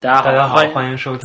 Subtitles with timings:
[0.00, 1.22] 大家好，大家好，欢迎收听。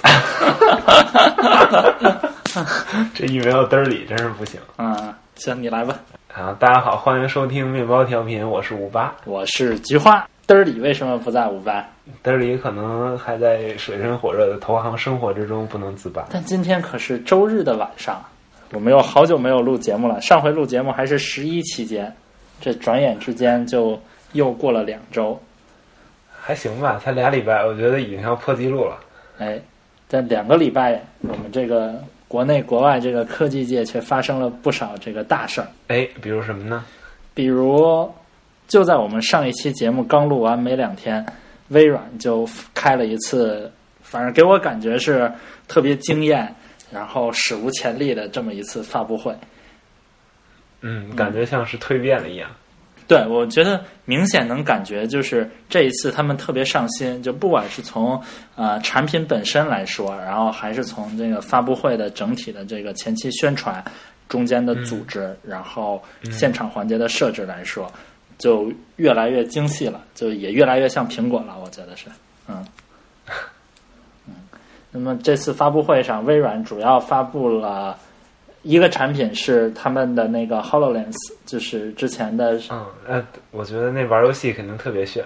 [3.12, 6.00] 这一没有嘚儿里真是不行嗯，行，你来吧。
[6.34, 6.56] 啊！
[6.58, 9.14] 大家好，欢迎收听面包调频，我是五八。
[9.26, 11.86] 我是菊花，嘚儿里为什么不在五八？
[12.24, 16.24] 嘚儿里可能还在水深火热的投行生活之中不能自拔。
[16.30, 18.24] 但今天可是周日的晚上，
[18.72, 20.18] 我们又好久没有录节目了。
[20.22, 22.10] 上回录节目还是十一期间，
[22.62, 24.00] 这转眼之间就
[24.32, 25.38] 又过了两周。
[26.40, 28.98] 还行吧，才俩礼拜，我觉得已经要破纪录了。
[29.38, 29.60] 哎，
[30.08, 35.68] 在两个礼拜，我们这个国内国外这个科技界却发生了不少这个大事儿。
[35.88, 36.84] 哎，比如什么呢？
[37.34, 38.10] 比如，
[38.66, 41.24] 就在我们上一期节目刚录完没两天，
[41.68, 43.70] 微软就开了一次，
[44.02, 45.30] 反正给我感觉是
[45.68, 46.52] 特别惊艳，
[46.90, 49.34] 然后史无前例的这么一次发布会。
[50.82, 52.50] 嗯，感觉像是蜕变了一样。
[53.10, 58.22] 对，我觉得明显能感觉，就是这一次他们特别上心，就不管是从
[58.54, 63.84] 呃产品本身来说，然后还是从这个发布会的整体的这个前期宣传、
[64.28, 67.90] 中间的组织，然后现场环节的设置来说，
[68.38, 72.06] 就越来越精细了，就也越来越像苹果了，我觉得是，
[72.46, 72.64] 嗯，
[74.28, 74.34] 嗯。
[74.92, 77.98] 那么这次发布会上，微软主要发布了。
[78.62, 81.16] 一个产品是他们的那个 Hololens，
[81.46, 82.60] 就是之前的。
[82.70, 85.24] 嗯，呃，我觉得那玩游戏肯定特别炫。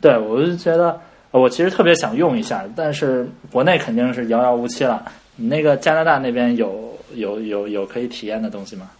[0.00, 5.04] 对，我就觉得我其实特别想用一下，但是国内肯定是遥遥无期了。
[5.36, 8.90] 你那个加拿大那边有有有有可以体验的东西吗？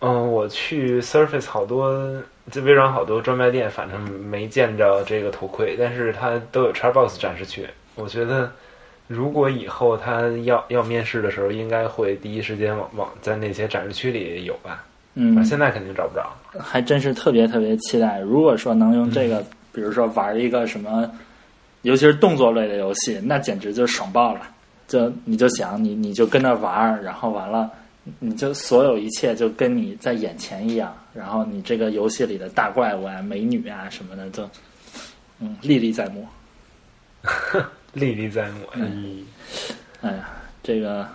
[0.00, 7.66] 嗯，我去 Surface 好多，就微软好多专卖店，反正没见着这个头盔，但是它都有 Xbox 展示区。
[7.94, 8.52] 我觉得。
[9.08, 14.84] 如果以后他要要面试的时候，应该会第一时间往往在那些展示区里有吧？
[15.14, 16.32] 嗯，现在肯定找不着。
[16.58, 18.18] 还真是特别特别期待。
[18.20, 21.10] 如果说能用这个，嗯、比如说玩一个什么，
[21.82, 24.48] 尤其是动作类的游戏，那简直就爽爆了。
[24.88, 27.70] 就你就想你你就跟那玩，然后完了，
[28.20, 30.96] 你就所有一切就跟你在眼前一样。
[31.12, 34.48] 然后你这个游戏里的大怪物啊、美女啊什么的，就
[35.40, 36.26] 嗯历历在目。
[37.92, 38.60] 历历在目。
[38.74, 39.24] 嗯，
[40.00, 40.30] 哎呀，
[40.62, 41.06] 这个，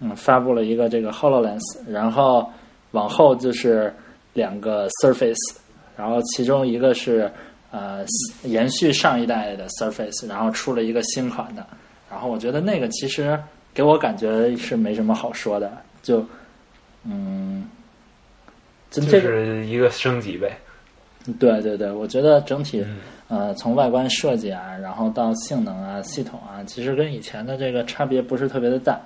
[0.00, 2.50] 嗯，发布了一个这个 Hololens，然后
[2.92, 3.94] 往后就是
[4.32, 5.56] 两个 Surface，
[5.96, 7.30] 然后其中一个是
[7.70, 8.04] 呃
[8.44, 11.66] 延续上一代的 Surface，然后出了一个新款的，
[12.10, 13.38] 然后我觉得那个其实
[13.74, 15.70] 给我感觉是没什么好说的，
[16.02, 16.24] 就
[17.04, 17.68] 嗯，
[18.90, 20.58] 就这是一个升级呗。
[21.38, 22.82] 对对对，我觉得整体。
[22.86, 22.98] 嗯
[23.30, 28.98] 呃，从外观设计啊，然后到性能啊、系统啊，其实跟以前的这个差别不是特别的大。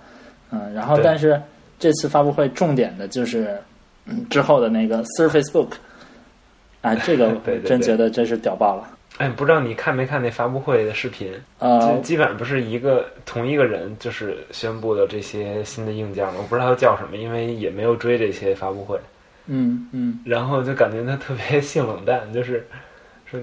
[0.50, 1.38] 嗯，然后但是
[1.78, 3.54] 这次发布会重点的就是、
[4.06, 5.72] 嗯、之后的那个 Surface Book，
[6.80, 7.36] 啊，这个
[7.66, 8.88] 真 觉得真是屌爆了。
[9.18, 11.30] 哎，不知道你看没看那发布会的视频？
[11.58, 18.98] 呃，基本上不是一个同一个人，就是宣布的这些新的硬件嘛，我不知道他叫什么，因为也没有追这些发布会。
[19.46, 20.20] 嗯嗯。
[20.24, 22.66] 然后就感觉他特别性冷淡， 就是
[23.30, 23.40] 说。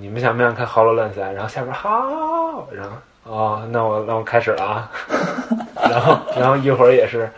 [0.00, 1.30] 你们想不想看 Hololens 啊？
[1.30, 4.90] 然后下边好，然后哦，那我那我开始了啊。
[5.88, 7.30] 然后然后一会儿也是，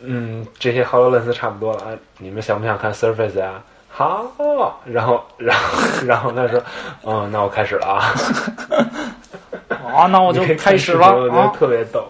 [0.00, 1.86] 嗯，这些 Hololens 差不多了啊。
[2.18, 3.62] 你们想不想看 Surface 啊？
[3.88, 4.30] 好，
[4.84, 6.62] 然后然后 然后他说，
[7.04, 8.12] 嗯，那我开始了啊。
[9.94, 11.16] 啊，那我就开始了。
[11.16, 12.06] 我觉得特别逗。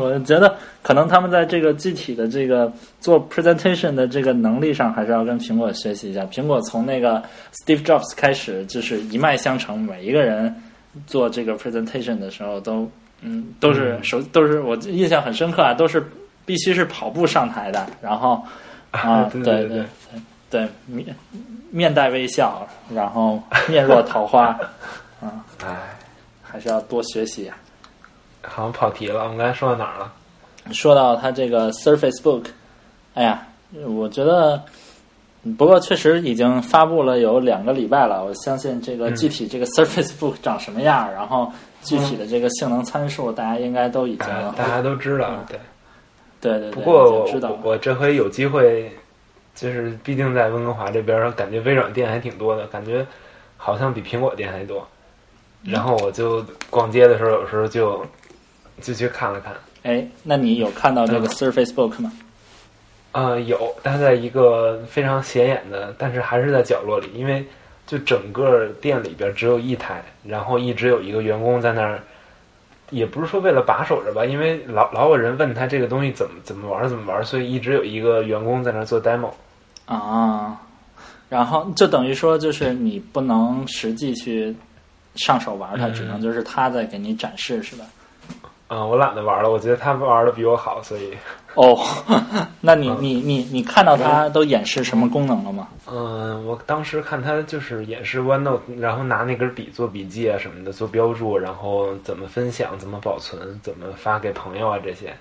[0.00, 6.20] 我觉得可能他们在这个具体的这个做 presentation 的这个能力上，还是要跟苹果学习一下。
[6.26, 7.20] 苹果从那个
[7.54, 10.54] Steve Jobs 开始就是一脉相承，每一个人
[11.04, 12.88] 做这个 presentation 的时候都
[13.20, 16.00] 嗯都是首都是我印象很深刻啊，都是
[16.44, 18.40] 必须是跑步上台的，然后
[18.92, 19.84] 啊对对对
[20.48, 21.04] 对面
[21.72, 22.64] 面带微笑，
[22.94, 24.56] 然后面若桃花
[25.20, 25.96] 啊，哎，
[26.44, 27.58] 还是要多学习啊。
[28.42, 30.12] 好像跑题了，我们刚才说到哪儿了？
[30.72, 32.44] 说到它这个 Surface Book，
[33.14, 33.46] 哎呀，
[33.86, 34.62] 我觉得，
[35.56, 38.24] 不过确实已经发布了有两个礼拜了。
[38.24, 41.50] 我相信这个具体这个 Surface Book 长什么样，然后
[41.82, 44.26] 具体的这个性能参数，大家应该都已经
[44.56, 45.30] 大家都知道。
[45.48, 45.58] 对，
[46.40, 46.72] 对对对。
[46.72, 48.90] 不过我知道，我这回有机会，
[49.54, 53.06] 就是毕竟在温哥华这边，感觉微软店还挺多的，感觉
[53.56, 54.86] 好像比苹果店还多。
[55.62, 58.04] 然后我就逛街的时候，有时候就。
[58.82, 59.54] 就去看了看，
[59.86, 62.12] 哎，那你有看到这个 Surface Book 吗？
[63.12, 67.46] 呃，有，它在一个非常显眼的，但是还是在角落里，因为
[67.86, 72.00] 就整个店里边只有一台，然后一直有一个员工在那儿，
[72.90, 79.30] 也不是说为了把守着吧，因为老老有人问他这个东西怎么怎么玩怎么玩，所以一直有一个员工在那儿做 demo。
[79.84, 80.60] 啊，
[81.28, 84.52] 然后就等于说，就是你不能实际去
[85.14, 87.84] 上手玩它，嗯只能就是他在给你展示，是吧？
[88.68, 91.12] 嗯，我懒得玩了，我觉得他玩的比我好，所以
[91.54, 91.78] 哦，
[92.60, 95.68] 那你嗯你你你看到他都演示什么功能了吗？
[95.90, 105.14] 嗯，我当时看他就是演示 OneNote，然后拿那根笔做笔记啊什么的，做标注，然后怎么分享、怎么保存、怎么发给朋友啊这些。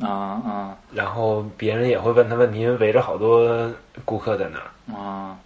[0.00, 3.70] 啊啊然后别人也会问他问题，因为围着好多
[4.04, 4.96] 顾客在那儿。
[5.00, 5.38] 啊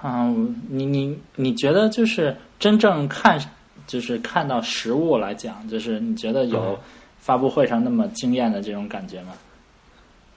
[0.00, 0.32] 啊！
[0.68, 3.36] 你你你觉得就是真正看，
[3.88, 6.78] 就是看到实物来讲，就是你觉得有嗯
[7.18, 9.32] 发布会上那么惊艳的这种感觉吗？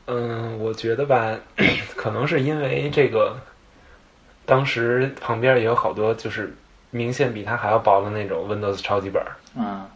[0.08, 1.38] 嗯，我觉得吧，
[1.96, 3.38] 可能是因为这个，
[4.46, 6.52] 当时旁边也有好多就是
[6.90, 9.36] 明显比它还要薄的那种 Windows 超级本儿。
[9.62, 9.88] 啊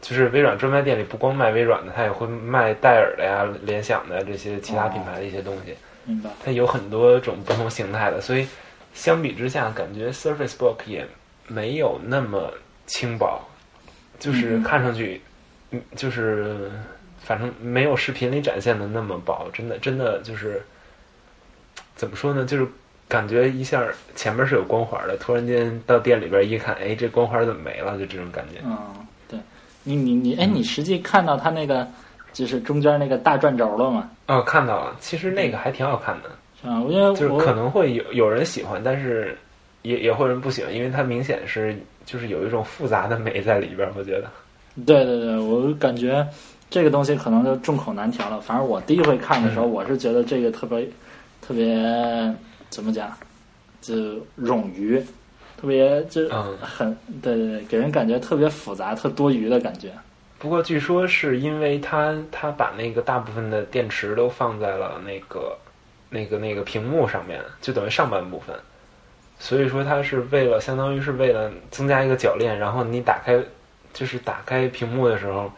[0.00, 5.74] 就是微软专卖店里不光卖微软的，它也会卖戴尔的呀、联想的这些其他品牌的一些东西。
[6.04, 6.30] 明白。
[6.44, 8.46] 它有很多种不同形态的，所以
[8.94, 11.04] 相比之下，感觉 Surface Book 也
[11.48, 12.52] 没有那么
[12.88, 13.40] 轻薄，
[14.18, 15.20] 就是嗯看上去，
[15.70, 16.68] 嗯，就是
[17.20, 20.60] 反正没有视频里展现的那么薄，真的真的就是
[21.94, 22.44] 怎么说呢？
[22.44, 22.66] 就是
[23.06, 23.82] 感觉一下
[24.16, 27.96] 前面是有光环的，突然间到店里边一看，哎，这光环怎么没了？
[27.96, 28.60] 就这种感觉。
[28.64, 28.76] 嗯，
[29.28, 29.38] 对，
[29.84, 31.86] 你你你，哎，你实际看到它那个
[32.32, 34.10] 就是中间那个大转轴了吗？
[34.26, 36.30] 哦，看到了，其实那个还挺好看的。
[36.60, 36.74] 是吧？
[36.88, 39.38] 因为我就是可能会有有人喜欢，但是
[39.88, 41.74] 也也会有人不喜欢，因为它明显是
[42.04, 43.92] 就是有一种复杂的美在里边儿。
[43.96, 44.28] 我觉得，
[44.84, 46.26] 对对对，我感觉
[46.68, 48.40] 这个东西可能就众口难调了。
[48.40, 50.86] 反正我第一回看的时候，嗯我是觉得这个特别
[51.40, 51.74] 特别
[52.68, 53.10] 怎么讲，
[53.80, 53.94] 就
[54.40, 55.02] 冗余，
[55.56, 59.90] 特别就嗯很对对对，给人感觉特别复杂、特多余的感觉。
[60.38, 65.56] 不过据说是因为它它把那个大部分的电池都放在了那个
[66.10, 68.54] 那个那个屏幕上面，就等于上半部分，
[69.38, 73.38] 所以说它是为了相当于是为了增加一个铰链，然后你打开
[73.92, 75.50] 就是打开屏幕的时候。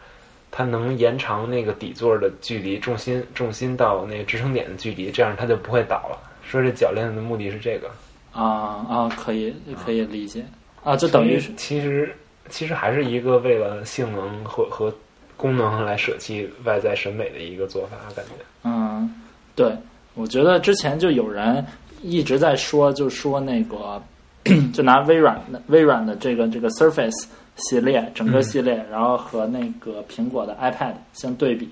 [0.53, 6.19] 它能延长那个底座的距离，重心重心到那个支撑点的距离，这样它就不会倒了。
[6.43, 7.89] 说这铰链的目的是这个，
[8.33, 9.55] 啊啊，可以
[9.85, 10.43] 可以理解
[10.83, 12.13] 啊，就等于是其实
[12.49, 14.93] 其实还是一个为了性能和和
[15.37, 18.31] 功能来舍弃外在审美的一个做法，感觉。
[18.65, 19.09] 嗯，
[19.55, 19.73] 对，
[20.15, 21.65] 我觉得之前就有人
[22.03, 24.01] 一直在说，就说那个，
[24.73, 27.25] 就拿微软的微软的这个这个 Surface
[27.55, 31.69] 系列整个系列，然后和那个苹果的 iPad 相对比，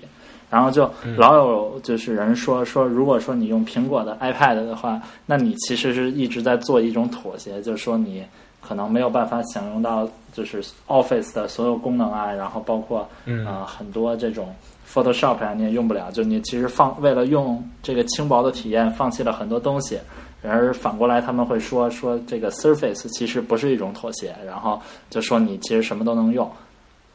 [0.48, 8.24] 然后就老有就是人说说，如果说你用苹果的 iPad 的话，那你其实是一直在做一种妥协，就是说你
[8.60, 13.44] 可能没有办法享用到就是 Office 的所有功能啊，然后包括嗯。
[13.46, 14.54] 啊、很多这种
[14.92, 19.98] Photoshop 呀、你也用不了，就你其实放为了用这个轻薄的体验，放弃了很多东西。
[20.42, 26.50] 然而反过来，他们会说说这个 Surface 其实不是一种妥协，然后就说你其实什么都能用。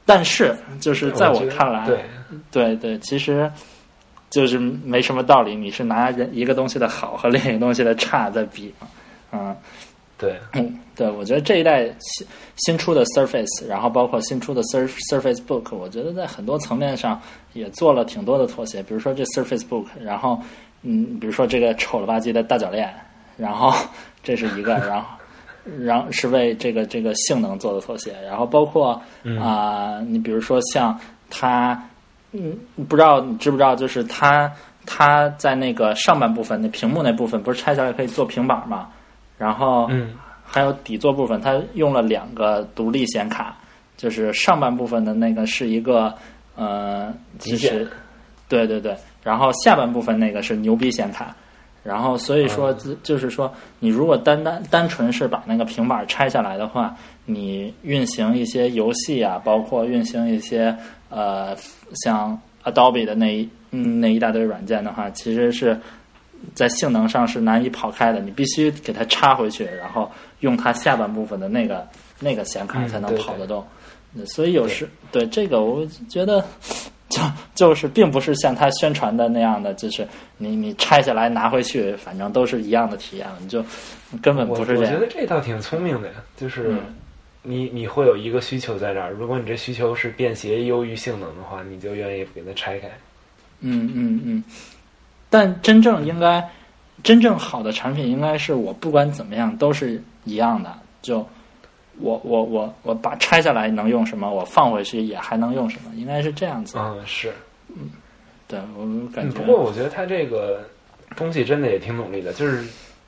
[0.05, 2.05] 但是就是在我看来，对，
[2.51, 3.51] 对对，其实
[4.29, 5.55] 就是没什么道理。
[5.55, 8.87] 你是拿人一个东西的好和另一个东西的差在比嘛，
[9.31, 9.55] 嗯。
[10.17, 12.25] 对，嗯，对，我觉得这一代新
[12.55, 17.21] 新出的 Surface，然后包括新出的 Sur Surface Book，我觉得在很多层面上
[17.51, 18.81] 也做了挺多的妥协。
[18.81, 20.39] 比如说这 Surface Book，然后
[20.83, 22.93] 嗯，比如说这个丑了吧唧的大铰链，
[23.35, 23.73] 然后
[24.23, 25.07] 这是一个，然后
[25.79, 29.01] 然后是为这个这个性能做的妥协，然后包括
[29.37, 30.97] 啊、你比如说像
[31.29, 31.77] 它，
[32.31, 32.57] 嗯，
[32.87, 34.49] 不知道你知不知道，就是它
[34.85, 38.87] 它在那个上半部分那屏幕那部分不是拆下来可以做平板嘛？
[39.37, 40.13] 然后嗯。
[40.47, 43.57] 还有底座部分，它用了两个独立显卡，
[43.97, 46.13] 就是上半部分的那个是一个
[46.55, 47.89] 呃，其实
[48.47, 51.35] 对对对，然后下半部分那个是牛逼显卡，
[51.83, 60.73] 然后所以说就就是说，你如果单单单纯是把那个平板拆下来的话，你运行一些游戏啊，包括运行一些
[61.09, 61.57] 呃
[62.03, 65.77] 像 Adobe 的那一嗯那一大堆软件的话，其实是
[66.53, 70.11] 在性能上是难以跑开的，你必须给它插回去，然后
[70.41, 71.87] 用它下半部分的那个
[72.19, 73.65] 那个显卡嗯才能跑得动。
[74.13, 76.41] 嗯所以有时对这个，我觉得
[77.09, 77.21] 就
[77.53, 83.61] 就是并不是像他宣传的那样的，就是你你拆下来拿回去，反正都是一样的体验了，你就
[84.21, 85.05] 根本不是这样我觉得。
[85.11, 86.79] 这倒挺聪明的呀，就是嗯
[87.43, 92.87] 你你会有一个需求在这儿，如果你这需求是便携优于性能的话，你就愿意给它拆开。
[93.59, 94.43] 嗯嗯嗯，
[95.29, 96.47] 但真正应该
[97.03, 100.73] 真正好的产品，应该是我不管怎么样都是一样的。
[101.01, 101.27] 就
[101.99, 106.77] 我我我我把拆下来能用什么，我放回去也还能用什么，应该是这样子。
[106.77, 107.31] 嗯，是。
[107.69, 107.89] 嗯
[108.47, 110.63] 对我感嗯，觉不过我觉得他这个
[111.15, 112.63] 东西真的也挺努力的，就是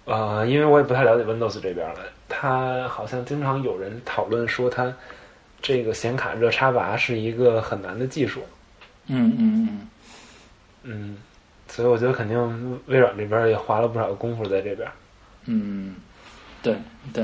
[0.06, 4.92] 呃，因为我也不太了解 Windows 这边了，它好像经常有人讨论说它
[5.62, 8.42] 这个显卡热插拔是一个很难的技术。
[9.06, 9.90] 嗯嗯嗯，
[10.84, 11.18] 嗯，
[11.78, 14.90] 所以我觉得肯定微软这边也花了不少功夫在这边。
[15.46, 15.94] 嗯，
[16.64, 16.76] 对
[17.14, 17.24] 对，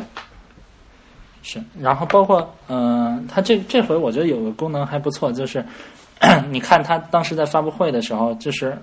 [1.41, 1.59] 是。
[1.81, 5.65] 然后包括嗯、呃它这这回我觉得有个功能还不错，就是
[6.51, 8.77] 你看它当时在发布会的时候，就是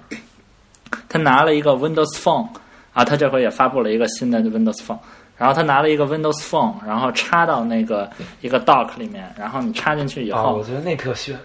[1.09, 2.49] 他拿了一个 Windows Phone
[2.93, 4.99] 啊，他这回也发布了一个新的 Windows Phone。
[5.39, 8.11] 然后他拿了一个 Windows Phone，然后插到那个
[8.41, 11.39] 一个 dock 里面，然后你插进去以啊，后，我觉得那特炫。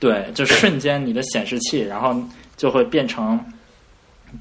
[0.00, 2.12] 对，就瞬间你的显示器，然后
[2.56, 3.38] 就会变成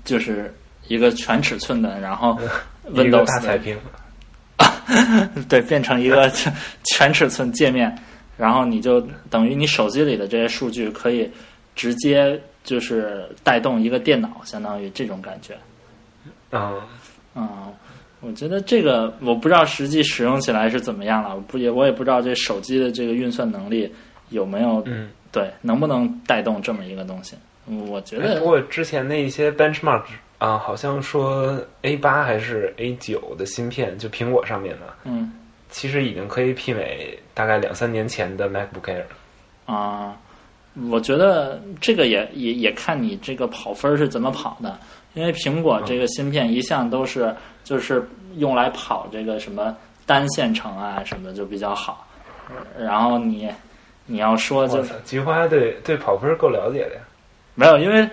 [0.03, 0.53] 就是
[0.87, 2.37] 一个全尺寸的，然后
[2.91, 3.77] Windows 大彩屏，
[5.47, 6.53] 对，变成一个全
[6.93, 7.95] 全尺寸界面，
[8.37, 11.29] 然后你就等于你手机里的这些数据可以
[11.75, 15.55] 直接就是带动一个电脑，相当于这种感觉。
[16.51, 16.81] 嗯，
[17.35, 17.73] 嗯，
[18.19, 23.91] 我觉得这个我不知道实际使用起来是怎么样了，我不也我也不知道这手机的这个运算能力
[24.29, 27.35] 有没有嗯，对能不能带动这么一个东西。
[27.65, 30.03] 我觉哎得不过之前那一些 benchmark
[30.37, 35.31] 啊，好像说 A 八还是 A 九的芯片，就苹果上面的，嗯
[35.69, 39.03] 其实已经可以媲美大概两三年前的 MacBook Air。
[39.65, 40.15] 啊、
[40.91, 44.77] 我觉得这个也也也看你这个跑分是怎么跑的，
[45.13, 52.05] 因为苹果这个芯片一向都是就是用来跑这个什么单线程啊什么就比较好，
[52.77, 53.49] 然后你
[54.05, 57.01] 你要说就菊花对对跑分够了解的呀。
[57.55, 58.09] 没有，因为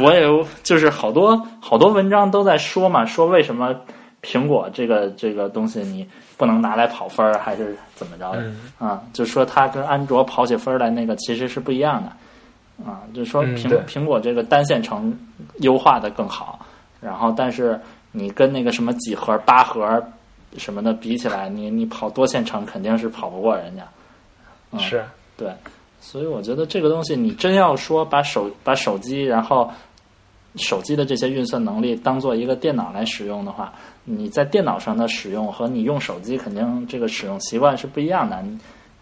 [0.00, 3.74] 我也有就是好多好多文章都在说嘛，说为什么
[4.22, 8.40] 苹果这个这个东西你不能拿来跑分儿，还是怎么着的？
[8.42, 8.88] 嗯。
[8.88, 15.16] 啊，就说它跟安卓跑起分儿来那个其实是不一样的，啊，就说苹、嗯苹果这个单线程
[15.60, 16.64] 优化的更好，
[17.00, 17.78] 然后但是
[18.12, 20.02] 你跟那个什么几核、八核
[20.56, 23.82] 什么的比起来，你你跑多线程肯定是跑不过人家，
[24.72, 25.04] 嗯、是，
[25.36, 25.52] 对，
[26.10, 29.70] 所以我觉得这个东西，你真要说把手把手机，然后
[30.56, 33.70] 手机的这些运算能力当做一个电脑来使用的话，
[34.04, 38.42] 你在电脑上的使用和你用手机肯定这个使用习惯是不一样的。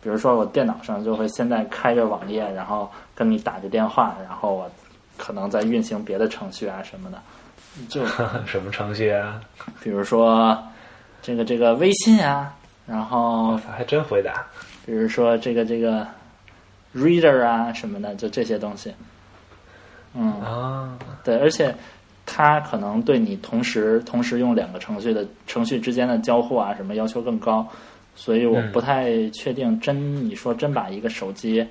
[0.03, 4.69] 比如说我电脑上就会现在开着网页，然后跟你打着电话，然后我
[5.17, 7.23] 可能在运行别的程序啊什么的，
[7.89, 8.05] 就
[8.47, 9.41] 什么程序啊？
[9.81, 10.61] 比如说
[11.23, 12.53] 这个这个微信啊，
[12.85, 14.45] 然后，还真回答。
[14.85, 16.05] 比如说这个这个
[16.97, 18.93] reader 啊什么的，就这些东西。
[20.15, 21.75] 嗯，啊，对，而且
[22.25, 27.69] 它可能对你同时同时用两个程序的程序之间的交互啊什么要求更高，
[28.15, 31.67] 所以我嗯不太确定真你说真把一个手机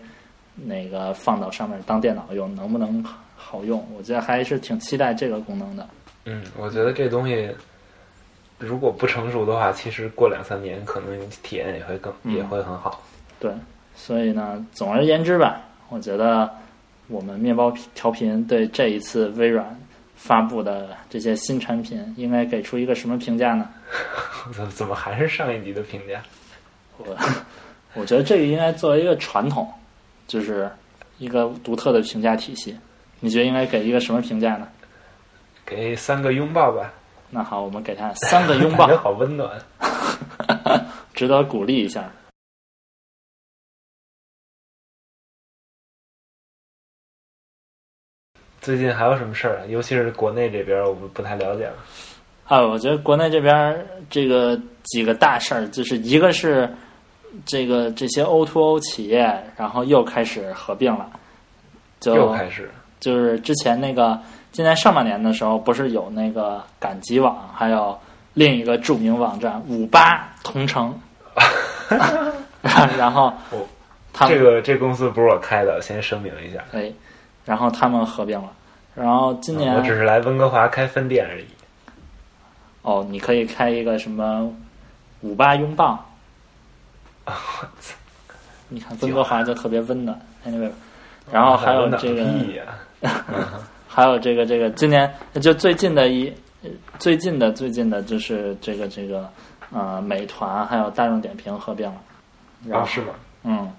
[0.56, 3.04] 那个放到上面当电脑用能不能
[3.36, 3.84] 好用？
[3.98, 5.88] 我觉得还是挺期待这个功能的。
[6.26, 7.50] 嗯，我觉得这东西
[8.60, 13.04] 如果不成熟的话，其实过两三年可能体验也会更、嗯也会很好。
[13.40, 13.52] 对，
[13.96, 16.50] 所以呢，总而言之吧，我觉得
[17.08, 19.80] 我们面包调频对这一次微软
[20.16, 23.70] 发布的这些新产品，应该给出一个什么评价呢？
[24.54, 26.22] 怎 怎么还是上一集的评价？
[26.98, 27.18] 我
[27.96, 29.68] 我觉得这个应该作为一个传统，
[30.28, 30.70] 就是
[31.18, 32.76] 一个独特的评价体系。
[33.22, 34.68] 你觉得应该给一个什么评价呢？
[35.66, 36.94] 给三个拥抱吧，
[37.30, 39.50] 那好，我们给他三个拥抱 感觉，好温暖。
[41.14, 42.04] 值得鼓励一下。
[48.66, 49.62] 最近还有什么事儿啊？
[49.70, 51.76] 尤其是国内这边，我们不太了解了。
[52.48, 56.68] 啊，我觉得国内这边儿这个几个大事儿，就是一个是
[57.46, 61.08] 这个这些 O to O 企业，然后又开始合并了，
[62.00, 62.68] 就又开始，
[63.00, 64.20] 就是之前那个
[64.52, 67.96] 今年上半年的时候，不是有那个赶集网，还有
[68.34, 71.00] 另一个著名网站五八同城，
[72.98, 73.32] 然后
[74.28, 76.64] 这个这公司不是我开的，先声明一下。
[76.74, 76.92] 哎，
[77.46, 78.52] 然后他们合并了，
[78.96, 81.46] 然后今年我只是来温哥华开分店而已。
[82.82, 84.52] 哦，你可以开一个什么
[85.22, 86.04] 五八拥抱。
[88.70, 90.70] 你看温哥华就特别温暖，anyway，
[91.32, 92.26] 然后还有这个，
[93.88, 95.12] 还有这个这个，今年
[95.42, 96.34] 就最近的一
[97.00, 99.30] 最近的最近的就是这个这个
[99.72, 102.02] 呃，美团还有大众点评合并了，
[102.68, 103.08] 然后啊，是吗？
[103.44, 103.72] 嗯，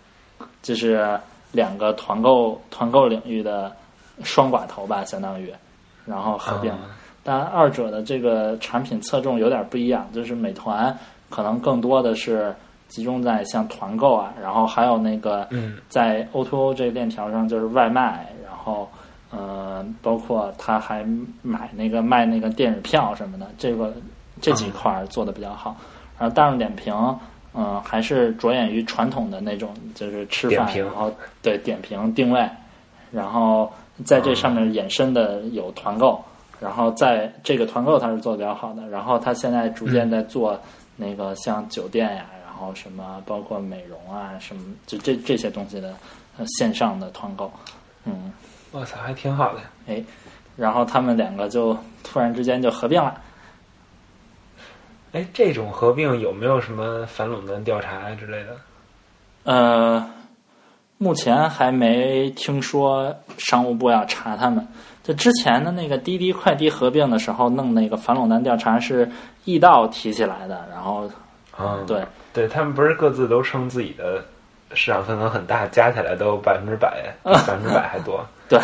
[0.62, 1.18] 就是
[1.56, 3.72] 两个团购团购领域的
[4.22, 5.52] 双寡头吧，相当于，
[6.04, 6.78] 然后合并了。
[7.24, 10.96] 但，二者的这个产品侧重有点不一样，就是美团
[11.30, 12.54] 可能更多的是
[12.88, 18.88] 集中在像团购啊，然后还有那个嗯在 O to O 这个链条上就是外卖，然后
[19.32, 21.04] 呃，包括他还
[21.42, 23.92] 买那个卖那个电影票什么的，这个
[24.40, 25.74] 这几块儿做的比较好。
[26.18, 26.94] 然后大众点评，
[27.56, 31.10] 嗯、还是着眼于传统的那种，就是吃饭，然后
[31.42, 32.46] 对点评定位，
[33.10, 33.72] 然后
[34.04, 36.22] 在这上面衍生的有团购，
[36.60, 40.60] 然后在这个团购它是做的比较好的，然后它现在逐渐在做
[40.96, 45.94] 那个像酒店呀，然后什么包括美容啊什么，就这这些东西的
[46.36, 47.50] 呃线上的团购，
[48.04, 48.32] 嗯。
[48.72, 49.60] 我操，还挺好的。
[49.86, 50.04] 哎，
[50.56, 53.18] 然后他们两个就突然之间就合并了。
[55.16, 58.54] 哎，这种合并有没有什么反垄断调查之类的？
[59.44, 60.06] 呃，
[60.98, 64.66] 目前还没听说商务部要查他们。
[65.02, 69.10] 就之前的那个滴滴快滴合并的时候，弄那个反垄断调查是
[69.46, 71.10] 易道提起来的，然后
[71.58, 72.04] 嗯，对
[72.34, 74.22] 对他们不是各自都称自己的
[74.74, 78.22] 市场份额很大，加起来都百分之百， 百分之百还多。
[78.50, 78.60] 对，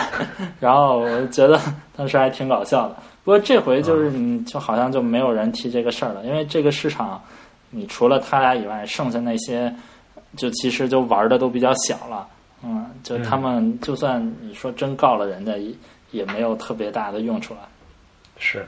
[0.61, 1.59] 然后我觉得
[1.97, 2.97] 当时还挺搞笑的。
[3.25, 7.23] 不过这回就是你就好像就没有人提这个事儿了，因为这个市场，
[7.71, 9.73] 你除了他俩以外，剩下那些
[10.37, 12.27] 就其实就玩的都比较小了。
[12.65, 15.73] 嗯，就他们就算你说真告了人家，也
[16.11, 17.69] 也没有特别大的用处了。
[18.39, 18.67] 是，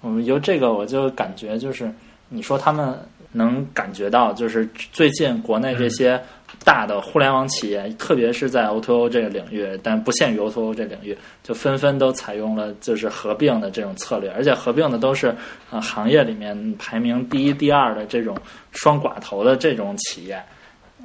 [0.00, 1.92] 我们由这个我就感觉就是，
[2.28, 2.98] 你说他们
[3.32, 6.20] 能感觉到，就是最近国内这些
[6.64, 15.34] 大的互联网企业，特别是在 O2O 这个领域，但不限于 O2O 这领域，就纷纷都采用了就是合并的这种策略，而且合并的都是
[15.70, 18.36] 呃行业里面排名第一、第二的这种
[18.70, 20.42] 双寡头的这种企业，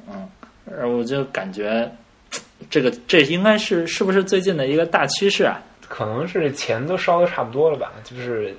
[0.06, 0.28] 嗯，
[0.70, 1.90] 而我就感觉
[2.68, 5.60] 这个这应该是是不是最近的一个大趋势啊？
[5.88, 8.54] 可能是钱都烧的差不多了吧，就是。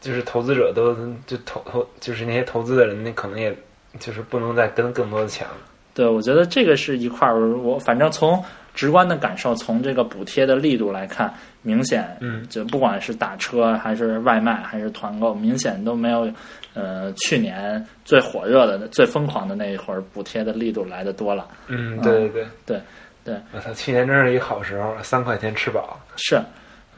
[0.00, 0.94] 就是投资者都
[1.26, 3.54] 就投投，就是那些投资的人，那可能也
[3.98, 5.54] 就是不能再跟更多的钱了。
[5.92, 8.42] 对，我觉得这个是一块儿，我反正从
[8.74, 16.32] 直观的感受，从这个补贴的力度来看，明显，嗯，就不管是打车还是外卖还是团购，明显都没有，
[16.74, 21.48] 呃，去年最火热的、最疯狂的那一会儿补贴的力度来的多了。
[21.66, 22.80] 嗯，对对对对
[23.24, 26.00] 对，我操，去年真是一好时候，三块钱吃饱。
[26.16, 26.40] 是，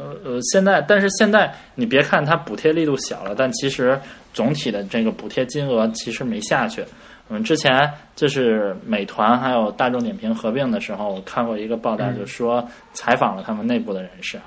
[0.02, 3.98] 呃呃，现在，但是现在你别看它补贴力度小了，但其实
[4.34, 6.84] 总体的这个补贴金额其实没下去。
[7.28, 12.18] 嗯，之前就是美团还有大众点评合并的时候，我看过一个报道，嗯。
[12.18, 14.44] 就说采访了他们内部的人士啊，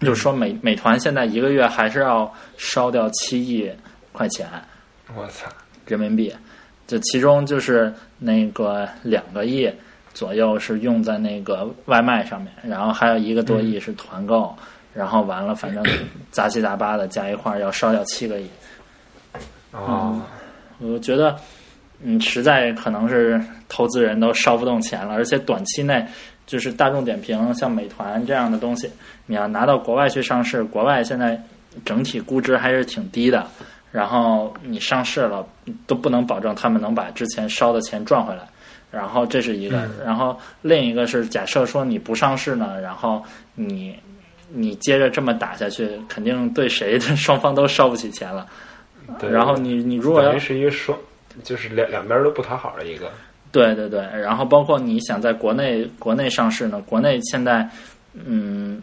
[0.00, 3.68] 就是说美美团现在一个月还是要烧掉七亿
[4.12, 4.46] 块钱
[5.16, 5.48] 我操，
[5.86, 6.32] 人民币，
[6.86, 9.68] 就其中就是那个两个亿
[10.18, 14.52] 左右是用在那个外卖上面，然后还有一个多亿是团购，
[14.92, 15.80] 然后完了反正
[16.32, 18.50] 杂七杂八的加一块儿要烧掉七个亿。
[19.70, 20.20] 哦，
[20.80, 21.36] 我觉得，
[22.02, 26.04] 嗯，实在可能是投资人都烧不动钱了，而且短期内
[26.48, 28.90] 就是大众点评、像美团这样的东西，
[29.26, 31.40] 你要拿到国外去上市，国外现在
[31.84, 33.46] 整体估值还是挺低的，
[33.92, 35.46] 然后你上市了
[35.86, 38.42] 都不能保证他们能把之前烧的钱赚回来。
[38.90, 43.22] 然后这是一个，嗯然后另一个是假设说你不上市呢，然后
[43.54, 43.94] 你
[44.50, 48.46] 你接着这么打下去，肯定对谁的双方都烧不起钱了。
[49.18, 49.30] 对。
[49.30, 50.98] 然后你你如果要是一个双，
[51.42, 53.10] 就是两两边都不讨好的一个。
[53.50, 57.66] 对对对，然后包括你想在国内国内上市呢，国内现在
[58.12, 58.82] 嗯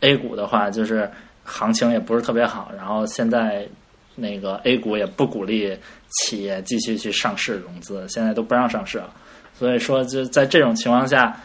[0.00, 1.10] A 股的话，就是
[1.44, 3.68] 行情也不是特别好，然后现在
[4.14, 5.76] 那个 A 股也不鼓励
[6.08, 9.12] 企业继续去上市融资，现在都不让上市了，
[9.58, 11.36] 所以说就在这种情况下，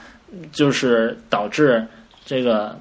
[0.52, 1.86] 就是导致
[2.26, 2.78] 这个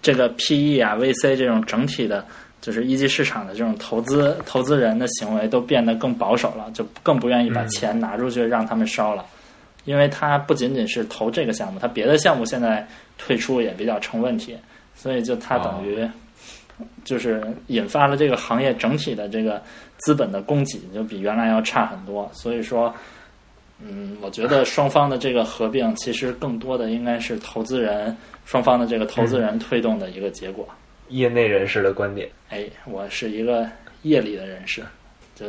[0.00, 2.24] 这个 PE 啊 VC 这种整体的。
[2.60, 9.24] 就是一级市场的这种投资投资人的行为都变得更保守了，就更不愿意把钱拿出去让他们烧了，
[9.84, 12.86] 因为他不仅仅是投这个项目，他别的项目现在
[13.16, 14.56] 退出也比较成问题，
[14.96, 16.06] 所以就他等于
[17.04, 19.62] 就是引发了这个行业整体的这个
[19.98, 22.92] 资本的供给就比原来要差很多，所以说，
[23.80, 30.68] 嗯，我觉得双方的这个合并其实更多的应该是投资人双方的这个投资人推动的一个结果。
[31.08, 33.66] 业内人士的观点，哎，我是一个
[34.02, 34.82] 夜里的人士，
[35.34, 35.46] 就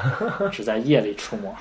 [0.50, 1.54] 只在夜里出没。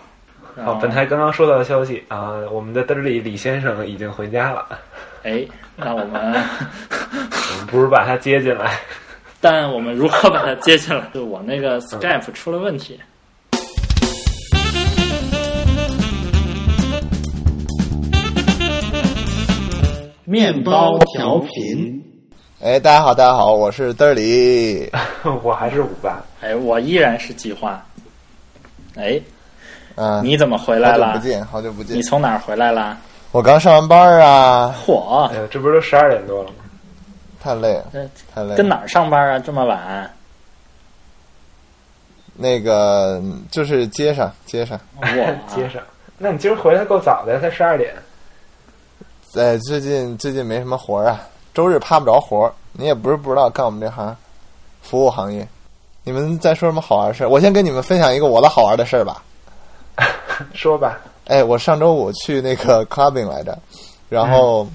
[0.55, 4.79] 然好，后本台刚刚收到的消息啊，我们的嘚里李先生已经回家了，
[5.23, 6.33] 哎，那我们，
[6.93, 8.77] 我们不如把他接进来。
[9.43, 11.03] 但我们如何把它接进来？
[11.13, 12.99] 就我那个 Skype 出了问题。
[20.31, 22.01] 面包调频，
[22.61, 24.89] 哎，大家好，大家好，我是嘚儿里。
[25.43, 27.85] 我还是五八，哎，我依然是计划。
[28.95, 29.19] 哎，
[29.95, 31.27] 嗯，你怎么回来了好久不？
[31.27, 32.01] 见，好久不见你。
[32.03, 32.97] 从哪儿回来了？
[33.33, 36.55] 我刚上完班啊，嚯这不是都十二点多了吗？
[37.43, 37.99] 太累了，这
[38.33, 38.55] 太累了。
[38.55, 39.37] 跟哪儿上班啊？
[39.37, 40.09] 这么晚？
[42.35, 45.07] 那个就是街上，街上，哇，
[45.53, 45.83] 街上。
[46.17, 47.93] 那你今儿回来够早的，才十二点。
[49.33, 51.21] 哎，最近最近没什么活儿啊，
[51.53, 52.53] 周日趴不着活儿。
[52.73, 54.13] 你也不是不知道，干我们这行，
[54.81, 55.47] 服务行业。
[56.03, 57.29] 你们在说什么好玩的事儿？
[57.29, 59.23] 我先跟你们分享一个我的好玩的事儿吧。
[60.53, 63.57] 说吧，哎，我上周五去那个 clubbing 来着，
[64.09, 64.67] 然后，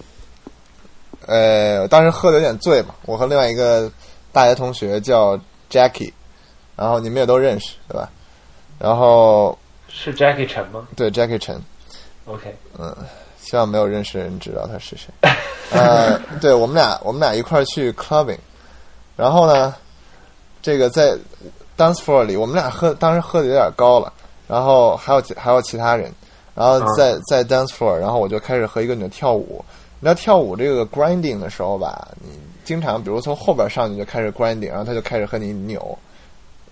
[1.26, 3.90] 呃，当时喝的有点醉嘛，我和另外一个
[4.32, 5.38] 大学同学叫
[5.70, 6.12] Jackie，
[6.76, 8.08] 然后你们也都认识对吧？
[8.78, 11.60] 然后是 Jackie 陈吗对 Jackie 陈
[12.24, 12.54] ，？OK，
[13.46, 15.08] 希望没有认识的人知道他是谁。
[15.70, 18.36] 呃， 对我们俩，我们俩一块儿去 clubbing，
[19.16, 19.74] 然后呢，
[20.60, 21.16] 这个在
[21.78, 24.12] dance floor 里，我们俩喝当时喝的有点高了，
[24.48, 26.12] 然后还有还有其他人，
[26.54, 29.64] 然后在在 dance floor，然后我就开始和一个女的跳舞。
[29.98, 32.30] 你知道跳舞这个 grinding 的时候吧，你
[32.64, 35.98] 经常比如从后边上去就开始 grinding，然后他就开始和你扭。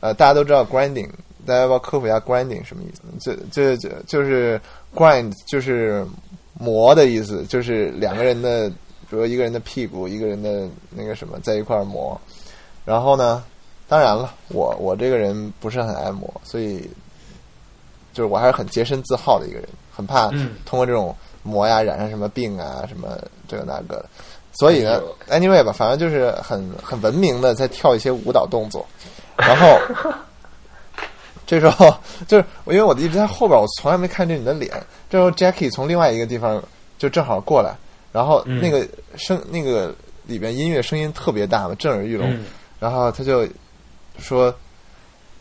[0.00, 1.08] 呃，大家都知道 grinding，
[1.46, 3.34] 大家要不要科普一下 grinding 什么意思？
[3.50, 4.60] 就就就就是
[4.94, 6.06] grind 就是
[6.58, 8.68] 磨的意思，就是两个人的，
[9.10, 12.18] 比如一个人的屁股，一个人的那个什么在一块儿磨。
[12.84, 13.42] 然后呢，
[13.88, 16.80] 当然了，我我这个人不是很爱磨，所以
[18.12, 24.06] 就是我还是很洁身自好的一个人，很怕嗯通过这种磨呀染上什么病啊，什么这个那个的。
[24.52, 28.86] 所以呢，anyway 吧，反正就是很很文明的在跳一些舞蹈动作，
[29.36, 29.76] 然后
[31.46, 31.94] 这时候
[32.26, 34.70] 就是我，因为我一直在后边，我从来没看见你的脸。
[35.10, 36.62] 这时候 Jackie 从另外一个地方
[36.98, 37.74] 就正好过来，
[38.12, 39.94] 然后嗯那个声、那个
[40.26, 42.44] 里边音乐声音特别大嘛，震耳欲聋，嗯
[42.80, 43.46] 然后他就
[44.18, 44.54] 说：“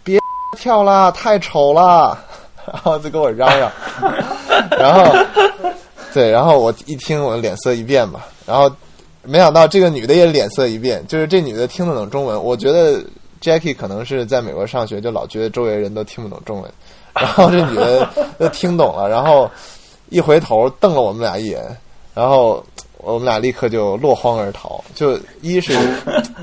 [0.04, 0.18] 别
[0.58, 2.18] 跳啦，太丑啦。
[2.66, 3.70] ”然后就跟我嚷嚷，
[4.80, 5.13] 然后
[6.13, 8.74] 对，然后我一听，我脸色一变嘛，然后
[9.24, 13.04] 没想到这个女的也脸色一变，就是这女的听得懂中文，我觉得
[13.43, 16.71] Jackie 可能是在美国上学，就老觉得周围人都听不懂中文，
[17.13, 19.51] 然后这女的就听懂了，然后
[20.08, 21.62] 一回头瞪了我们俩一眼，
[22.15, 22.65] 然后
[22.99, 25.77] 我们俩立刻就落荒而逃，就一是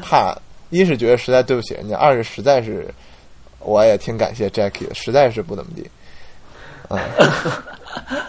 [0.02, 0.36] 怕，
[0.68, 2.86] 一是觉得实在对不起人家，二是实在是
[3.60, 5.90] 我也挺感谢 Jackie 的，实在是不怎么地，
[6.90, 6.98] 嗯，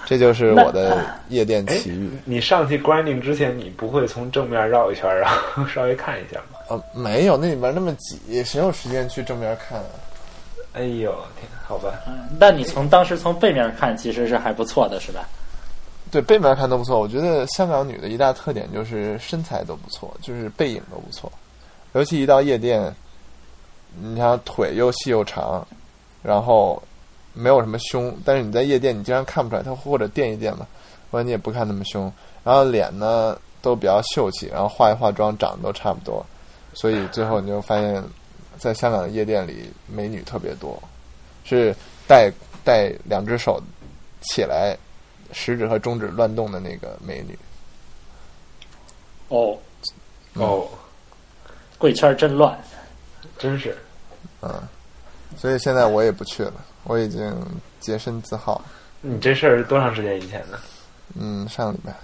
[0.06, 2.10] 这就是我的夜店奇遇。
[2.24, 6.58] 你上去 grinding 之前，你不会从正面绕一圈，然后稍微看一下吗？
[6.72, 9.86] 呃，没有，那里面那么挤，谁有时间去正面看啊？
[10.72, 11.94] 哎呦天，好吧，
[12.40, 15.28] 那你从当时从背面看，其实是还不错的，是吧？
[16.10, 16.98] 对，背面看都不错。
[16.98, 21.30] 我觉得香港女的一大特点就是身材都不错，就是背影都不错。
[21.92, 22.96] 尤其一到夜店，
[24.00, 25.68] 你看腿又细又长，
[26.24, 26.82] 然后
[27.34, 30.66] 没有什么胸，但是你在夜店你经常看不出来，她或者垫一垫嘛，
[31.12, 32.10] 或者你也不看那么胸。
[32.46, 36.26] 然后脸呢都比较秀气，然后化一化妆长得都差不多，
[36.74, 38.04] 所以最后你就发现，
[38.58, 40.82] 在香港的夜店里美女特别多，
[41.44, 41.76] 是
[42.08, 42.32] 带
[42.64, 43.62] 带两只手
[44.22, 44.78] 起来。
[45.34, 47.40] 食指和中指乱动的那个美女，
[49.30, 49.58] 哦，
[50.34, 50.68] 哦，
[51.78, 52.60] 贵圈真乱。
[53.38, 53.78] 真是，
[54.42, 54.62] 嗯
[55.38, 56.54] 所以现在我也不去了，
[56.84, 57.34] 我已经
[57.80, 58.62] 洁身自好。
[59.00, 60.60] 你这事儿多长时间以前呢？
[61.18, 61.96] 嗯，上个礼拜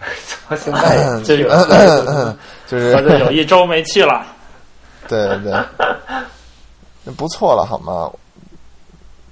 [0.48, 4.24] 到现在也这去个，就是 有一周没去了。
[5.08, 5.64] 对对对，
[7.04, 8.10] 那不错了好吗？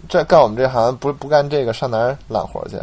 [0.08, 2.78] 这干我们这行不不干这个上哪儿揽活去？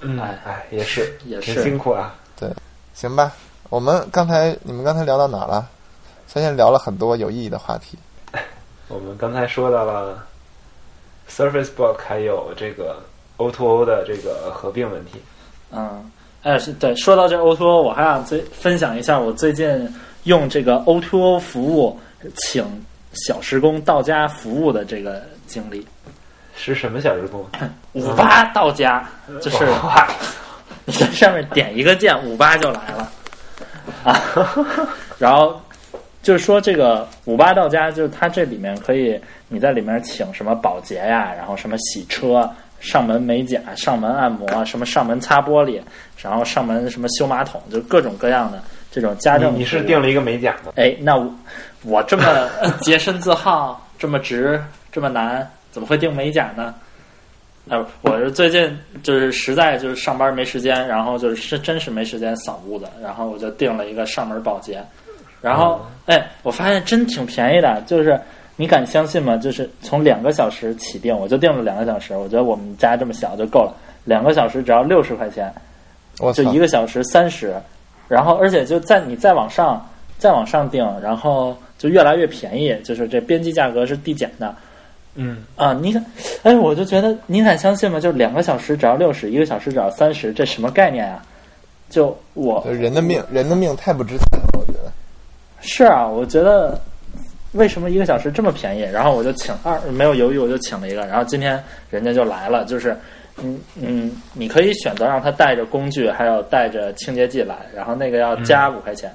[0.00, 2.14] 嗯，哎，也是，也是辛苦啊。
[2.38, 2.48] 对
[2.94, 3.32] 行吧，
[3.68, 5.68] 我们刚才你们刚才聊到哪儿了？
[6.26, 7.98] 相信聊了很多有意义的话题。
[8.88, 10.24] 我们刚才说到了
[11.28, 13.02] Surface Book，还有这个
[13.36, 15.22] O2O 的这个合并问题。
[15.72, 16.10] 嗯，
[16.42, 16.94] 哎，是对。
[16.96, 19.88] 说到这 O2O，我还想最分享一下我最近
[20.24, 21.98] 用这个 O2O 服务
[22.36, 22.64] 请
[23.12, 25.86] 小时工到家服务的这个经历。
[26.56, 27.44] 是什么小时工？
[27.92, 29.08] 五八到家，
[29.40, 30.06] 就是哇，
[30.84, 33.12] 你在上面点一个键，五八就来了
[34.04, 34.20] 啊。
[35.18, 35.58] 然后
[36.22, 42.48] 就是说，这个五八到家，就是它这里面可以你在里面请什么保洁呀，然后什么洗车、
[42.80, 45.80] 上门美甲、上门按摩、什么上门擦玻璃，
[46.20, 49.54] 然后上门什么修马桶，就各种各样的这种家政。
[49.54, 50.72] 你你是订了一个美甲吗？
[50.76, 51.32] 哎，那我
[51.84, 52.24] 我这么
[52.82, 56.74] 洁身自好，这么直，这么难，怎么会订美甲呢？
[57.68, 64.82] 啊，我是最近就是实在就是上班没时间，然后就是是真是没时间扫屋子，然后我就订了一个上门保洁，
[65.40, 68.18] 然后哎，我发现真挺便宜的，就是
[68.60, 69.38] 你敢相信吗？
[69.38, 75.50] 就是从两个小时起订，我就订了两个小时，我觉得我们家这么小就够了，两个小时只要六十块钱，
[76.18, 77.54] 我就一个小时三十，
[78.06, 79.82] 然后而且就在你再往上
[80.18, 84.54] 再往上订，然后就越来越便宜，就是这边际价格是递减的
[85.14, 85.72] 嗯，啊！
[85.72, 86.04] 你看，
[86.42, 87.98] 哎，我就觉得你敢相信吗？
[87.98, 91.24] 就两个小时只要六十，一个小时只要三十，这什么概念啊？
[91.88, 94.92] 就我人的命，人的命太不值钱了，我觉得。
[95.62, 96.78] 是啊，我觉得
[97.52, 98.82] 为什么一个小时这么便宜？
[98.82, 101.04] 然后我就请二没有犹豫，我就请了一个。
[101.06, 102.96] 然后今天人家就来了，就是
[103.42, 109.12] 嗯嗯，你可以选择让他带着工具，还有带着清洁剂来，然后那个要加五块钱，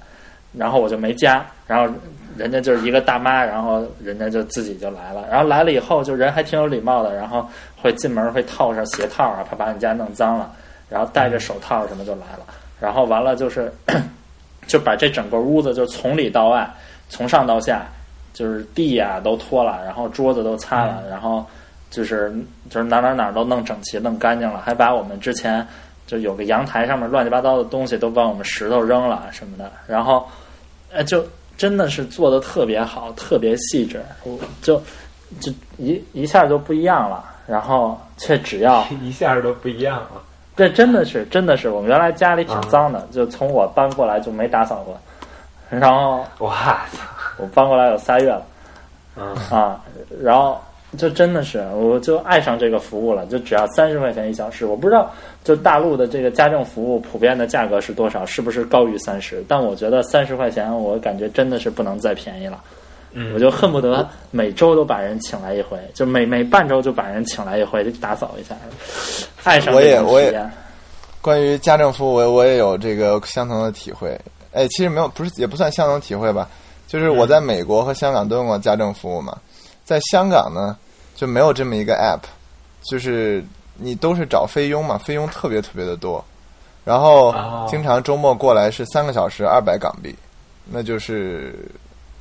[0.53, 1.93] 然后我就没加，然后
[2.35, 7.47] 人家就是一个大妈，然后人家就自己就来了，然后来了以后就人还挺有礼貌的，然后
[7.81, 10.51] 会进门会套上鞋套啊，怕把你家弄脏了，
[10.89, 12.45] 然后戴着手套什么就来了，
[12.81, 13.71] 然后完了就是
[14.67, 16.69] 就把这整个屋子就从里到外，
[17.07, 17.85] 从上到下，
[18.35, 21.45] 就是地呀、都拖了，然后桌子都擦了，然后
[21.89, 22.35] 就是
[22.69, 25.65] 就是哪哪哪都弄整齐、弄干净了，还把我们之前
[26.05, 30.27] 就有个阳台上面乱七八糟的东西都帮我们石头扔了什么的，然后
[30.91, 34.81] 呃就真的是做的特别好，特别细致，我就
[35.39, 40.21] 就一一下就不一样了，然后却只要 一下都不一样了。
[40.57, 44.99] 这真的是，真的是，我们原来家里挺脏的，就从我搬过来就没打扫过，
[45.69, 47.14] 然后哇操！
[47.37, 48.45] 我搬过来有仨月了
[49.15, 49.81] 嗯，啊，
[50.21, 50.59] 然后
[50.97, 55.11] 就真的是，我就爱上这个服务了，就只要三十块钱一小时，我不知道
[55.43, 59.43] 就大陆的这个家政服务普遍的价格是多少，是不是高于三十？
[59.47, 62.61] 但我觉得三十块钱，我感觉真的是不能再便宜了。
[63.17, 68.53] 嗯我就恨不得每周都把人请来一回，就每每半周就把人请来一回，就打扫一下，
[69.43, 70.51] 爱上我这种也我也体验。
[71.21, 74.19] 关于家政服务，我我也有这个相同的体会。
[74.51, 76.49] 哎，其实没有，不是也不算相同体会吧。
[76.95, 79.37] 就是我在美国和香港都用过家政服务嘛，
[79.83, 80.77] 在香港呢
[81.13, 82.21] 就没有这么一个 app，
[82.89, 83.43] 就是
[83.75, 86.23] 你都是找菲佣嘛，菲佣特别特别的多，
[86.85, 90.15] 然后哦经常周末过来是三个小时二百港币，
[90.71, 91.69] 那就是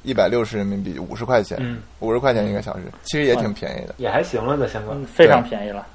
[0.02, 3.94] 一百六十人民币，五十块钱，嗯，五十块钱一个小时，其实也挺便宜的。
[3.98, 5.06] 也还行了，在香港嗯，。
[5.06, 5.86] 非常便宜了。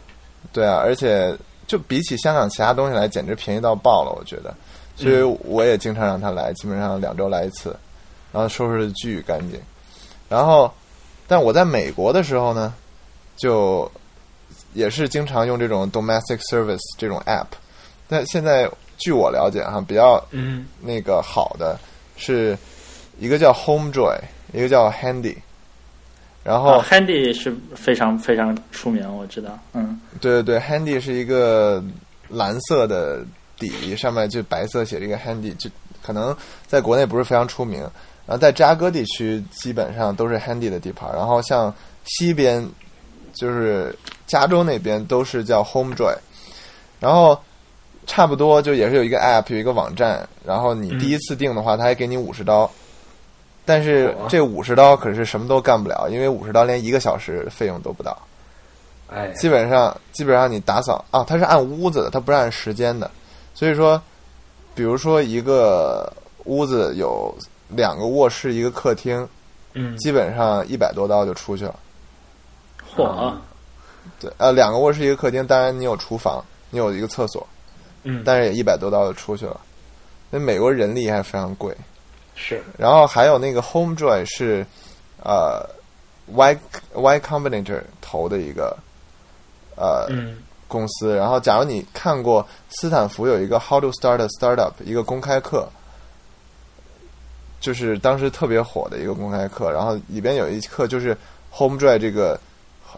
[0.53, 1.35] 对啊，而且
[1.67, 4.55] 就比起香港其他东西来，简直便宜到爆了，我觉得。
[4.95, 7.75] 所以我也经常让他来，基本上两周来一次，
[8.31, 9.59] 然后收拾的巨干净。
[10.27, 10.71] 然后，
[11.27, 12.73] 但我在美国的时候呢，
[13.35, 13.91] 就
[14.73, 17.47] 也是经常用这种 domestic service 这种 app。
[18.07, 21.79] 但现在据我了解哈，比较嗯那个好的
[22.17, 22.57] 是
[23.19, 24.19] 一个叫 HomeJoy，
[24.53, 25.35] 一个叫 Handy。
[26.43, 29.59] 然后啊，Handy 是非常非常出名，我知道。
[29.73, 31.83] 嗯，对对对，Handy 是一个
[32.29, 33.23] 蓝色的
[33.57, 35.69] 底，上面就白色写着一个 Handy，就
[36.01, 37.85] 可能在国内不是非常出名。
[38.29, 41.73] 然后在芝加哥地区基本上都是 Handy 的地盘，然后像
[42.05, 42.63] 西边
[43.33, 46.15] 就是加州那边都是叫 HomeJoy，
[46.99, 47.35] 然后
[48.05, 52.69] 差不多就也是有一个 App 有一个网站，然后你第一次订的话，他还给你五十刀。
[53.65, 58.15] 但是这五十刀可是什么都干不了，因为五十刀连一个小时费用都不到。
[59.07, 63.09] 哎，基本上基本上你打扫啊，它是按屋子的，它不是按时间的。
[63.55, 63.99] 所以说，
[64.75, 66.13] 比如说一个
[66.43, 67.35] 屋子有
[67.69, 69.27] 两个卧室，一个客厅，
[69.73, 71.75] 嗯，基本上一百多刀就出去了。
[72.95, 73.33] 嚯，
[74.19, 77.47] 对，呃，两个卧室一个客厅，当然你有厨房，你有一个厕所，
[78.03, 79.59] 嗯，但是也一百多刀就出去了。
[80.29, 81.75] 那美国人力还非常贵。
[82.41, 84.65] 是然后还有那个 HomeJoy 是
[85.21, 85.69] 呃
[86.27, 86.57] Y
[86.93, 88.77] Y Combinator 投的一个
[89.75, 91.15] 呃、嗯公司。
[91.15, 95.67] 然后，假如你看过斯坦福有一个 How to Start a Startup 一个公开课，
[97.59, 99.71] 就是当时特别火的一个公开课。
[99.71, 101.15] 然后里边有一课就是
[101.53, 102.39] HomeJoy 这个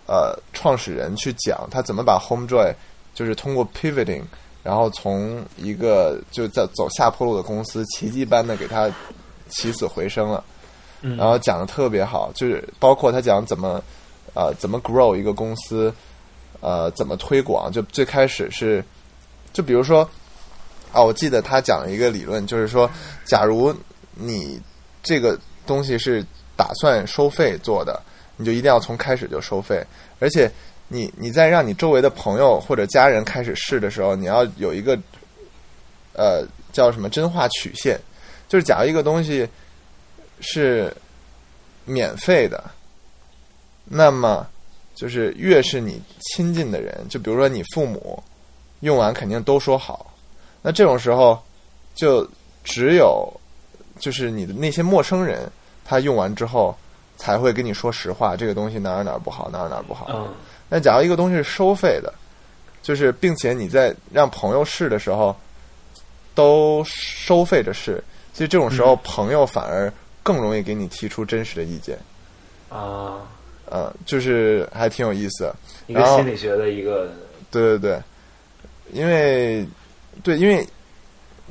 [0.07, 2.73] 呃创始人去讲他怎么把 HomeJoy
[3.13, 4.23] 就是通过 pivoting，
[4.63, 8.89] 然后从一个就在走下坡路的公司，奇迹般的给他
[9.49, 10.43] 起死回生了。
[11.01, 13.83] 嗯然后讲的特别好，就是包括他讲怎么
[14.35, 15.91] 呃怎么 grow 一个公司，
[16.59, 17.71] 呃怎么推广。
[17.71, 18.85] 就最开始是，
[19.51, 20.07] 就比如说
[20.93, 22.87] 啊，我记得他讲了一个理论，就是说，
[23.25, 23.75] 假如
[24.13, 24.59] 你
[25.01, 26.23] 这个东西是
[26.55, 28.01] 打算收费做的，
[28.37, 29.83] 你就一定要从开始就收费，
[30.19, 30.51] 而且
[30.87, 34.97] 你你在让你周围的朋友或者家人开始试的时候，你要有一个
[36.13, 37.99] 呃叫什么真话曲线，
[38.47, 39.47] 就是假如一个东西
[40.39, 40.95] 是
[41.85, 42.63] 免费的，
[43.85, 44.45] 那么
[44.93, 48.21] 就是越是你亲近的人，就比如说你父母
[48.81, 50.13] 用完肯定都说好，
[50.61, 51.41] 那这种时候
[51.95, 52.27] 就
[52.63, 53.31] 只有
[54.01, 55.49] 就是你的那些陌生人，
[55.85, 56.75] 他用完之后
[57.15, 60.07] 才会跟你说实话，这个东西哪儿哪儿不好，哪儿哪儿不好。
[60.09, 60.27] 嗯
[60.73, 62.13] 那假如一个东西是收费的，
[62.81, 65.35] 就是并且你在让朋友试的时候，
[66.33, 68.01] 都收费着试。
[68.33, 69.91] 其实这种时候，朋友反而
[70.23, 71.99] 更容易给你提出真实的意见，
[72.69, 73.19] 啊，
[73.69, 75.55] 嗯，就是还挺有意思的。
[75.87, 77.11] 一个心理学的一个
[77.51, 78.01] 对对对，
[78.93, 79.67] 因为
[80.23, 80.65] 对，因为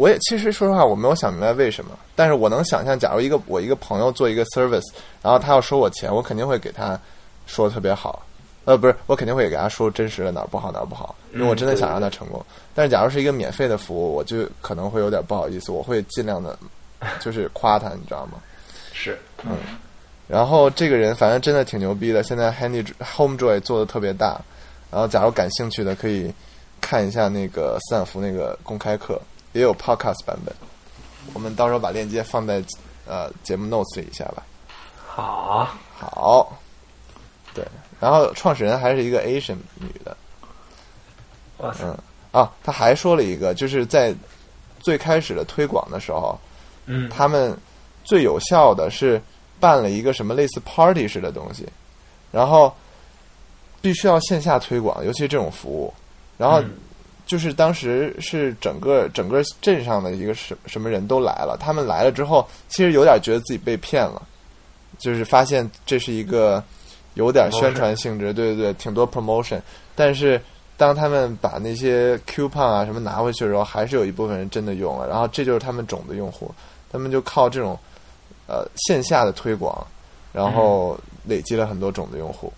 [0.01, 6.99] 我也其实说实话，我没有想明白为什么，但是我能想象，假如一个我一个朋友做一个 service，然后他要收我钱，我肯定会给他
[7.47, 8.25] 说的特别好。
[8.65, 12.43] 呃，不是，我肯定会给他说真实的哪儿不好哪儿不好，因为我真的想让他成功。
[12.75, 16.59] 但是假如是一个免费的服务，我就可能会有点不好意思，我会尽量的，
[17.21, 18.41] 就是夸他，你知道吗？
[18.95, 19.53] 是嗯
[20.27, 24.41] 然后这个人反正真的挺牛逼的，现在 Handy HomeJoy 做的特别大。
[24.91, 26.33] 然后假如感兴趣的可以
[26.81, 29.21] 看一下那个斯坦福那个公开课，
[29.53, 30.55] 也有 Podcast 版本。
[31.35, 32.63] 我们到时候把链接放在
[33.07, 34.43] 呃节目 notes 里一下吧。
[35.07, 36.59] 好，好，
[37.55, 37.65] 对，
[38.01, 40.17] 然后创始人还是一个 Asian 女的，
[41.59, 41.99] 哇塞，嗯。
[42.33, 44.15] 啊，他还说了一个，就是在
[44.79, 46.39] 最开始的推广的时候，
[46.87, 47.59] 嗯，他们
[48.05, 49.21] 最有效的是
[49.59, 51.69] 办了一个什么类似 party 式的东西，
[52.31, 52.73] 然后
[53.81, 55.93] 必须要线下推广，尤其是这种服务。
[56.39, 56.71] 然后嗯
[57.31, 64.21] 就是当时是整个整个镇上的一个什什么人都来了，他们来了之后，其实有点觉得自己被骗了，
[64.99, 66.61] 就是发现这是一个
[67.15, 69.61] 有点宣传性质，对对对，挺多 promotion，
[69.95, 70.41] 但是。
[70.81, 76.51] 当他们把那些 coupon 啊什么拿回去的时候，还是有一部分人真的用了，然后这就是他们种的用户，
[76.91, 77.79] 他们就靠这种
[78.47, 79.87] 呃线下的推广，
[80.33, 82.51] 然后累积了很多种的用户。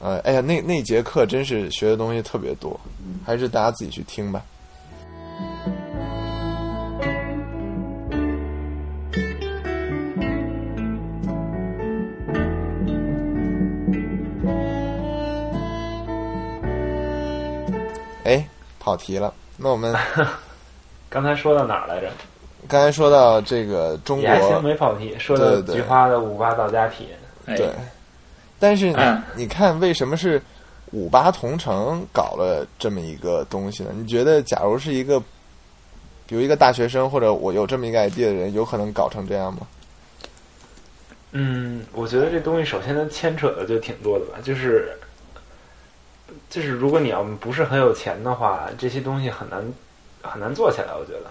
[0.00, 2.78] 呃，哎呀，那那节课真是学的东西特别多，
[3.24, 4.42] 还是大家自己去听吧。
[18.24, 18.42] 哎，
[18.78, 19.34] 跑题了。
[19.58, 19.94] 那我们
[21.10, 22.10] 刚才说到哪儿来着？
[22.68, 25.14] 刚才说到这个中也还行，国，没跑题。
[25.18, 27.70] 说的菊花的五八到家体验，哎，对，
[28.60, 30.40] 但是嗯你看，为什么是
[30.92, 33.90] 五八同城搞了这么一个东西呢？
[33.96, 35.18] 你觉得，假如是一个，
[36.26, 39.66] 比如一个大学生，或者我有这么一个 idea 的人，有可能搞成这样吗？
[41.32, 44.92] 嗯，我觉得这东西首先它牵扯的就挺多的吧，就是
[46.50, 49.64] 就是如果你要不是很有钱的话，这些东西很难
[50.22, 51.30] 很难做起来，我觉得。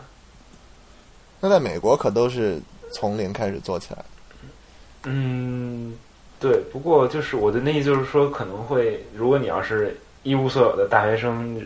[1.42, 2.62] 那在美国可都是
[2.94, 4.04] 从零开始做起来。
[5.04, 5.69] 嗯，
[6.40, 6.58] 对。
[6.72, 11.60] 不过就是我的那意思就是说，可能会如果你要是一无所有的大学生，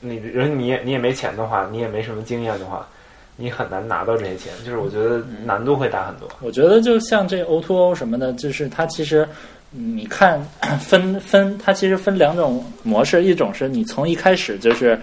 [0.00, 2.86] 你人你也你也没钱的话，你也没什么经验的话，
[3.36, 4.52] 你很难拿到这些钱。
[4.64, 6.28] 就是我觉得难度会大很多。
[6.40, 9.26] 我觉得就像这 O to O 什么的，就是它其实
[9.72, 10.40] 嗯你看
[10.78, 14.98] 分分，它其实分两种模式，一种是你从一开始就是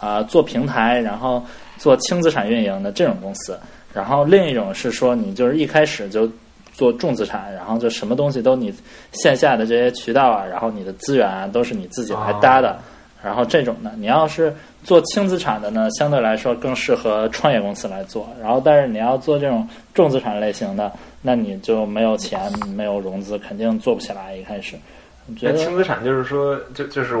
[0.00, 1.44] 啊、做平台，然后
[1.78, 3.58] 做轻资产运营的这种公司，
[3.92, 6.30] 然后另一种是说你就是一开始就
[6.74, 8.70] 做重资产，然后就什么东西都你
[9.12, 12.78] 线下的这些渠道啊，然后你的资源啊都是你自己来搭的。
[13.22, 18.28] 然后这种的，你要是做轻资产的呢，相对来说更适合创业公司来做。
[18.38, 24.36] 然后，但是你要做这种重资产类型的，那你就没有钱，没有融资，肯定做不起来。
[24.36, 24.76] 一开始，
[25.26, 27.16] 我觉那得轻资产就是说，就就是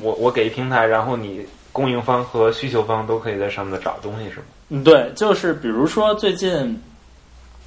[0.00, 4.44] 我我给一平台，然后你供应方和需求方都可以在上面找东西，是吗？
[4.68, 6.80] 嗯，对，就是比如说最近，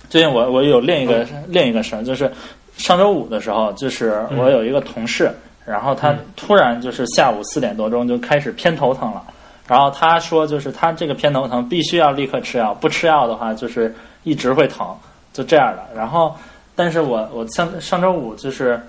[0.09, 2.31] 最近我我有另一个、另一个事儿，就是
[2.77, 5.31] 上周五的时候，就是我有一个同事，
[5.65, 9.23] 然后他突然就是下午四点多钟就开始偏头疼了，
[9.67, 14.95] 然后他说就是他这个偏头疼必须要立刻吃药，不吃药的话就是一直会疼，
[15.31, 15.83] 就这样的。
[15.95, 16.35] 然后，
[16.75, 18.79] 但是我我上上周五就是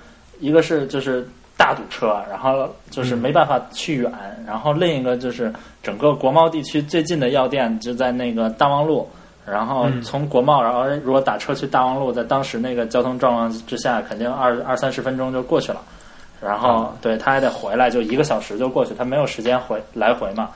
[0.40, 4.12] 一个是就是大堵车，然后就是没办法去远，
[4.46, 9.09] 然后另一个就是整个国贸地区最近的药店就在那个大望路，
[9.46, 15.80] 然后从国贸，然后如果打车去大望路，在当时那个交通状况之下，肯定二二三十分钟就过去了。
[16.40, 20.50] 然后对他还得回来，就一个小时就过去，他没有时间回来回嘛。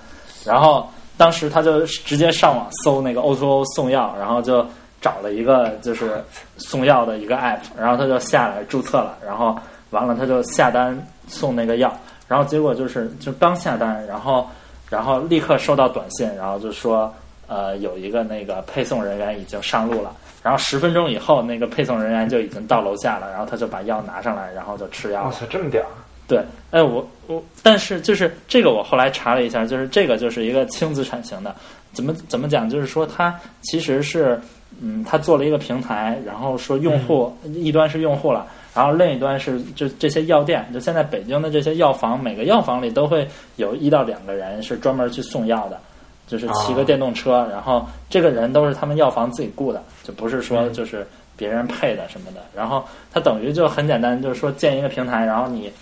[0.45, 4.65] 然后当时他就直接上网搜那个 O to O 送药，然后就
[5.01, 6.23] 找了一个就是
[6.57, 9.57] 送药的一个 app，然后他就下来注册了，然后
[9.91, 11.91] 完了他就下单送那个药，
[12.27, 14.47] 然后结果就是就刚下单，然后
[14.91, 17.13] 然后立刻收到短信，然后就说
[17.49, 25.29] 呃有一个那个配送人员已经上路了，然后十分钟以后那个配送人员就已经到楼下了，然后他就把药拿上来，然后就吃药了。
[25.29, 25.85] 我操，这么屌！
[26.29, 31.57] 对，哎，我我，但是就是这个，我后来查了一下，就是这个就是一个轻资产型的，
[31.95, 32.69] 怎么怎么讲？
[32.69, 34.39] 就是说它其实是，
[34.79, 43.27] 嗯，它做了一个平台，然后说用户、一端是用户了，然后另一端是就这些药店，就现在北京的这些药房，每个药房里都会
[43.57, 45.81] 有一到两个人是专门去送药的，
[46.29, 51.05] 就是骑个电动车，然后这个人都是他们药房自己雇的，就不是说就是
[51.37, 52.43] 别人配的什么的。
[52.55, 55.73] 然后他等于就很简单，就是说建一个平台，然后你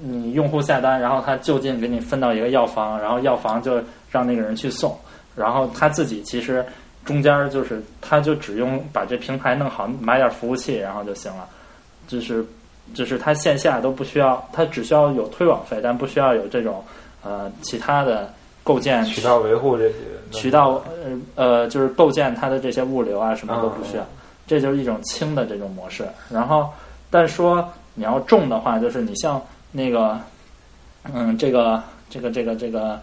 [0.00, 4.96] 你用户下单，然后他就近给你分到一个药房，然后药房就让那个人去送，
[5.36, 6.64] 然后他自己其实
[7.04, 11.46] 中间儿就是他就只用把这平台弄好，买点服务器，然后就行了，
[12.08, 12.42] 就是
[12.94, 16.82] 就是他线下都不需要，他只需要有推广费，但不需要有这种
[17.22, 18.32] 呃其他的
[18.64, 19.94] 构建渠道维护这些
[20.32, 20.82] 渠道
[21.36, 24.06] 呃呃，就是构建它的这些物流啊，什么都不需要，嗯
[24.46, 26.04] 这就是一种轻的这种模式。
[26.28, 26.68] 然后，
[27.08, 29.40] 但说你要重的话，就是你像
[29.70, 30.18] 那个，
[31.12, 32.98] 嗯，这个这个这个这个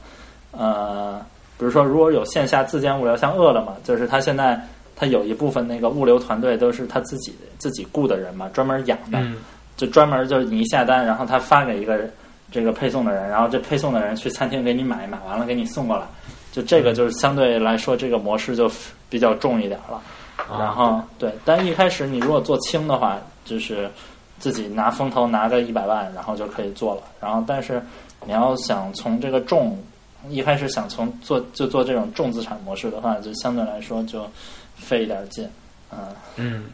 [0.52, 1.20] 呃，
[1.58, 4.60] 比如说如果有线下自建物流，像饿了么，就是它现在
[4.96, 9.38] 它有一部分那个物流团队都是他自己自己雇的人嘛，专门养的，嗯
[9.78, 12.12] 就专门就是你一下单，然后他发给一个人
[12.52, 16.06] 这个配送的人，然后这配送的人去餐厅给你买，买完了给你送过来。
[16.52, 18.70] 就这个就是相对来说，这个模式就
[19.10, 20.02] 比较重一点了。
[20.38, 23.90] 啊然后对，但一开始你如果做轻的话，就是
[24.38, 27.04] 自己拿风投拿个一百万，然后就可以做了。
[27.22, 27.82] 然后但是
[28.26, 29.82] 你要想从这个重，
[30.28, 34.28] 一开始想从做就做这种重资产模式的话，就相对来说就
[34.76, 35.50] 费一点劲。
[35.92, 36.00] 嗯，
[36.36, 36.66] 嗯，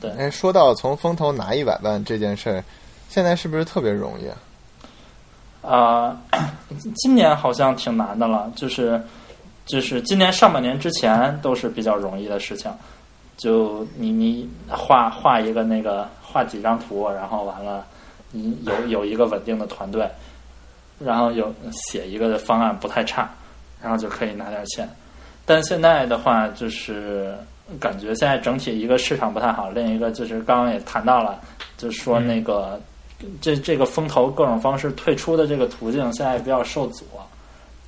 [0.00, 2.64] 对哎，说到从风投拿一百万这件事儿，
[3.08, 4.36] 现在是不是特别容易啊？
[5.60, 6.16] 啊、
[6.94, 9.02] 今年好像挺难的了，就是
[9.66, 12.70] 就是今年上半年之前都是比较容易的事情，
[13.36, 17.84] 就你你画画一个那个画几张图，然后完了
[18.30, 20.08] 你有有一个稳定的团队，
[20.98, 23.28] 然后有写一个方案不太差，
[23.82, 24.88] 然后就可以拿点钱。
[25.44, 27.34] 但现在的话，就是
[27.80, 31.38] 感觉现在整体一个市场不太好，另一个就是刚刚也谈到了，
[31.76, 32.80] 就是说那个。
[33.40, 37.04] 这这个风投各种方式退出的这个途径现在比较受阻，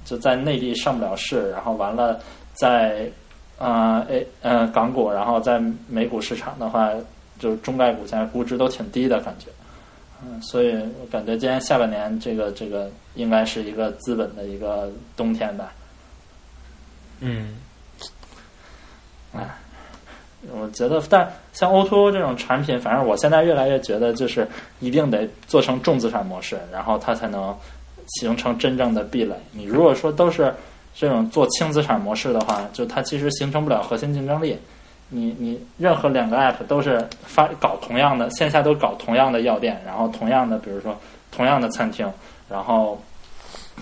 [0.04, 2.20] 就在内地上不了市，然后完了
[2.54, 3.10] 在
[3.58, 6.90] 呃诶呃港股，然后在美股市场的话，
[7.38, 9.50] 就是中概股现在估值都挺低的感觉，
[10.24, 15.72] 嗯，所以我感觉今年下半年这个这个应该是一个资本的一个冬天吧。
[17.20, 17.54] 嗯，
[20.52, 27.54] 我觉得，但像 O to O 这种产品，反正我现在越来越觉得，就是一定得做成重资产模式，然后它才能
[28.08, 29.34] 形成真正的壁垒。
[29.52, 30.52] 你如果说都是
[30.94, 34.58] 这种做轻资产模式的话，就它其实形成不了核心竞争力。
[35.12, 40.96] 你你任何两个 app 都是发搞同样的线下都搞同样的药店，然后同样的比如说
[41.32, 42.08] 同样的餐厅，
[42.48, 42.96] 然后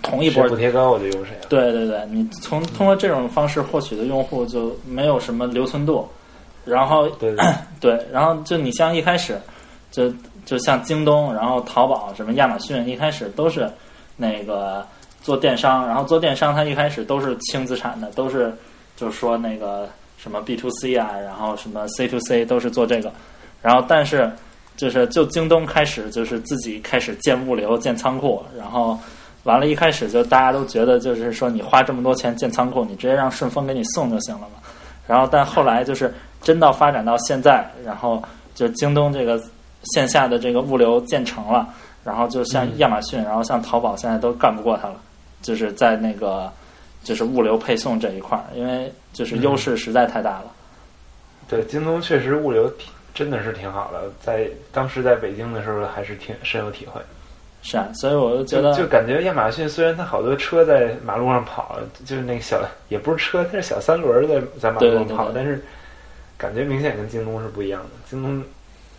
[0.03, 1.47] 同一波补贴高我就用谁了。
[1.49, 6.09] 对对对，你从通过这种方式获取的用户就没有什么留存度，
[6.69, 7.35] 然后对
[7.81, 9.41] 对，然后就你像一开始，
[9.91, 10.13] 就
[10.45, 13.71] 就像京东，然后淘宝什么亚马逊，一开始都是
[14.17, 14.87] 那个
[15.23, 18.55] 做电商，然后做电商它一开始都是轻资产的，都是
[18.97, 23.13] 就是说那个什么 B to C 啊，然后什么 C to C 都是做这个，
[23.63, 24.31] 然后但是
[24.77, 28.99] 就是就京东开始就是自己开始建物流、建仓库，然后
[29.45, 34.61] 完了，一开始就大家都觉得就是说你花这么多钱建仓库，你直接让顺丰给你送就行了嘛。
[35.07, 36.13] 然后但后来就是
[36.49, 38.23] 真到发展到现在，然后
[38.55, 39.39] 就京东这个
[39.93, 41.69] 线下的这个物流建成了，
[42.03, 44.95] 然后就像亚马逊，然后像淘宝现在都干不过它了，
[45.43, 46.51] 就是在那个
[47.05, 50.47] 就是物流配送这一块儿，因为就是优势实在太大了。
[51.51, 56.99] 对，京东确实物流挺真的是挺好的，在当时在北京的时候还是挺深有体会。
[57.61, 65.63] 是啊，所以我就觉得就感觉亚马逊虽然它好多车在马路上跑，就是那个小也不是车，它是小三轮儿在在马路上跑，对对对对但是
[66.39, 67.91] 感觉明显跟京东是不一样的。
[68.09, 68.43] 京东，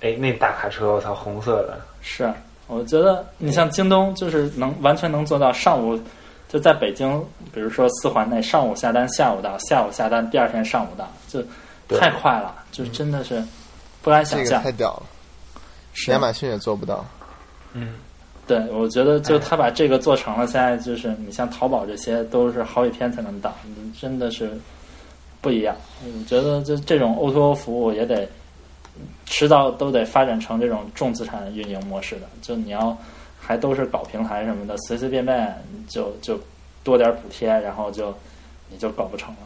[0.01, 2.35] 哎，那大卡车我操，红色的，是，啊
[2.67, 5.99] 我觉得你像京东，就是能完全能做到上午
[6.47, 7.19] 就在北京，
[7.51, 11.41] 比如说四环内，上午下单，下午到，下午下单，第二天上午到，就
[11.97, 13.43] 太快了，就真的是
[14.03, 14.63] 不敢这个想象。
[14.63, 15.03] 太屌了，
[16.13, 17.03] 亚马逊也做不到。
[17.73, 17.95] 嗯，
[18.45, 24.51] 对，我觉得就他把这个做成了，现在就是你像淘宝这些都是好几天才能到，嗯真的是
[25.41, 25.75] 不一样。
[26.03, 28.27] 我觉得就这种 O to O 服务也得
[29.25, 32.97] 迟早都得发展成这种重资产运营模式的，就你要
[33.39, 35.55] 还都是搞平台什么的，随随便便
[35.87, 36.39] 就就
[36.83, 38.13] 多点补贴，然后就
[38.69, 39.37] 你就搞不成了。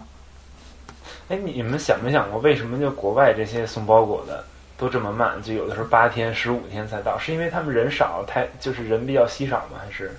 [1.30, 4.44] 哎，你们想没想过，为什么就国外这些送包裹的
[4.78, 5.42] 都这么慢？
[5.42, 9.80] 就有的时候八天、十五天才到，是因为他们人少，太就是人比较稀少吗？
[9.84, 10.12] 还是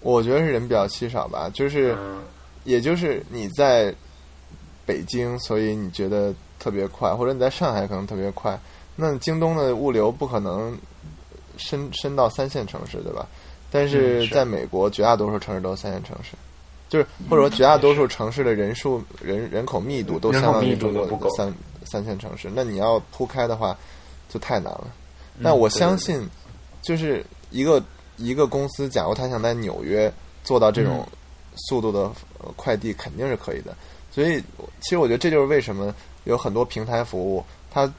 [0.00, 2.22] 我觉得是人比较稀少吧，就是嗯
[2.64, 3.94] 也就是你在
[4.86, 8.58] 北京，所以你觉得特别快，或者你在上海可能特别快。
[8.96, 10.76] 那京东的物流不可能
[11.56, 13.26] 伸伸到三线城市，对吧？
[13.70, 16.36] 但嗯是是在美国，绝大多数城市都是三线城市，
[16.88, 21.52] 就是或者说绝大多数城市的人数人人口密度都相当于中国的三
[21.84, 23.76] 三线城市，那你要铺开的话
[24.28, 24.86] 就太难了。
[25.42, 26.24] 但我相信，
[26.82, 27.82] 就是一个
[28.16, 30.12] 一个公司，假如他想在纽约
[30.44, 31.04] 做到这种
[31.68, 32.02] 速度的
[32.38, 33.74] 呃快递，肯定是可以的。
[34.14, 34.40] 所以，
[34.80, 35.92] 其实我觉得这就是为什么
[36.22, 37.92] 有很多平台服务，它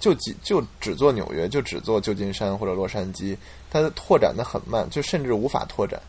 [0.00, 3.36] 就几就只做纽约，就只做旧金山或者洛杉矶，
[3.70, 6.00] 它的拓展的很慢，就甚至无法拓展，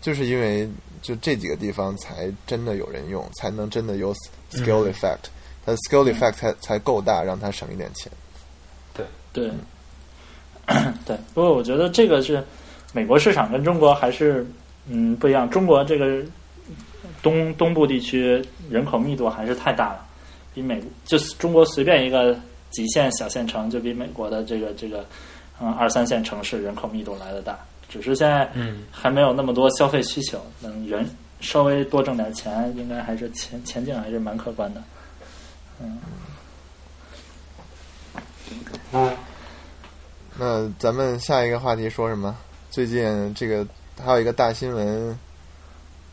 [0.00, 0.66] 就是因为
[1.02, 4.14] 就这几个地方才真的有人用，才能真的有
[4.52, 5.28] scale effect，、
[5.66, 8.10] 它的 scale effect 才才够大，让它省一点钱。
[8.94, 9.04] 对，
[11.04, 11.16] 对。
[11.34, 12.42] 不过我觉得这个是
[12.92, 14.46] 美国市场跟中国还是
[14.86, 15.48] 嗯不一样。
[15.50, 16.24] 中国这个
[17.22, 20.06] 东东部地区人口密度还是太大了，
[20.54, 22.38] 比美就是中国随便一个
[22.70, 25.04] 几线小县城就比美国的这个这个
[25.60, 27.58] 嗯二三线城市人口密度来的大。
[27.88, 31.08] 只是现在嗯还没有那么多消费需求，等人
[31.40, 34.82] 稍微多挣点钱，应该还是前前景还是蛮可观的。
[35.80, 35.98] 嗯
[40.40, 42.36] 那咱们下一个话题说什么？
[42.70, 43.66] 最近这个
[44.02, 45.18] 还有一个大新闻，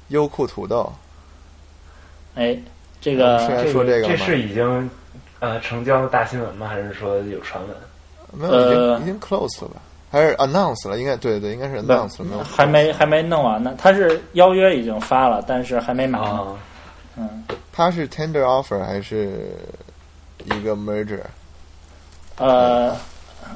[0.10, 0.91] 优酷土豆。
[2.36, 2.58] 哎，
[2.99, 4.89] 这是个来说这个吗这是已经
[5.39, 6.68] 呃成交的大新闻吗？
[6.68, 7.76] 还是说有传闻？
[8.34, 9.82] 没有，已经、呃已经 close 了吧？
[10.12, 10.97] 还是 announce 了？
[10.99, 13.74] 应该对对，应该是 announce 了，没有还没还没弄完呢。
[13.78, 16.26] 他是邀约已经发了，但是还没买呢。
[16.26, 16.58] 啊，
[17.18, 19.58] 嗯，他是 tender offer 还是
[20.45, 21.22] 一个 merger？
[22.38, 22.95] 呃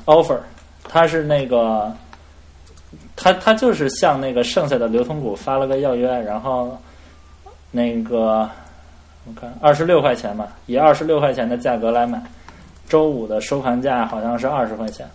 [0.06, 0.40] ，offer，
[0.88, 1.94] 他是那个，
[3.22, 6.82] 他他就是向那个剩下的流通股发了个要约，然后
[7.70, 8.50] 那个
[9.26, 12.24] 我看二十六块钱吧，以二十六块钱的价格来买，
[12.88, 15.06] 周五的收盘价好像是二十块钱。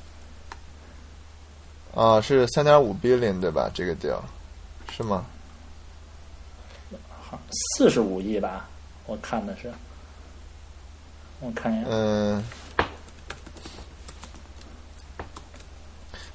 [1.95, 3.71] 啊，是三点五 billion 对吧？
[3.73, 4.19] 这个 deal
[4.95, 5.25] 是吗？
[7.79, 8.69] 四十五亿吧，
[9.07, 9.73] 我看的是，
[11.41, 12.45] 我看一眼，嗯。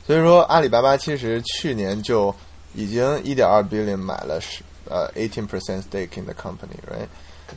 [0.10, 2.34] 所以说，阿里巴巴其实去年就
[2.74, 7.07] 已经一点二 billion 买了十呃 eighteen percent stake in the company，right？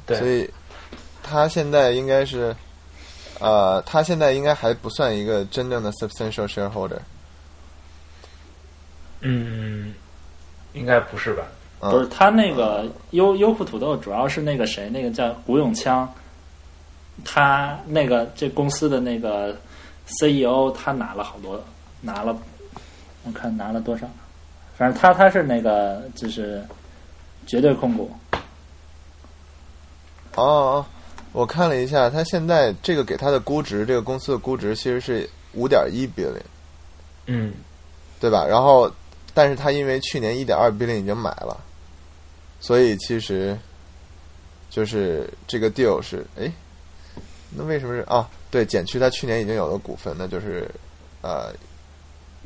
[0.04, 0.50] 对所，以
[1.22, 2.54] 他现在应该是，
[3.40, 6.98] 呃，他现在应该还不算一个真正的 substantial shareholder。
[9.22, 9.94] 嗯，
[10.74, 11.44] 应该不是吧？
[11.80, 16.06] 不是嗯，他那个优优酷土豆主要是那个谁，那个叫古永锵，
[17.24, 19.56] 他那个这公司的那个
[20.06, 21.58] CEO，他拿了好多，
[22.02, 22.36] 拿了，
[23.22, 24.06] 我看拿了多少，
[24.76, 26.62] 反正他他是那个就是
[27.46, 28.10] 绝对控股，
[30.34, 30.86] 哦哦，
[31.32, 36.42] 我看了一下，他现在这个给他的估值，这个公司的估值其实是五点一 billion，
[37.26, 37.54] 嗯，
[38.20, 38.44] 对吧？
[38.46, 38.92] 然后，
[39.32, 41.56] 但是他因为去年一点二 billion 已经买了，
[42.60, 43.56] 所以其实
[44.68, 46.52] 就是这个 deal 是哎，
[47.50, 48.28] 那为什么是啊？
[48.50, 50.70] 对，减去他去年已经有的股份，那就是
[51.22, 51.52] 呃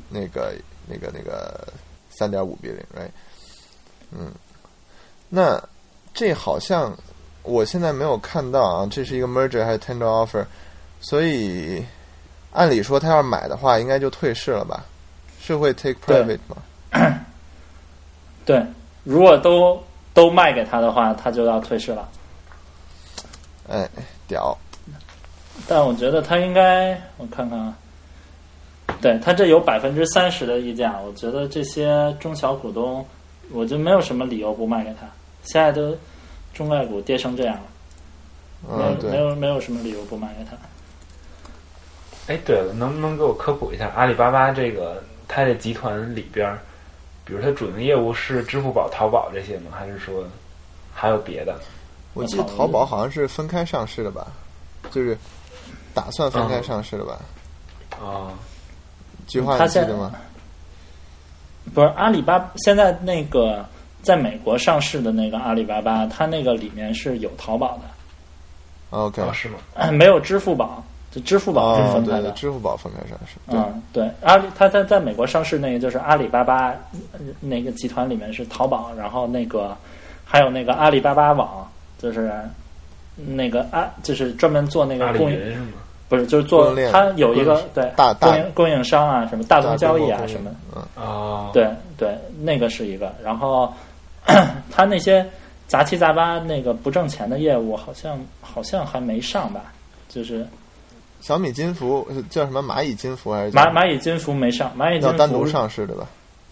[0.09, 0.53] 那个
[0.87, 1.67] 那个那个
[2.09, 3.09] 三点五 billion，right？
[4.11, 4.31] 嗯，
[5.29, 5.61] 那
[6.13, 6.95] 这好像
[7.43, 10.45] 我现在没有看到啊，这是一个 merger 还是 tender offer？
[10.99, 11.85] 所以
[12.51, 14.85] 按理说他要买的话，应该就退市了吧？
[15.39, 16.57] 是会 take private 吗？
[18.45, 18.65] 对，
[19.03, 19.81] 如果都
[20.13, 22.09] 都卖给他的话，他就要退市了。
[23.69, 23.87] 哎，
[24.27, 24.57] 屌！
[25.67, 27.73] 但我觉得他应该，我看看啊，
[29.01, 33.05] 对他这有百分之三十的溢价，我觉得这些中小股东，
[33.51, 35.07] 我就没有什么理由不卖给他。
[35.43, 35.95] 现在都
[36.53, 40.57] 中概股跌成这样了，没有、嗯，没，有没有什么理由不卖给他。
[42.27, 46.59] 哎，对了，能不能给我科普一下阿里巴巴这个它的集团里边儿，
[47.23, 49.71] 比如它主营业务是支付宝、淘宝这些吗？
[49.71, 50.25] 还是说
[50.93, 51.57] 还有别的？
[52.13, 54.27] 我记得淘宝好像是分开上市的吧？
[54.91, 55.17] 就是
[55.93, 57.19] 打算分开上市的吧？
[57.91, 58.33] 啊、
[59.57, 60.13] 他现你记得吗？
[61.73, 63.65] 不是阿里巴巴现在那个
[64.01, 69.57] 在美国上市的那个阿里巴巴，它那个里面是有淘宝的，OK，哦，是吗？
[69.91, 72.31] 没有支付宝，就支付宝是哦，分开的。
[72.31, 76.67] 支付宝分开上市，嗯，对，阿里它在在美国上市那个就是阿里巴巴
[77.11, 79.75] 呃那个集团里面是淘宝，然后那个
[80.23, 81.69] 还有那个阿里巴巴网，
[81.99, 82.31] 就是
[83.15, 85.73] 那个啊，就是专门做那阿里个供应，云是吗？
[86.09, 93.73] 不是就是做它有一个对大大供应供应商啊，什么大宗交易啊什么，嗯，哦，，对对，那个是一个，然后
[94.71, 95.25] 它那些
[95.67, 99.73] 杂七杂八那个不挣钱的业务，好像好像还没上吧，
[100.07, 100.47] 就是
[101.19, 106.07] 小米金服叫什么蚂蚁金服还是蚂蚂蚁金服没上，蚂蚁金服要单独上市对吧？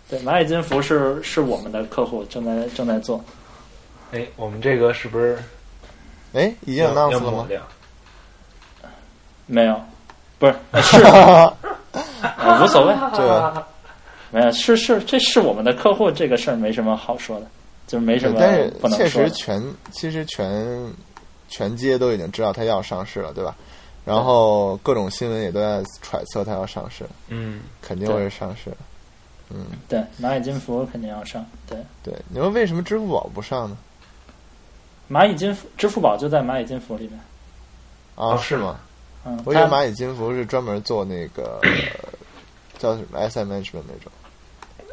[0.10, 3.24] 对，蚂蚁金服是是我们的客户正在正在做，
[4.12, 5.38] 哎，我们这个是不是
[6.34, 7.48] 哎，已经要 announce 了吗？
[9.46, 9.80] 没有，
[10.40, 11.54] 不是呃 是、呃
[12.64, 13.66] 无所谓， 这
[14.32, 17.48] 没有是是这是我们的客户，这个事儿没什么好说的，
[17.88, 19.08] 就没什么但是不能确。
[19.08, 20.94] 实全其实全
[21.48, 23.56] 全街都已经知道他要上市了，对吧？
[24.04, 28.72] 然后各种新闻也都在揣测他要上市，嗯，肯定会是上市。
[29.50, 31.46] 嗯对，蚂蚁金服肯定要上。
[31.68, 33.78] 对，对，你说为什么支付宝不上呢？
[35.10, 37.18] 蚂蚁金服，支付宝就在蚂蚁金服里面。
[38.16, 38.80] 啊，哦是吗？
[39.26, 41.70] 嗯，我以为蚂蚁金服是专门做那个呃
[42.78, 44.12] 叫什么 SM management 那种。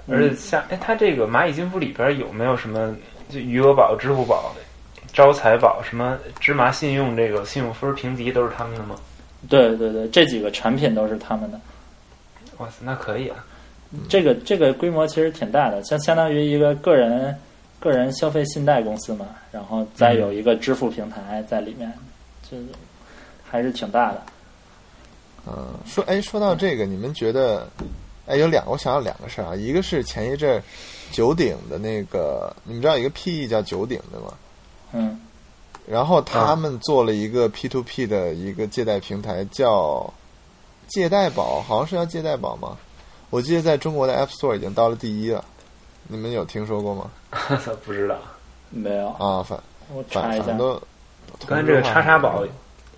[0.08, 2.96] 而且像哎，它这个蚂蚁金服里边有没有什么
[3.28, 4.52] 就余额宝、支付宝、
[5.12, 8.96] 招财宝、什么芝麻信用这个信用分评级都是他们的吗？
[9.48, 11.60] 对对对，这几个产品都是他们的。
[12.58, 13.44] 哇塞，那可以啊！
[14.08, 17.36] 这个这个规模其实挺大的，相相当于一个个人
[17.78, 21.92] 个人消费信贷公司嘛，然后再有一个支付平台在里面，
[22.48, 22.56] 这
[23.52, 24.22] 还是挺大的。
[25.46, 27.68] 嗯，说哎，说到这个，你们觉得
[28.26, 30.62] 哎有两个，我想到两个事儿啊，一个是前一阵儿
[31.10, 34.32] 九鼎的那个，你们知道一个 PE 叫九鼎的吗？
[34.92, 35.20] 嗯，
[35.86, 40.10] 然后他们做了一个 P to P 的一个借贷平台，叫
[40.88, 42.78] 借贷宝，好像是叫借贷宝吗？
[43.28, 45.44] 我记得在中国的 App Store 已经到了第一了，
[46.08, 47.10] 你们有听说过吗？
[47.84, 48.16] 不知道。
[48.70, 49.58] 没有，啊，反
[49.92, 50.58] 我查一下反反。
[50.58, 50.82] 都
[51.46, 52.42] 刚才这个叉叉宝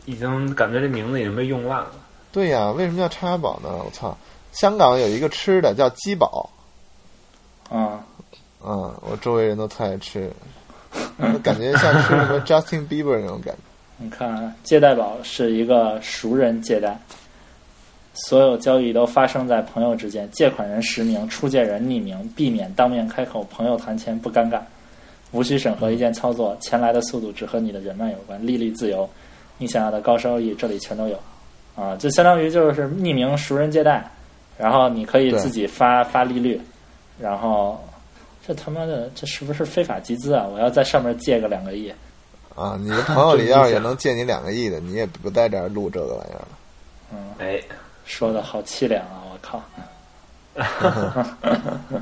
[0.05, 1.93] 已经感觉这名字已经被用烂了。
[2.33, 3.69] 对呀，为什么叫叉叉宝呢？
[3.85, 4.17] 我操！
[4.53, 6.49] 香港有一个吃的叫鸡宝，
[7.71, 7.99] 嗯，
[8.65, 10.31] 嗯，我周围人都特爱吃，
[11.17, 13.61] 我感觉像吃什么 Justin Bieber 那种感觉。
[13.97, 16.97] 你看啊，借贷宝是一个熟人借贷，
[18.13, 24.61] 所有交易都发生在朋友之间，借款人实名，出借人匿名，避免当面开口，朋友谈钱不尴尬，
[25.33, 29.09] 无需审核一键操作，钱来的速度只和你的人脉有关，利率自由，
[29.59, 31.19] 你想要的高收益这里全都有，
[31.77, 34.05] 啊，就相当于就是匿名熟人借贷，
[34.59, 36.61] 然后你可以自己发发利率，
[37.19, 37.83] 然后
[38.47, 40.47] 这他妈的这是不是非法集资啊？
[40.53, 41.93] 我要在上面借个两个亿。
[42.55, 46.49] 啊，你的朋友里要是 也能借你两个亿的，你也不在这儿录这个玩意儿了。
[47.13, 47.61] 嗯哎，
[48.05, 49.23] 说的好凄凉啊！
[49.33, 49.61] 我靠。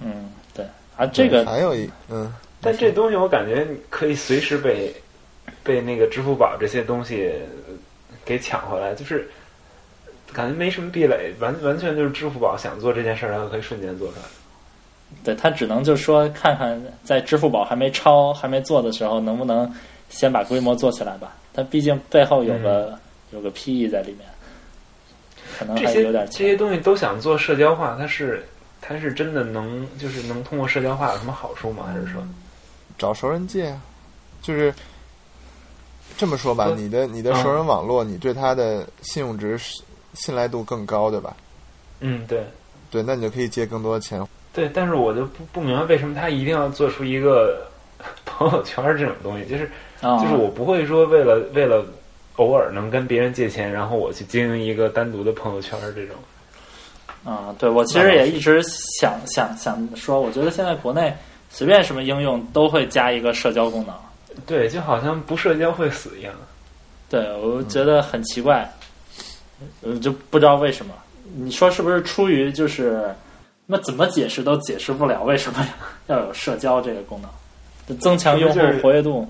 [0.00, 0.66] 嗯，对
[0.96, 4.94] 啊，这个还有一嗯，但这东西我感觉可以随时被
[5.64, 7.32] 被那个支付宝这些东西
[8.24, 9.28] 给抢回来，就是
[10.32, 14.22] 感觉没什么壁垒，完完全就是支付宝想做这件事儿，它可以瞬间做出来。
[15.22, 19.72] 对他只能就说看看在支付宝还没抄、还没做的时候，能不能
[20.10, 21.36] 先把规模做起来吧。
[21.52, 22.98] 它毕竟背后有个、
[23.30, 24.28] 有个 PE 在里面，
[25.56, 28.44] 可能这些还有点这些东西都想做社交化，它是
[28.80, 31.84] 它是真的能就是能通过社交化有什么好处吗？
[31.86, 32.20] 还是说
[32.98, 33.80] 找熟人借啊，
[34.42, 34.74] 就是
[36.16, 39.58] 这么说吧，你的你的熟人网络，你对他的信用值、
[40.14, 41.34] 信赖度更高，对吧？
[42.00, 42.44] 嗯对
[42.90, 44.24] 对，那你就可以借更多的钱。
[44.52, 47.66] 对，但是我就不不明白为什么他一定要做出一个
[48.24, 49.68] 朋友圈这种东西，就是
[50.00, 51.84] 啊，就是我不会说为了为了
[52.36, 56.16] 偶尔能跟别人借钱，然后我去经营一个单独的朋友圈这种。
[57.24, 58.62] 啊，对我其实也一直
[59.00, 61.12] 想想想说，我觉得现在国内
[61.48, 63.94] 随便什么应用都会加一个社交功能。
[64.46, 66.32] 对，就好像不社交会死一样。
[67.08, 68.68] 对，我觉得很奇怪，
[69.82, 70.94] 呃，就不知道为什么。
[71.36, 73.14] 你说是不是出于就是，
[73.66, 75.66] 那怎么解释都解释不了为什么
[76.06, 79.26] 要有社交这个功能，增强用户活跃度。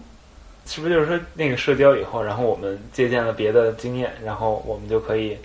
[0.67, 5.37] 是不是就是说那个社交以后，然后我们借鉴了别的经验，然后我们就可以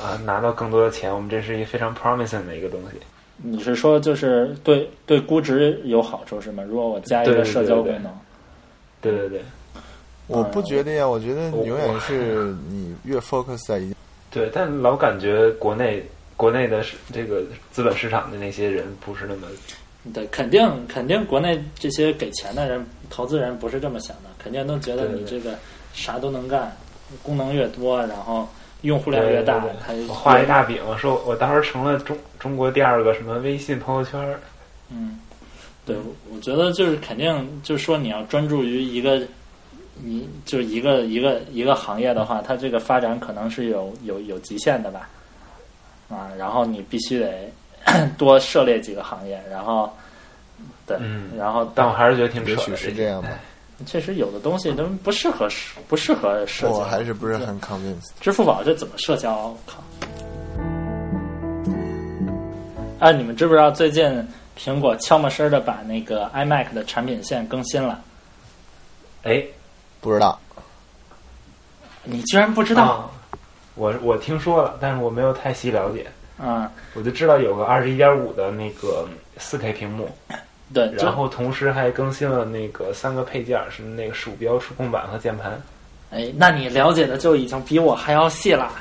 [0.00, 1.12] 啊、拿到更多的钱？
[1.12, 2.98] 我们这是一个非常 promising 的一个东西。
[3.38, 6.62] 你是说就是对对估值有好处是吗？
[6.66, 8.12] 如果我加一个社交功能，
[9.10, 9.42] 对对对。
[10.28, 13.94] 我不觉得呀，我觉得我永远是你越 focus 在一
[14.30, 16.04] 对，但老感觉国内
[16.36, 19.46] 国内的这个资本市场的那些人不是那么
[20.12, 25.54] 对，肯定肯定国内这些给钱的人、投资人不是这么想的，肯定都觉得你这个
[25.94, 26.76] 啥都能干，
[27.22, 28.48] 功能越多，然后
[28.82, 34.38] 用户量越大对对，对我画一大饼，说我到时候成了中中国第二个什么微信朋友圈儿。
[34.90, 35.18] 嗯，
[35.86, 35.96] 对，
[36.34, 39.22] 我觉得就是肯定，就是说你要专注于一个，
[40.02, 45.08] 你就一个一个一个行业的话，它这个发展可能是有有有极限的吧，
[46.08, 47.48] 啊，然后你必须得
[48.18, 49.88] 多涉猎几个行业，然后
[50.84, 52.50] 对，嗯然后但我还是觉得挺扯的。
[52.50, 53.28] 也许是这样吧，
[53.86, 55.46] 确实有的东西都不适合
[55.86, 58.10] 不适合社交，我还是不是很 convinced。
[58.20, 59.56] 支付宝这怎么社交？
[59.64, 59.80] 靠！
[62.98, 64.26] 啊，你们知不知道最近
[64.58, 68.00] 苹果悄没声的把那个 iMac 的产品线更新了。
[69.22, 69.44] 哎，
[70.00, 70.38] 不知道，
[72.04, 72.82] 你居然不知道？
[72.84, 73.10] 啊
[73.74, 76.06] 我我听说了，但是我没有太细了解。
[76.38, 80.08] 嗯，我就知道有个二十一点五的那个四 K 屏幕，
[80.72, 85.60] 对，然后同时还更新了那个三个配件，是那个鼠标、触控板和键盘。
[86.10, 88.72] 哎，那你了解的就已经比我还要细了。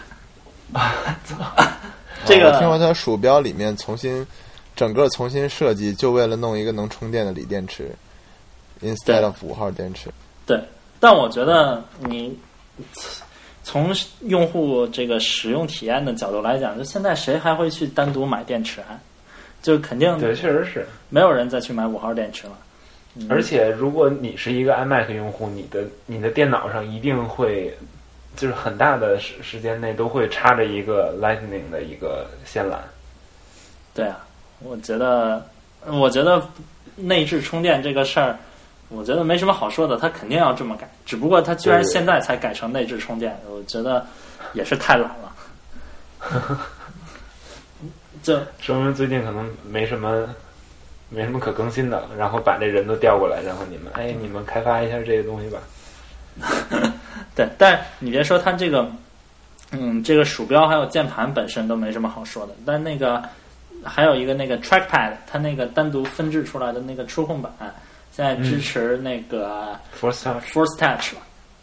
[0.71, 0.93] 啊
[2.25, 4.25] 这个哦听说它鼠标里面重新
[4.75, 7.89] 整个重新设计，就为了弄一个能充电的锂电池
[8.81, 10.09] ，instead of 五号电池。
[10.45, 10.59] 对，
[10.99, 12.37] 但我觉得你
[13.63, 18.99] 从用户这个使用体验的角度来讲，就现在谁还会去单独买电池啊？
[19.61, 20.85] 就肯定对，确实是。
[21.09, 22.53] 没有人再去买五号电池了。
[23.15, 27.73] 嗯而且如果你是一个 iMac 用户，你的你的电脑上一定会，
[28.35, 32.75] 就是很大的时时间内都会插着一个 Lightning 的一个线缆。
[33.93, 34.24] 对啊，
[34.59, 35.45] 我觉得，
[35.85, 36.41] 我觉得
[36.95, 38.37] 内置充电这个事儿，
[38.89, 40.89] 我觉得没什么好说的，他肯定要这么改。
[41.05, 44.05] 只不过他居然现在才改成内置充电，我觉得
[44.53, 45.35] 也是太懒了。
[48.23, 50.27] 这说明最近可能没什么
[51.09, 55.59] 没什么可更新的了，然后把这人都调过来，然后你们哎，你们开发一下这个东西吧。
[57.35, 58.89] 对，但你别说它这个，
[59.71, 63.21] 嗯，这个鼠标还有键盘本身都没什么好说的，但那个
[63.85, 67.51] 还有一个那个 trackpad，它那个单独分制出来的那个触控板，
[68.11, 71.21] 现在支持那个 Force Touch Force Touch 了，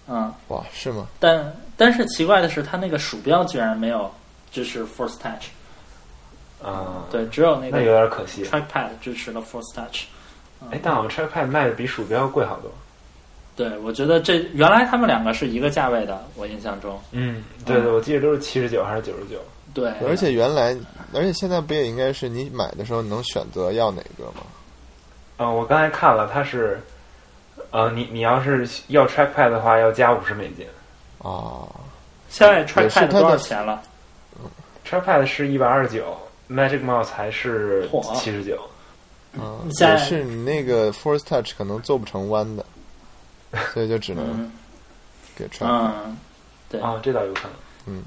[0.09, 1.07] 嗯，哇，是吗？
[1.18, 4.11] 但但是奇怪的是，它那个鼠标居然没有
[4.51, 5.49] 支持 Force Touch，
[6.62, 8.45] 啊，对，只有那个那有点可惜。
[8.45, 10.05] trackpad 支持了 Force Touch。
[10.70, 12.70] 哎，但好像 Trackpad 卖的比鼠标贵好多。
[13.57, 16.99] 对，我觉得这原来他们两个是一个价位的，我印象中。
[17.11, 19.39] 嗯，对对，我记得都是七十九还是九十九。
[19.75, 20.77] 对，而且原来，
[21.14, 24.43] 而且现在不也应该是你买的时候能选择要哪个吗？
[25.39, 26.81] 啊、我刚才看了，它是，
[27.70, 30.66] 呃，你你要是要 Trackpad 的话，要加五十美金。
[31.18, 31.66] 啊，
[32.29, 33.83] 现在 trackpad 多少钱了
[34.89, 36.16] ？Trackpad 是一百二十九
[36.51, 38.59] ，Magic Mouse 还是嚯七十九。
[39.33, 42.64] 嗯，也是你那个 Force Touch 可能做不成弯的，
[43.73, 44.53] 所以就只能嗯
[45.35, 45.66] 给 track。
[45.66, 46.16] 嗯，
[46.68, 47.53] 对啊，这倒有可能。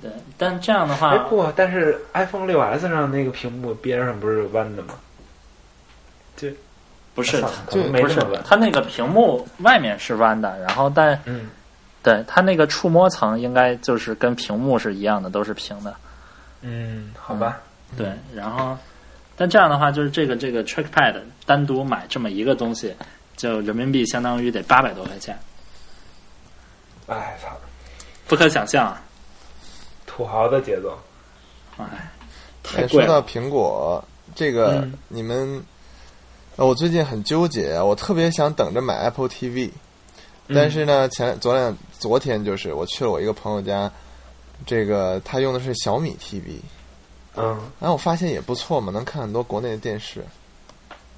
[0.01, 4.93] 对，但这样的哎话，不，但是 iPhone 六 S 上那个屏幕边上不是弯的吗？
[7.13, 8.19] 不是就不是。
[8.45, 11.49] 它那个屏幕外面是弯的，然后但嗯，
[12.03, 15.95] 对它那个触摸层应该就是跟屏幕是一样的，都是平的。
[16.61, 17.59] 嗯，好吧。
[17.97, 18.77] 对，然后
[19.37, 21.15] 但这样的话，就是这个这个 trackpad
[21.45, 22.93] 单独买这么一个东西，
[23.37, 25.37] 就人民币相当于得八百多块钱，
[27.07, 27.49] 哎操，
[28.27, 29.01] 不可想象啊！
[30.15, 30.97] 土豪的节奏。
[31.77, 32.09] 哎，
[32.63, 33.05] 太哎，贵了。
[33.05, 34.03] 说到苹果
[34.33, 35.61] 这个，嗯你们，
[36.55, 39.69] 呃我最近很纠结啊，我特别想等着买 Apple TV，
[40.47, 43.91] 但是呢，前昨两昨天就是我去了我一个朋友家，
[44.65, 46.59] 这个他用的是小米 TV，
[47.35, 47.47] 嗯，
[47.79, 50.23] 然后我发现也不错嘛，能看很多国内的电视，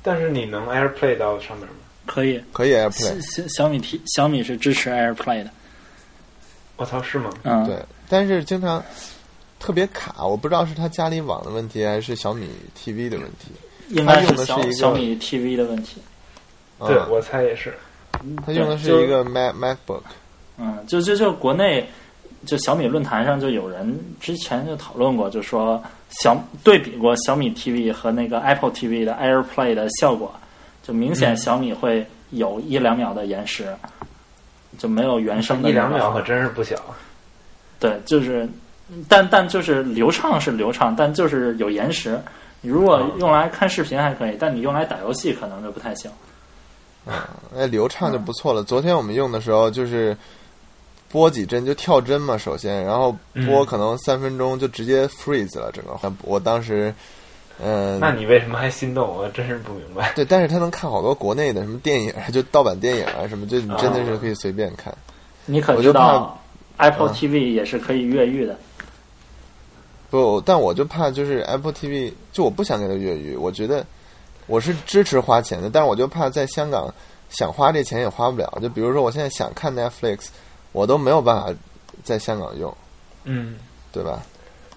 [0.02, 1.74] 但是你能 AirPlay 到上面吗？
[2.08, 5.52] 可以，可以 AirPlay，小小米 T 小米是支持 AirPlay 的，
[6.78, 7.30] 我操，是吗？
[7.44, 7.78] 嗯，对，
[8.10, 8.84] 但是经常
[9.60, 13.52] 特别卡，我不知道是他家里网的问题还是小米 TV 的问题。
[13.90, 16.02] 应该是一个小米 TV 的问题。
[16.78, 17.74] 啊对，我猜也是。
[18.46, 20.02] 他用的是一个 Mac MacBook，
[20.58, 21.88] 嗯，就就就国内
[22.46, 30.34] 就小米论坛上就有人之前就讨论过，就说小对比过小米 TV 和那个 Apple TV 的 AirPlay 的效果，
[30.84, 33.76] 就明显嗯小米会有一两秒的延时，
[34.78, 36.76] 就没有原生的一两秒可真是不小。
[37.80, 38.48] 对，就是，
[39.08, 42.20] 但但就是流畅是流畅，但就是有延时。
[42.62, 46.10] 你如果用来看视频还可以，但你用来打游戏可能就不太行。
[47.56, 48.64] 哎，流畅嗯就不错了。
[48.64, 50.18] 昨天我们用的时候就是
[51.10, 53.12] 播几帧就跳帧嘛，首先，然后
[53.46, 55.98] 播嗯可能三分钟就直接 freeze 了，整个。
[56.24, 56.94] 我当时，
[57.64, 59.08] 嗯、那你为什么还心动？
[59.08, 60.12] 我真是不明白。
[60.16, 64.94] 对，但是他能看好多国内的什么电影，就盗版电影啊什么，就你真的是可以随便看。
[65.46, 66.37] 你可知我就怕道
[66.78, 68.58] Apple 嗯 TV 也是可以越狱的？
[70.10, 73.86] 不，但我就怕就是 Apple TV，就我不想给它越狱，我觉得
[74.46, 76.94] 我是支持花钱的，但是我就怕在香港
[77.30, 78.58] 想花这钱也花不了。
[78.62, 80.28] 就比如说我现在想看 Netflix，
[80.72, 81.54] 我都没有办法
[82.04, 82.74] 在香港用，
[83.26, 83.58] 嗯，
[83.92, 84.22] 对吧？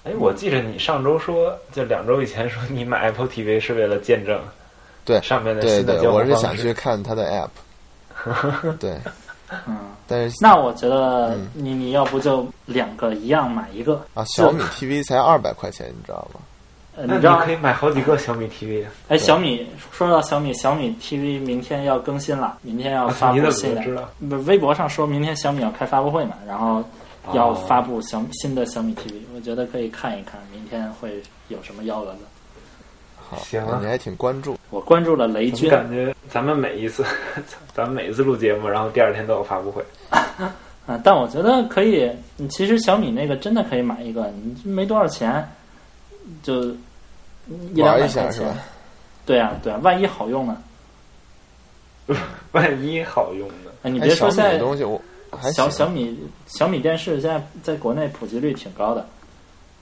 [0.02, 4.40] 哎，我记得你上周说，就两周以前说你买 Apple TV 是为了见证
[5.04, 8.98] 对上面的对对，新的交互我是想去看它的 App， 对，
[9.66, 9.76] 嗯，
[10.06, 16.40] 但是那我觉得嗯你你要不就两个一样买一个啊，小米 TV 才二百块钱，你知道吗？
[16.96, 18.90] 呃，你知道那你可以买好几个小米 TV 啊。
[19.08, 23.82] 哎，小米说到小米，小米 TV 明天要更新了，明天要发怎么布新的。
[23.82, 24.08] 知道？
[24.28, 26.82] 不，微博上说明天小米要开发布会嘛，然后
[27.32, 32.20] 要哦发布小新的小米 TV，我觉得可以看一看明天会有什么幺蛾子。
[33.30, 34.58] 好，行啊你还挺关注。
[34.70, 37.04] 我关注了雷军，感觉咱们每一次，
[37.72, 39.84] 咱们每一次录节目，然后第二天都有发布会。
[40.10, 42.10] 啊，但我觉得可以。
[42.36, 44.32] 你其实小米那个真的可以买一个，
[44.64, 45.48] 你没多少钱，
[46.42, 48.56] 就一两百块钱一下是吧。？
[49.24, 50.60] 对啊，对啊，万一好用呢？
[52.50, 53.70] 万一好用呢？
[53.82, 55.00] 哎，你别说现在的东西，我
[55.52, 59.06] 小小米小米电视现在在国内普及率挺高的。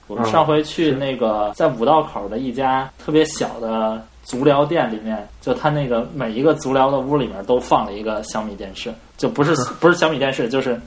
[0.09, 10.77] 我上回去那个在五道口的一家特别小的足疗店里面，就他那个每一个足疗的屋里面都放了一个小米电视，就不是不是小米电视，就是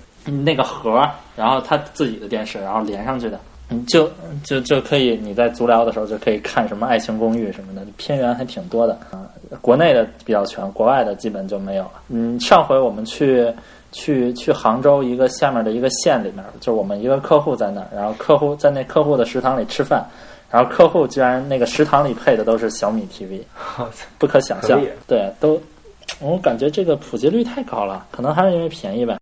[0.44, 3.40] 那个盒儿，然后他自己的电视，然后连上去的。
[3.70, 4.10] 嗯就
[4.44, 9.24] 就就可以，你在足疗的时候就可以看什么《爱情公寓》什么的，片源还挺多的啊。
[9.62, 11.92] 国内的比较全，国外的基本就没有了。
[12.08, 13.50] 嗯，上回我们去
[13.92, 20.04] 去去杭州一个下面的一个县里面，就是我们一个客户在那儿，然后客户在那客户的食堂里吃饭，
[20.50, 23.42] 然后客户居然那个食堂里配的都是小米 TV，
[24.18, 24.80] 不可想象。
[25.06, 25.60] 对，都
[26.20, 29.18] 我感觉这个普及率太高了，可能还是因为便宜吧。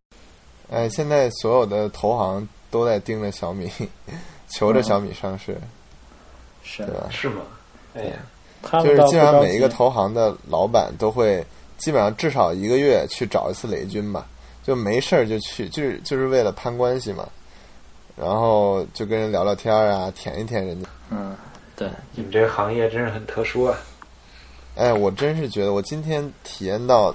[0.70, 3.68] 哎，现在所有的投行都在盯着小米，
[4.48, 5.56] 求着嗯小米上市，
[6.62, 7.06] 是对吧？
[7.10, 7.42] 是吗？
[7.94, 8.12] 哎呀，
[8.62, 11.44] 他们就是基本上每一个投行的老板都会，
[11.76, 14.26] 基本上至少一个月去找一次雷军吧，
[14.62, 17.28] 就没事儿就去，就是就是为了攀关系嘛，
[18.16, 20.88] 然后就跟人聊聊天儿啊，舔一舔人家。
[21.10, 21.36] 嗯，
[21.74, 23.78] 对，你们这个行业真是很特殊啊！
[24.76, 27.14] 哎，我真是觉得我今天体验到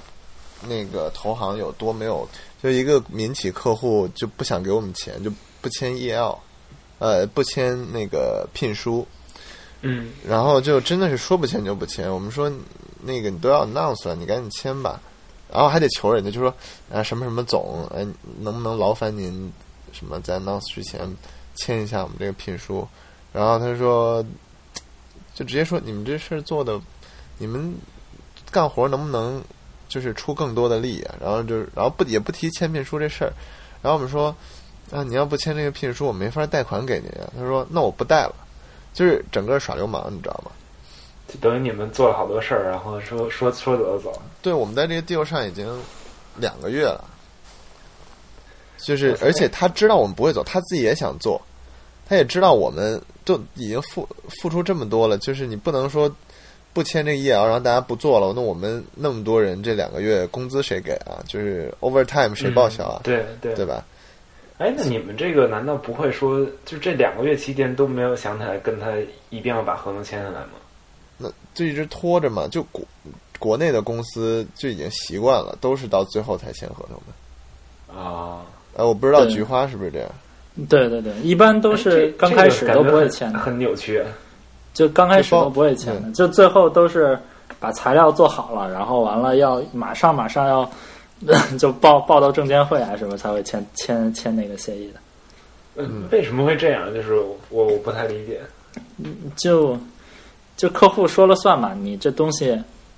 [0.68, 2.28] 那个投行有多没有，
[2.62, 5.32] 就一个民企客户就不想给我们钱，就
[5.62, 6.38] 不签 EL，
[7.00, 9.08] 呃，不签那个聘书，
[9.82, 12.12] 嗯，然后就真的是说不签就不签。
[12.12, 12.52] 我们说
[13.02, 15.00] 那个你都要 announce 了，你赶紧签吧。
[15.52, 16.54] 然后还得求人家，就说
[16.92, 18.06] 啊什么什么总，哎，
[18.40, 19.52] 能不能劳烦您
[19.92, 21.02] 什么在 announce 之前
[21.56, 22.88] 签一下我们这个聘书？
[23.32, 24.24] 然后他说，
[25.34, 26.80] 就直接说你们这事儿做的，
[27.38, 27.76] 你们
[28.52, 29.44] 干活能不能
[29.88, 31.16] 就是出更多的力啊？
[31.22, 33.34] 然后就然后不也不提签聘书这事儿。
[33.82, 34.36] 然后我们说
[34.92, 37.30] 啊，你要不签这个聘书，我没法贷款给您啊。
[37.36, 38.36] 他说那我不贷了。
[38.94, 40.50] 就是整个耍流氓，你知道吗？
[41.28, 44.22] 就等于你们做了好多事儿，然后说 说说走就走。
[44.42, 45.68] 对，我们在这个 deal 上已经
[46.38, 47.04] 两个月了，
[48.78, 51.42] 就是而且他知道我们不会走，他自己也想做，
[52.08, 54.08] 他也知道我们都已经付
[54.42, 56.14] 付出这么多了，就是你不能说
[56.74, 61.24] 不签这个 EL，然后大家不做了，那我们那么多人这两个月工资谁给啊？
[61.28, 63.02] 就是 overtime 谁报销啊？
[63.02, 63.84] 嗯对对对吧？
[64.58, 68.92] 哎，那你们这个难道不会说，就这两个月期间都没有想起来跟他
[69.30, 70.52] 一定要把合同签下来吗？
[71.56, 72.84] 那就一直拖着嘛，就国
[73.40, 78.00] 国内的公司就已经习惯了，都是到最后才签合同的。
[78.00, 78.42] 啊，
[78.78, 80.10] 哎，我不知道菊花是不是这样。
[80.70, 84.04] 对对对，一般都是刚开始都不会签很很扭曲。
[84.74, 87.18] 就刚开始都不会签的，就最后都是
[87.60, 90.70] 把材料做好了，然后完了要马上马上要
[91.58, 95.00] 就报报到证监会啊什么才会签签签那个协议的。
[95.78, 96.94] 嗯，为什么会这样？
[96.94, 98.42] 就是我我不太理解。
[99.38, 99.78] 就
[100.58, 102.58] 就客户说了算嘛，你这东西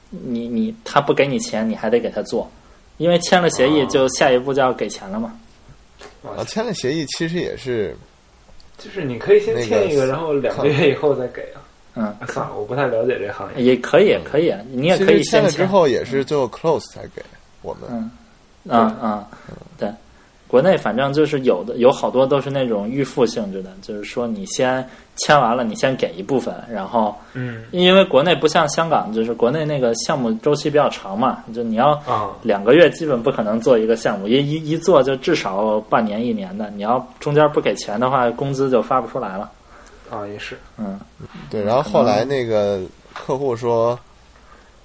[0.09, 2.49] 你你他不给你钱，你还得给他做，
[2.97, 5.39] 因为签了协议哦就下一步就要给钱了嘛。
[6.23, 7.95] 啊，签了协议其实也是
[8.77, 11.61] 就是你可以先签一个，然后两个月以后再给啊。
[11.95, 13.63] 嗯，啊算了，我不太了解这行业。
[13.63, 17.23] 也可以，可以，你也可以签了之后也是最后 close 才给
[17.63, 17.89] 我们。
[17.89, 18.11] 嗯，
[18.69, 19.27] 啊啊，
[19.79, 19.91] 对，
[20.47, 24.87] 国内反正就是有的有好多都是那种预付性质的，就是说你先
[25.17, 39.51] 签完了，你先给一部分，然后嗯因为国内不像香港，就是国内那个项目周期比较长嘛，就你要啊，两个月基本不可能做一个项目，一一一做就至少半年一年的，你要中间不给钱的话，工资就发不出来了。
[40.09, 40.57] 啊也是。
[40.77, 40.97] 嗯
[41.49, 42.79] 对，然后后来那个
[43.13, 43.99] 客户说，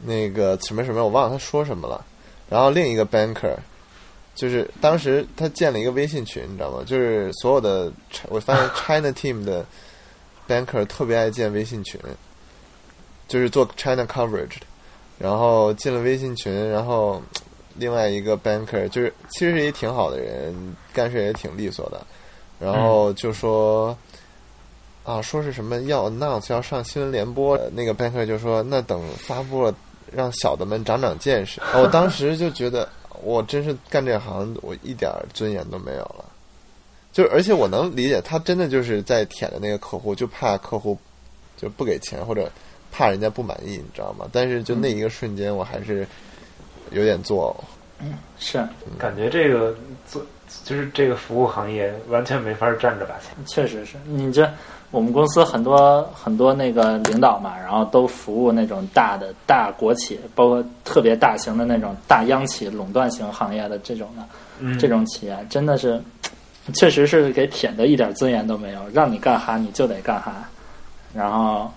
[0.05, 2.05] 那个什么什么，我忘了他说什么了。
[2.49, 3.55] 然后另一个 banker，
[4.35, 6.83] 就是当时他建了一个微信群，你知道吗？
[6.87, 7.93] 就是所有的，
[8.28, 9.64] 我发现 China team 的
[10.49, 12.01] banker 特别爱建微信群，
[13.28, 14.66] 就是做 China coverage 的。
[15.18, 17.22] 然后进了微信群，然后
[17.76, 22.05] 另外一个 banker 就是其实是一挺好的人，干事也挺利索的。
[22.59, 23.97] 然后就说。
[25.05, 29.74] 啊，说是什么要 announce 要上新闻联播，呃那个 banker 就说那等发布了，
[30.12, 31.61] 让小的们长长见识。
[31.61, 32.89] 啊我当时就觉得，
[33.23, 36.25] 我真是干这行，我一点尊严都没有了。
[37.12, 40.99] 就而且我能理解，他真的就是在舔着那个客户，就怕客户
[41.57, 42.51] 就不给钱或者
[42.91, 44.27] 怕人家不满意，你知道吗？
[44.33, 46.07] 但是就那一个瞬间，我还是
[46.91, 47.64] 有点作呕。
[48.01, 48.66] 嗯是，
[48.99, 49.77] 感觉这个
[50.09, 50.25] 做
[50.64, 53.29] 就是这个服务行业完全没法站着把钱。
[53.47, 54.51] 确实是你这
[54.93, 64.22] 我们公司很多很多那个领导嘛，然后都服务那种大的大国企，包括特别大型的那种大央企垄断型行业的这种的、
[64.61, 66.01] 嗯这种企业，真的是
[66.74, 70.47] 确实是给舔的一点尊严都没有，让你干哈你就得干哈，
[71.14, 71.68] 然后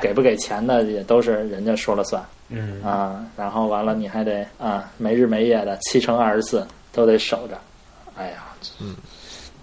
[0.00, 2.20] 给不给钱的也都是人家说了算。
[2.48, 7.56] 嗯啊，然后完了你还得啊没日没夜的七乘二十四都得守着，
[8.16, 8.44] 哎呀，
[8.80, 8.94] 嗯，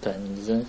[0.01, 0.65] 对你这嗯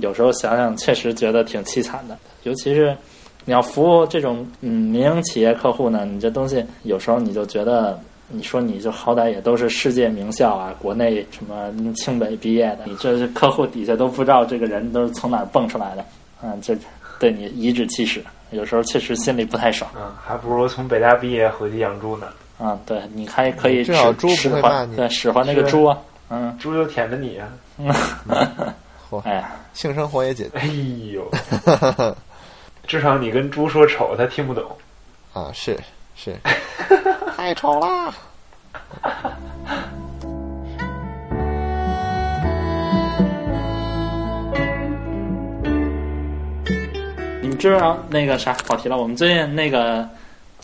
[0.00, 2.96] 有时候想想确实觉得挺凄惨的，尤其是
[3.44, 7.98] 你要服务这种嗯民营企业客户呢，你这东西有时候你就觉得。
[8.34, 16.04] 你说你就好歹也都是世界名校啊，国内什么清北毕业的，你这是客户底下都不知道这个人都是从哪儿蹦出来的，
[16.42, 16.74] 嗯，这
[17.18, 19.90] 对你颐指气使，有时候确实心里不太爽。
[19.94, 22.28] 嗯，还不如从北大毕业回去养猪呢，
[22.58, 25.98] 啊，对，你还可以使至少猪不使唤会骂你对，使唤那个猪啊，
[26.30, 27.52] 嗯，猪就舔着你啊！
[29.20, 30.66] 哎呀，性生活也解决哎
[31.12, 31.30] 呦，
[32.86, 34.64] 至少你跟猪说丑，他听不懂。
[35.32, 35.78] 啊，是
[36.14, 36.34] 是，
[37.36, 38.12] 太丑啦！
[47.40, 48.96] 你们知道那个啥跑题了？
[48.96, 50.06] 我们最近那个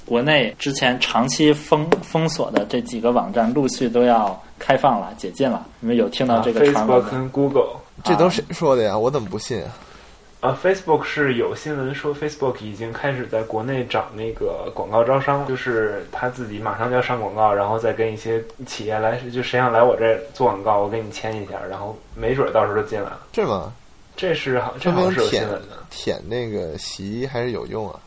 [0.04, 5.66] 国内之前长期封封锁的这几个网站，陆续都要开放了、解禁了。
[5.80, 7.08] 你们有听到这个传闻 Facebook 吗？
[7.10, 8.96] 跟 Google 这都谁说的呀？
[8.96, 9.70] 我怎么不信啊？
[10.40, 23.20] 啊，Facebook 是有新闻说 Facebook 已经开始在国内找那个广告招商，就是他自己马上就要上广告，然后再跟一些企业来，就谁想来我这儿做广告，我给你签一下，然后没准到时候就进来了。
[23.34, 23.72] 是吗？
[24.16, 27.98] 这是好，这说好像是有舔新闻的，舔那个洗衣还是有用啊？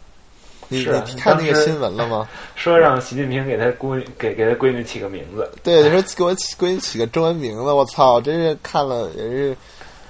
[0.70, 2.30] 你是啊你看那个新闻了吗？
[2.56, 5.52] 说让习近平给他闺女给给他闺女起个名字。
[5.64, 9.58] 对，说给我起闺女起个中文名字，我操，真是看了也是，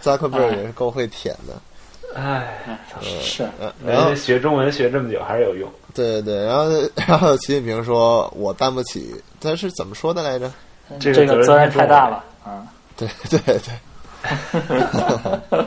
[0.02, 1.54] 扎克伯尔也是够会舔的。
[2.14, 2.60] 哎，
[3.02, 5.72] 是呃然后人家学中文学这么久还是有用。
[5.94, 6.70] 对对对，然后
[7.08, 10.52] 然后习近平说我担不起，他是怎么说的来着？
[11.00, 12.68] 这这个责任个太大了啊！
[12.98, 13.60] 对对对，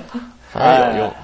[0.53, 1.15] 还是有用。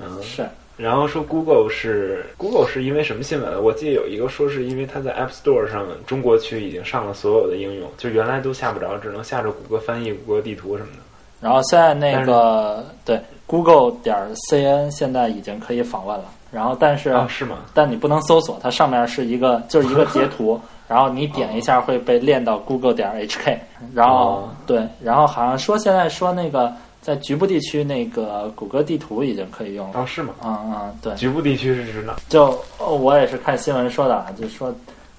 [0.00, 0.46] 嗯，是
[0.76, 3.64] 然后说 Google 是 Google 是因为什么新闻？
[3.64, 10.98] 我记得有一个说是因为它在 App Store 上中国区已经上了所有的应用，就原来都下不着，只能下着谷歌翻译、谷歌地图什么的。
[11.40, 14.16] 然后现在那个对 Google 点
[14.50, 17.58] cn 现在已经可以访问了，然后但是、啊，是吗？
[17.72, 23.56] 但你不能搜索，它上面是一个就是一个截图， 然后你点一下会被链到 Google 点 HK，
[23.94, 30.34] 然后、哦对，然后好像说现在说那个在局部地区那个谷歌地图已经可以用了，哦，是吗？
[30.44, 32.16] 嗯嗯，对，局部地区是指哪？
[32.28, 32.46] 就
[32.78, 34.74] 哦我也是看新闻说的啊，就是说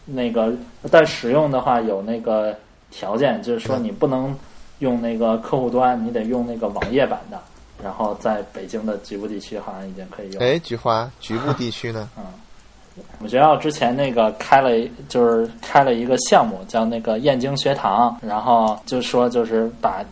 [0.06, 0.52] 那个
[0.92, 2.56] 但使用的话有那个
[2.92, 4.36] 条件，就是说你不能
[4.80, 7.40] 用那个客户端，你得用那个网页版的。
[7.82, 10.44] 然后在北京的局部地区好像已经可以用。
[10.44, 12.10] 哎，菊花，局部地区呢？
[12.18, 12.24] 嗯
[13.18, 14.70] 我们学校之前那个开了，
[15.08, 20.04] 就是开了一个项目，叫那个燕京学堂，然后就说就是把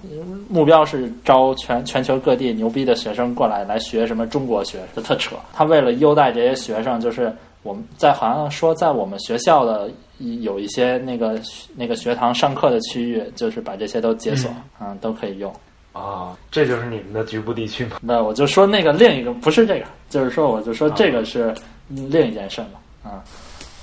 [0.47, 5.36] 目标是招全全球各地牛逼的学生过来来学什么中国学，就特扯。
[5.51, 9.89] 他为了优待这些学生，就是我们在好像说在我们学校的
[10.20, 11.39] 有一些那个
[11.76, 15.53] 那个学堂上课的区域，就是把这些都解锁，嗯，都可以用。
[15.93, 17.97] 啊，这就是你们的局部地区吗？
[18.01, 21.53] 那我就说那个另一个不是这个，就是说我就说这个是
[21.89, 23.24] 另一件事嘛，啊。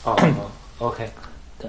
[0.04, 0.50] 哦哦，
[0.86, 1.08] OK，
[1.58, 1.68] 对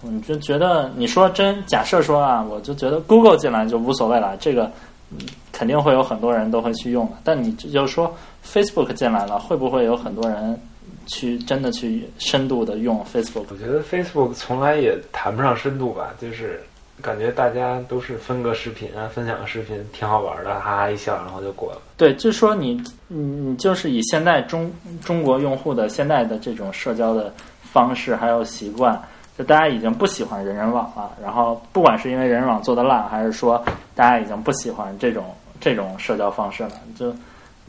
[0.00, 4.64] 我就觉得你说真，假设说啊，我就觉得 Google 进来就无所谓了，这个
[5.10, 5.18] 嗯
[5.52, 7.12] 肯定会有很多人都会去用的。
[7.22, 8.12] 但你就说
[8.44, 10.58] Facebook 进来了，会不会有很多人
[11.06, 13.44] 去真的去深度的用 Facebook？
[13.50, 16.62] 我觉得 Facebook 从来也谈不上深度吧，就是
[17.02, 21.82] 感觉大家都是分个视频啊，分享个视频，挺好玩的，哈哈一笑，然后就过了。
[21.96, 27.32] 对，就是说你你你就是以现在中中国用户的现在的这种社交的
[27.62, 29.00] 方式还有习惯，
[29.36, 31.10] 就大家已经不喜欢人人网了。
[31.22, 33.62] 然后不管是因为人人网做的烂，还是说
[33.94, 35.24] 大家已经不喜欢这种
[35.60, 37.14] 这种社交方式了，就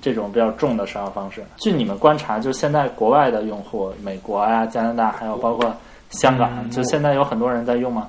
[0.06, 1.44] 这种比较重的社交方式。
[1.58, 5.76] 据你们观察，就现在国外的用户，美国啊、加拿大，还有包括
[6.12, 8.08] 香港，嗯就现在有很多人在用吗？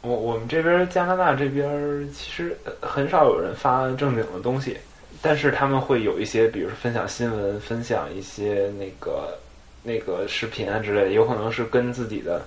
[0.00, 4.78] 我我们这边加拿大这边其实呃很少有人发正经的东西，
[5.20, 9.36] 但是他们会有一些，比如说分享新闻、分享一些那个
[9.82, 12.40] 那个视频啊之类的，有可能是跟自己的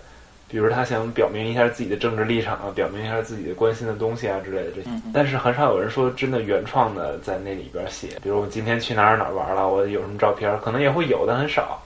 [0.48, 4.90] 比如他想表明一下自己的政治立场啊，表明一下自己的关心的东西啊之类的这些。
[5.14, 11.82] 但是很少有人说真的原创的在那里边写，比如我今天去哪儿哪儿玩了，我有什么照片，可能也会有，但很少，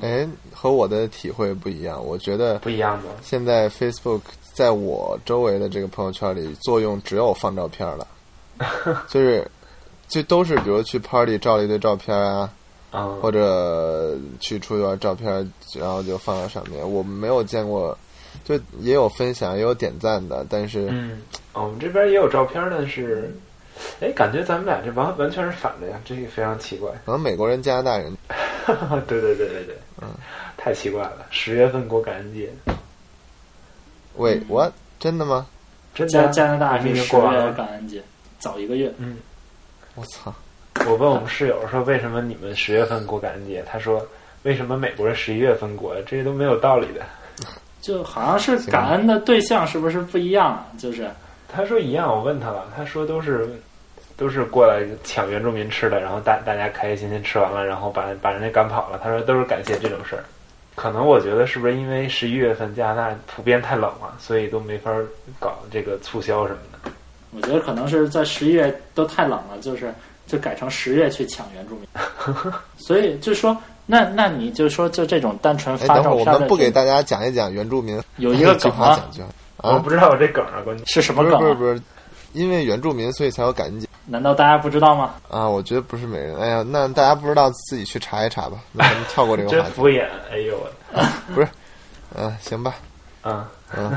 [0.00, 2.04] 哎，和我的体会不一样。
[2.04, 3.08] 我觉得不一样的。
[3.22, 8.06] 现在 Facebook 在我周围的这个朋友圈里，作用只有放照片了，
[9.06, 9.48] 就是
[10.08, 12.50] 就都是比如去 party 照了一堆照片啊，
[12.90, 16.88] 嗯，或者去出去玩照片，然后就放到上面。
[16.90, 17.96] 我没有见过，
[18.44, 21.20] 就也有分享，也有点赞的，但是嗯，
[21.52, 23.30] 哦我们这边也有照片，但是，
[24.00, 26.90] 哎，感觉咱们俩这完完全是反的呀，这个非常奇怪。
[27.04, 28.16] 可能美国人、加拿大人
[28.66, 30.08] 对对对对对，嗯，
[30.56, 31.26] 太奇怪了。
[31.30, 32.50] 十月份过感恩节，
[34.16, 35.46] 喂，我真的吗？
[35.94, 37.52] 真的啊加加拿大是十月经过完了。
[37.52, 38.02] 感恩节，
[38.38, 38.92] 早一个月。
[38.98, 39.18] 嗯，
[39.94, 40.32] 我操！
[40.86, 43.62] 我问我们室友说，为什么你们十月份过感恩节？
[43.70, 44.04] 他说，
[44.42, 45.94] 为什么美国人十一月份过？
[46.02, 47.02] 这些都没有道理的。
[47.80, 50.66] 就好像是感恩的对象是不是不一样啊？
[50.78, 51.08] 就是
[51.46, 53.48] 他说一样，我问他了，他说都是
[54.16, 58.98] 都是过来抢原住民吃的，然后大大家开开心心吃完了，然后把把人家赶跑了。
[59.02, 60.24] 他说都是感谢这种事儿。
[60.74, 64.92] 可能我觉得是不是因为十一月份加拿大普遍太冷了，所以都没法
[65.38, 66.90] 搞这个促销什么的。
[67.30, 69.92] 我觉得可能是在十一月都太冷了，就是
[70.28, 71.88] 就改成十月去抢原住民。
[72.78, 73.56] 所以就说，
[73.86, 79.02] 那那你就说，就这种单纯哎，等会儿我发照片的们不给大家讲一讲原住民 有一个梗啊
[79.62, 81.38] 我不知道我这梗啊，关键是什么梗啊？
[81.40, 81.80] 不是不是，
[82.32, 85.14] 因为原住民所以才有感恩节难道大家不知道吗？
[85.28, 85.48] 啊。
[85.48, 88.58] 我觉得不是每人，哎呀，那大家不知道自己去查一查吧。
[88.72, 89.88] 那咱们跳过这个话题真敷。
[89.88, 90.06] 衍。
[90.30, 91.44] 哎呦我，
[92.16, 92.74] 嗯，行吧，
[93.24, 93.44] 嗯，
[93.76, 93.92] 嗯，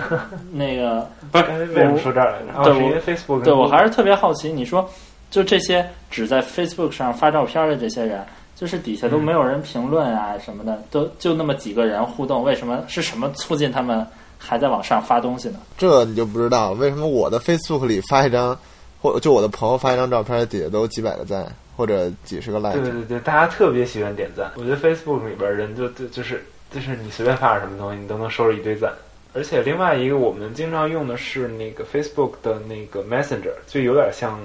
[0.51, 2.59] 那个不是为什么说这儿来着？
[2.59, 4.89] 哦，对因为我 Facebook 对我还是特别好奇，你说
[5.31, 8.23] 就这些只在 Facebook 上发照片的这些人，
[8.55, 14.05] 就是底下都没有人评论啊什么的，都就那么几个人互动，为什么是什么促进他们
[14.37, 15.59] 还在往上发东西呢？
[15.77, 18.55] 这你就不知道为什么我的 Facebook 里发一张，
[19.01, 21.45] 或就我的朋友发一张照片，底下都几百个赞
[21.77, 22.91] 或者几十个 like 对。
[22.91, 24.51] 对对，大家特别喜欢点赞。
[24.57, 28.91] 我觉得 Facebook 里边人就就就是就是你随便发点什么东西，你都能收着一堆赞。
[29.33, 34.37] 而且另外一个我们经常用的是那个 Facebook 的那个 Messenger，就有点像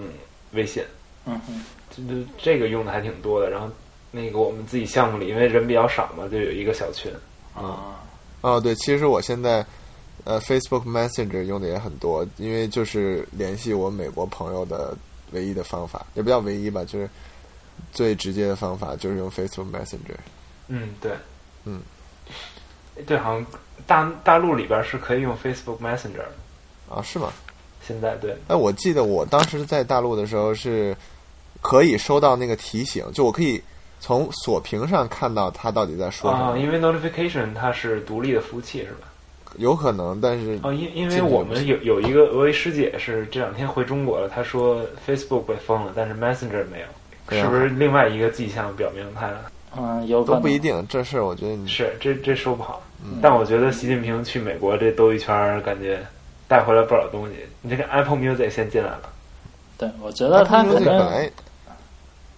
[0.56, 0.82] 微信，
[1.26, 3.48] 嗯哼，就就这个用的还挺多的。
[3.48, 3.70] 然后
[4.10, 7.12] 那个我们自己项目里，因为人比较少嘛，就有一个小群。
[7.54, 8.00] 啊，
[8.40, 9.64] 哦，对，其实我现在
[10.24, 14.96] 呃 Facebook Messenger 用的也很多，因为就是联系我美国朋友的
[15.32, 17.08] 唯一的方法，也不叫唯一吧，就是
[17.92, 20.16] 最直接的方法就是用 Facebook Messenger。
[20.68, 21.12] 嗯，对，
[21.64, 21.80] 嗯，
[23.06, 23.46] 对，好像
[23.86, 26.32] 大大陆里边是可以用 Facebook Messenger 的。
[26.88, 27.32] 啊，是吗？
[27.86, 30.96] 现在对，哎，我记得我当时在大陆的时候是
[31.60, 33.62] 可以收到那个提醒，就我可以
[34.00, 36.52] 从锁屏上看到他到底在说什么。
[36.52, 39.08] 啊，因为 Notification 它是独立的服务器是吧？
[39.58, 49.30] 有可能，但是哦，因因为我们有有一个俄维师姐是这两天回中国了，她说 Facebook 被封了，但是 Messenger 没有，啊是不是另外一个迹象表明它
[49.78, 50.86] 嗯，有可能都不一定。
[50.88, 52.82] 这事儿我觉得你是这这说不好？
[53.02, 56.04] 嗯但我觉得习近平去美国这兜一圈儿，感觉
[56.48, 57.34] 带回来不少东西。
[57.62, 59.02] 你这个 Apple Music 先进来了，
[59.78, 61.30] 对，我觉得他 Music 本能来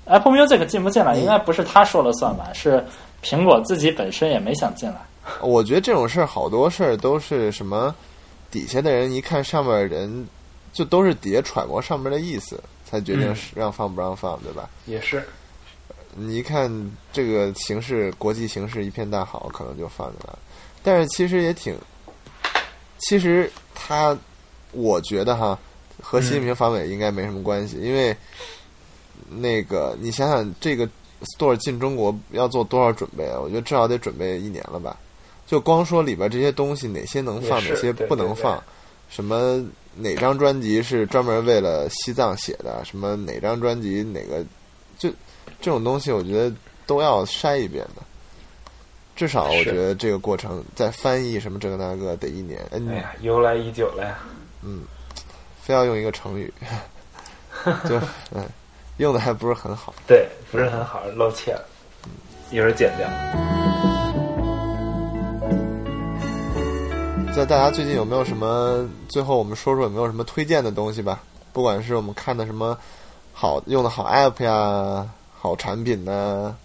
[0.07, 2.51] Apple Music 进不进来，应该不是他说了算吧？
[2.55, 2.83] 是
[3.23, 4.97] 苹果自己本身也没想进来。
[5.43, 7.95] 我觉得这种事儿好多事儿都是什么，
[8.51, 10.27] 底下的人一看上面的人，
[10.73, 14.71] 就都是底下揣摩上面的意思，才决定嗯是让放不让放，对吧？
[14.87, 15.23] 也是
[16.15, 16.73] 你一看
[17.13, 20.39] 这个形势，国际形势一片大好，可能就放进来了。
[20.83, 21.77] 但是其实也挺，
[23.01, 24.19] 其实他，
[24.73, 25.59] 我觉得哈，
[26.03, 28.17] 和习近平访美应该没什么关系，因为
[29.29, 30.89] 那个你想想，这个
[31.37, 33.39] store 进中国要做多少准备啊？
[33.41, 34.97] 我觉得至少得准备一年了吧。
[35.47, 38.63] 就光说里边这些东西，哪些能放，哪些对对对不能放，
[39.09, 39.65] 什么
[39.95, 44.45] 哪张专辑是专门为了西藏写的，什么哪张专辑哪个，
[44.99, 45.09] 就
[45.61, 46.55] 这种东西，我觉得
[46.87, 48.03] 都要筛一遍的。
[49.19, 52.61] 至少我觉得这个过程在翻译什么这个那个得一年。
[52.71, 54.17] 哎，哎呀，由来已久了呀。
[54.63, 54.83] 嗯
[55.61, 56.55] 非要用一个成语，
[57.89, 57.99] 就
[58.31, 58.47] 嗯，
[58.99, 59.93] 用的还不是很好。
[60.07, 61.65] 对，不是很好，露怯了，
[62.53, 63.09] 一会儿剪掉。
[67.35, 68.89] 在大家最近有没有什么？
[69.09, 71.21] 最后我们说说有没有什么推荐的东西吧？
[71.53, 72.79] 不管是我们看的什么
[73.33, 76.57] 好用的好 app 呀，好产品呢，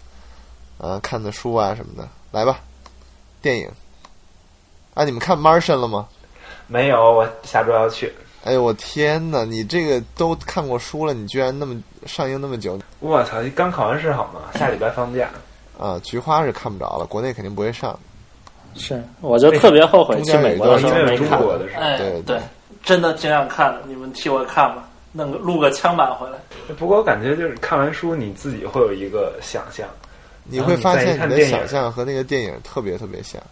[0.78, 2.58] 啊，看的书啊什么的，来吧。
[3.40, 3.70] 电影
[4.94, 6.08] 啊，你们看 Martian 了吗？
[6.66, 8.12] 没有，我下周要去。
[8.42, 14.40] 哎呦我天呐，你这个都看过书了，你居然那么上映那么久我操，刚考完试好吗？
[14.58, 15.28] 下礼拜放假。
[15.78, 16.00] 啊！
[16.02, 17.96] 菊花是看不着了，国内肯定不会上。
[18.74, 21.40] 是，我就特别后悔去美国的时候因为有没看。
[21.96, 22.40] 对对，
[22.82, 26.38] 真的挺想看的，你们替我看吧，弄个录个枪版回来。
[26.76, 29.88] 不过我感觉就是看完书，你自己会有一个想象，
[30.44, 33.42] 你会发现你的想象和那个电影特别特别像。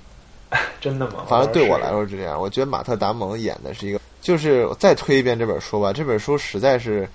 [0.80, 1.24] 真的吗？
[1.26, 7.08] 反正对我来说说是这样，我觉得马特·达蒙演的是一个，就是再推一遍这本书吧，这本书实在是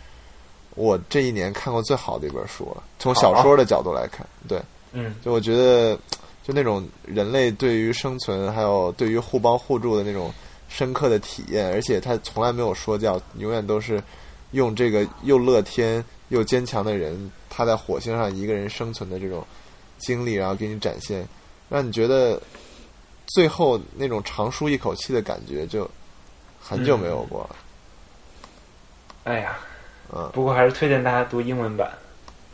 [0.74, 2.82] 我这一年看过最好的一本书了。
[2.98, 4.60] 从小说的角度来看，对，
[4.92, 5.96] 嗯，就我觉得，
[6.44, 10.34] 就那种人类对于生存，还有对于互帮互助的那种
[10.68, 14.02] 深刻的体验，而且他从来没有说教，永远都是
[14.52, 19.46] 用这个又乐天又坚强的人，他在火星上一个人生存的这种
[19.98, 21.28] 经历，然后给你展现，
[21.70, 22.42] 让你觉得
[23.28, 25.90] 最后那种长舒一口气的感觉，就
[26.60, 27.56] 很久没有过了。
[29.24, 29.58] 哎呀，
[30.14, 31.92] 嗯，不过还是推荐大家读英文版。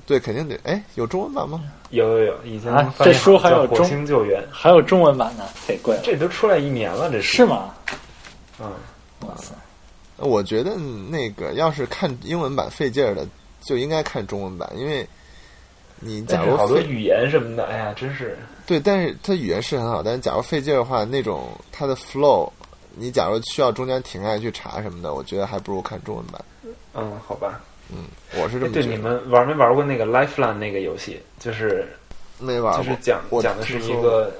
[0.05, 0.59] 对，肯定得。
[0.63, 1.63] 哎，有中文版吗？
[1.91, 6.01] 有有有，已经啊这书还有中星救援》，还有中文版呢，得贵了。
[6.03, 7.45] 这都出来一年了，这是？
[7.45, 7.73] 吗？
[8.59, 8.69] 嗯，
[9.21, 9.53] 哇塞！
[10.17, 13.25] 我觉得那个要是看英文版费劲儿的，
[13.61, 15.07] 就应该看中文版，因为
[16.03, 22.51] 你假如好多费语言什么的，哎呀，真是对，但是它语言是很好，但是假如费劲儿的话，那种它的 flow，
[22.95, 26.43] 你假如需要中间停下来去查什么的，我觉得还不如看中文版。
[26.93, 27.61] 嗯，好吧。
[27.89, 28.05] 嗯，
[28.41, 28.87] 我是这么觉得。
[28.87, 31.19] 你们玩没玩过那个 Lifeline 那个游戏？
[31.39, 31.87] 就是
[32.39, 34.31] 没玩过，就是讲我讲的是一个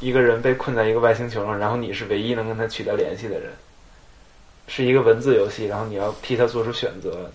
[0.00, 3.52] 一个人被困在一个外星球上，然后你是唯一能跟他取得联系的人，
[4.66, 7.30] 是一个文字游戏，然后你要替他做出选择，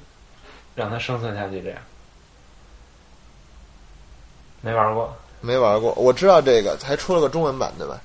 [0.73, 1.61] 让他生存下去。
[1.61, 1.77] 这样
[4.61, 5.13] 没玩过？
[5.41, 7.99] 没玩过，我知道这个，还出了个中文版对吧？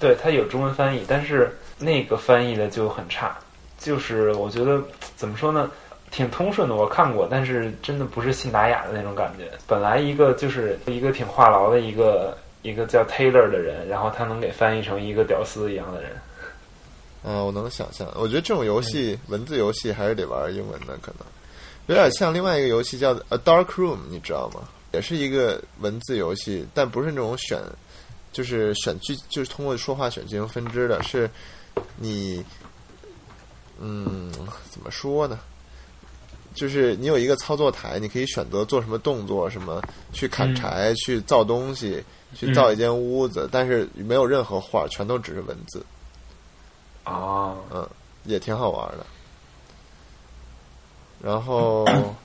[0.00, 3.36] 对，它有中文翻译，但是那个翻译的就很差。
[3.78, 4.82] 就是我觉得
[5.14, 5.70] 怎么说呢，
[6.10, 9.48] 挺通顺的，我看过，但是真的不是信达雅的那种感觉。
[9.68, 16.10] 本来一个就是一个挺话痨的一个一个叫 Taylor 的人，然后他能给翻译成一个屌丝一样的人。
[17.22, 18.06] 嗯，我能想象。
[18.16, 21.26] 我觉得这种游戏，文字游戏还是得玩英文的，可能
[21.86, 24.60] 有点像另外一个游戏叫《A Dark Room》，你知道吗？
[24.94, 27.60] 也是一个文字游戏，但不是那种选，
[28.32, 31.28] 就是选剧，就是通过说话选进行分支的，是
[31.96, 32.44] 你，
[33.80, 34.32] 嗯，
[34.70, 35.40] 怎么说呢？
[36.54, 42.00] 就是你有一个操作台，你可以选择做什么动作，什么去砍柴、去造东西、
[42.36, 45.84] 去造一间屋子，但是没有任何画，全都只是文字。
[47.02, 47.88] 啊，嗯，
[48.22, 49.04] 也挺好玩的。
[51.20, 51.84] 然后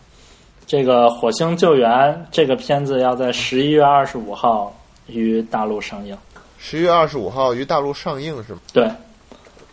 [0.70, 1.90] 这个《火星救援》
[2.32, 4.72] 这个片子要在十一月二十五号
[5.08, 6.16] 于大陆上映。
[6.60, 8.60] 十一月二十五号于大陆上映是吗？
[8.72, 8.88] 对，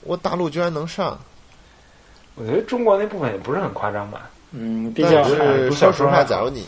[0.05, 1.20] 我大陆居然能上，
[2.35, 4.31] 我觉得中国那部分也不是很夸张吧。
[4.52, 6.64] 嗯，毕竟但是说实话，假如你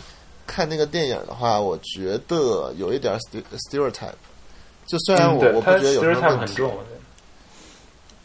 [0.46, 4.12] 看那个电影的话，我觉得有一点 st- stereotype。
[4.84, 6.62] 就虽然我、嗯我不觉得有什么 stereotype 问题，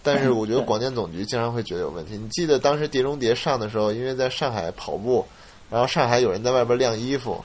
[0.03, 2.17] 但是我觉得广电总局经常会觉得有问题。
[2.17, 5.25] 你记得当时《碟中谍》上的时候，因为在上海跑步，
[5.73, 7.43] 然后上海有人在外边晾衣服，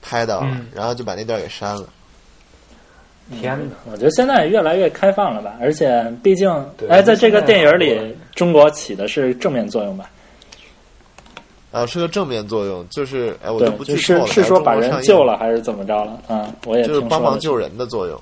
[0.00, 1.84] 拍到了，嗯然后就把那段给删了。
[3.38, 3.76] 天哪！
[3.92, 6.50] 我觉得现在越来越开放了吧，而且毕竟，
[6.88, 10.08] 哎，在这个电影里，中国起的是正面作用吧？
[11.70, 14.26] 啊，是个正面作用，就是哎，我就，不就剧透了。
[14.28, 16.18] 是是说把人救了，还是怎么着了？
[16.26, 18.16] 啊，我也就是帮忙救人的作用。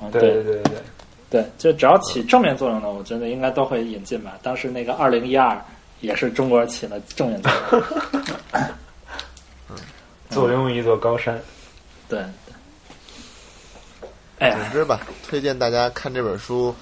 [0.00, 0.72] 啊对对对对对对。
[1.28, 4.36] 对，就只要起正面作用的，我觉得应该都会引进吧。
[4.42, 5.56] 当时那个二零一二
[6.00, 7.82] 也是中国起了正面作用。
[10.28, 11.40] 坐拥一座高山，
[12.08, 12.22] 对，
[14.38, 16.74] 哎，总之吧，推荐大家看这本书，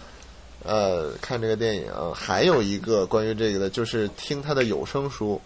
[0.65, 1.93] 呃，看这个电影。
[2.13, 5.41] 还有一个关于这个的，就是听他的有声书，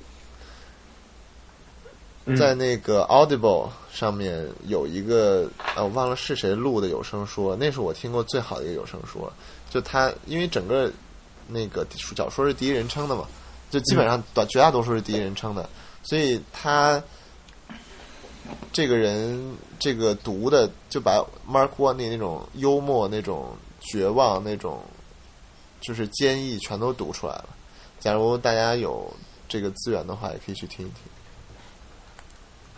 [2.24, 9.32] 嗯在那个 Audible 上面有一个，呃，我忘了是谁录的有声书，那是我听过最好的一个有声书了。
[9.68, 10.90] 就他，因为整个
[11.46, 13.26] 那个小说是第一人称的嘛，
[13.70, 15.68] 就基本上大绝大多数是第一人称的，
[16.02, 17.02] 所以他
[18.72, 21.18] 这个人这个读的就把
[21.48, 24.80] Mark Watney 那种幽默、那种绝望、那种
[25.80, 27.48] 就是坚毅全都读出来了。
[28.00, 29.12] 假如大家有
[29.48, 30.98] 这个资源的话，也可以去听一听。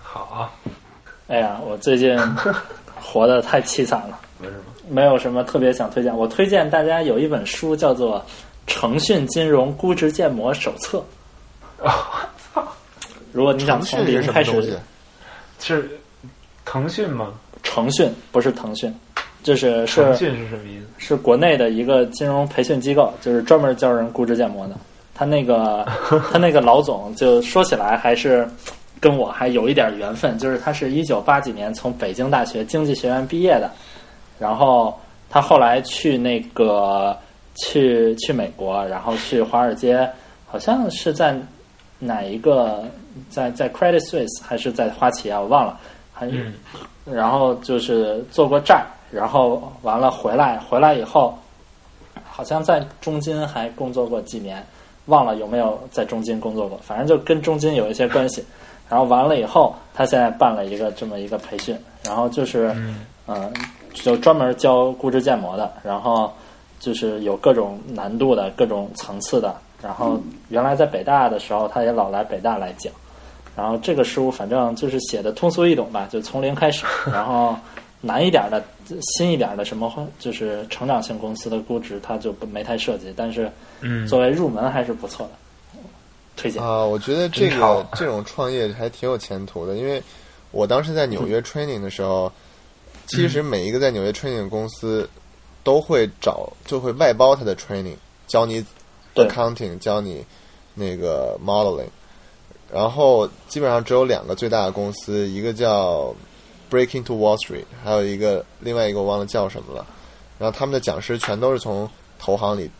[0.02, 0.50] 好啊，
[1.28, 2.18] 哎呀，我最近
[3.00, 4.62] 活得太凄惨了， 没什么？
[4.88, 6.16] 没有什么特别想推荐。
[6.16, 8.18] 我推荐大家有一本书叫做
[8.70, 10.98] 《诚讯金融估值建模手册》。
[11.78, 11.90] 我
[12.38, 12.64] 操
[13.32, 14.78] 如果你想从零开始，？
[15.58, 15.90] 是
[16.64, 17.34] 腾讯吗？
[17.64, 18.94] 诚讯不是腾讯，
[19.42, 20.86] 就是是腾讯是什么意思？
[20.98, 24.76] 是国内的一个金融培训机构，就是专门教人估值建模的。
[25.14, 25.84] 他那个
[26.32, 28.48] 他那个老总，就说起来还是
[29.00, 33.70] 跟我还有一点缘分，就是他是一九八几年从北京大学经济学院毕业的，
[34.38, 34.98] 然后
[35.28, 37.16] 他后来去那个
[37.54, 40.08] 去去美国，然后去华尔街，
[40.46, 41.34] 好像是在
[41.98, 42.84] 哪一个
[43.28, 45.78] 在在 Credit Suisse 还是在花旗啊，我忘了，
[46.12, 46.54] 还嗯。
[47.04, 51.36] 然后就是做过债，然后完了回来，回来以后，
[52.24, 54.64] 好像在中金还工作过几年，
[55.06, 58.44] 忘了有没有在中金工作过，反正就跟中金有一些关系。
[58.88, 63.06] 然后完了以后，他现在办了一个这么一个培训，然后就是嗯。
[63.32, 63.48] 嗯、
[63.94, 66.32] 就专门教估值建模的，然后
[66.80, 69.54] 就是有各种难度的、各种层次的。
[69.80, 72.92] 然后原来在北大的时候，他也老来北大来讲。
[73.56, 76.84] 然后这个书反正就是写的通俗易懂吧，就从零开始。
[77.12, 77.56] 然后
[78.00, 78.62] 难一点的、
[79.16, 83.12] 新一点的什么，就是成长性公司的估值，他就不没太涉及。
[83.14, 83.50] 但是
[83.80, 85.78] 嗯，作为入门还是不错的，
[86.36, 86.62] 推荐。
[86.62, 90.02] 啊，我觉得这个这种创业还挺有前途的，因为
[90.50, 92.32] 我当时在纽约 training 的时候，
[93.06, 95.08] 其实每一个在纽约 training 的公司
[95.62, 97.96] 都会找，就会外包他的 training，
[98.26, 98.64] 教你
[99.14, 100.24] accounting，教你
[100.74, 101.88] 那个 modeling，
[102.72, 106.14] 然后基本上只有两个最大的公司，一个叫
[106.70, 109.86] Breaking to Wall Street，还有一个另外一个我忘了叫什么了，
[110.38, 111.88] 然后他们的讲师全都是从
[112.18, 112.70] 投行里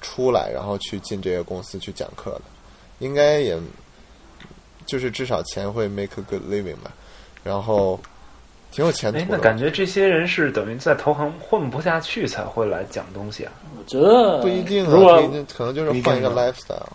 [0.00, 2.42] 出来，然后去进这个公司去讲课的。
[2.98, 3.58] 应该也
[4.84, 6.92] 就是至少钱会 make a good living 吧，
[7.42, 7.98] 然后
[8.70, 9.28] 挺有前途哎，的。
[9.30, 13.52] 那感觉这些人是等于在投行混不下去才会来讲东西啊。
[13.78, 15.16] 我觉得不一定啊，如果
[15.56, 16.86] 可能就是换一个 lifestyle。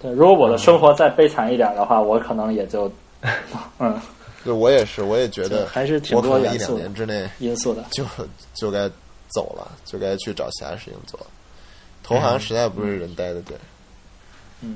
[0.00, 2.90] 对，如果我的生活再悲惨一点的话，我可能也就
[3.78, 4.00] 嗯，
[4.44, 7.84] 对我也是，我也觉得还是挺我可能一两多元素的年之内因素的。
[7.92, 8.04] 就
[8.54, 8.88] 就该
[9.28, 11.18] 走了，就该去找其他事情做。
[12.02, 13.60] 投行实在不是人待的地儿。
[14.60, 14.74] 嗯，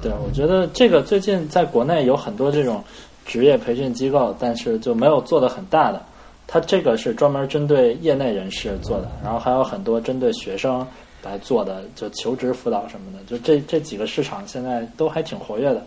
[0.00, 2.82] 对，我觉得这个最近在国内有很多这种
[3.24, 6.02] 职业培训机构，但是就没有做的很大的。
[6.46, 10.84] 它这个是专门针对业内人士做的，然后还有很多针对学生
[11.22, 13.18] 来做的，就求职辅导什么的。
[13.24, 15.86] 就这这几个市场现在都还挺活跃的，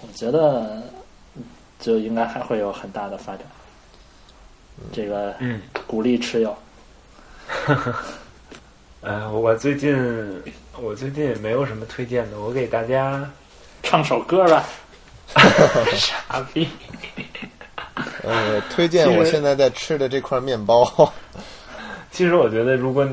[0.00, 0.82] 我觉得
[1.78, 3.44] 就应该还会有很大的发展。
[4.92, 6.56] 这个嗯，鼓励持有。
[9.02, 9.94] 呃，我最近
[10.80, 13.30] 我最近也没有什么推荐的，我给大家
[13.82, 14.64] 唱首歌吧，
[15.96, 16.68] 傻逼。
[18.22, 20.84] 呃，推荐我现在在吃的这块面包。
[22.10, 23.06] 其实我觉得，如果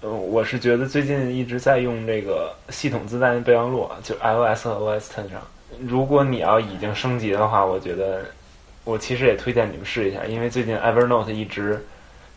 [0.00, 5.40] 呃，我是觉得最近一直在用这个系统自带的备忘录，啊就 iOS 和 OS Ten 上。
[5.80, 8.22] 如果你要已经升级的话，我觉得
[8.84, 11.84] 我其实也推荐你们试一下，因为最近 Evernote 一直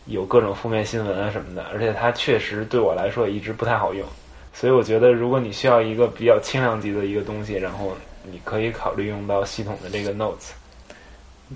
[0.06, 4.06] 有各种负面新闻啊什么的，而且它确实对我来说也一直不太好用。
[4.52, 10.50] 所以我觉得，如果你需要一个比较轻量级的一个东西，然后你可以考虑用到系统的这个 Notes。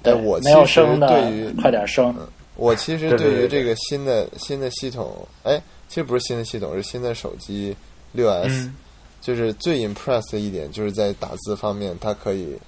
[0.02, 2.14] 对，哎我没有其实升的对于快点升。
[2.56, 7.74] 我其实对于这个新的新的系统，哎，其实不是新的系统，是新的手机
[8.12, 8.74] 六 S，、嗯
[9.20, 12.58] 就是最 impress 的一点，就是在打字方面，它可以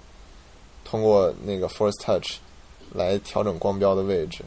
[0.84, 2.36] 通过那个 Force Touch
[2.92, 4.44] 来调整光标的位置。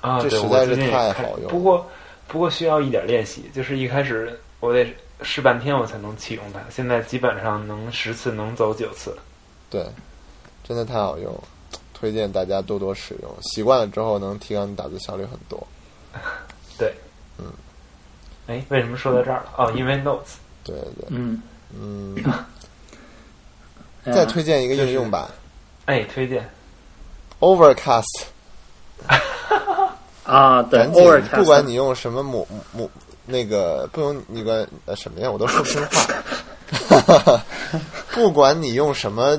[0.00, 1.86] 啊，这实在是太好用了不过
[2.26, 4.86] 不过需要一点练习，就是一开始我得
[5.22, 9.16] 试半天我才能启用它，现在基本上能十次能走九次。
[9.70, 9.86] 对，
[10.62, 11.42] 真的太好用了，
[11.92, 13.30] 推荐大家多多使用。
[13.42, 15.66] 习惯了之后，能提高你打字效率很多。
[16.78, 16.94] 对，
[17.38, 17.46] 嗯，
[18.46, 19.52] 哎，为什么说到这儿了？
[19.56, 20.36] 哦，因为 Notes。
[20.64, 21.42] 对对，嗯，
[21.74, 22.14] 嗯，
[24.04, 25.30] 哎 呀再推荐一个应用吧
[25.86, 26.48] 哎，推荐。
[27.40, 28.24] ，Overcast。
[30.24, 32.90] 啊，对，，Overcast，不管你用什么母母
[33.30, 37.44] 那个，不用那个呃什么呀，我都说不清话。
[38.12, 39.38] 不管你用什么，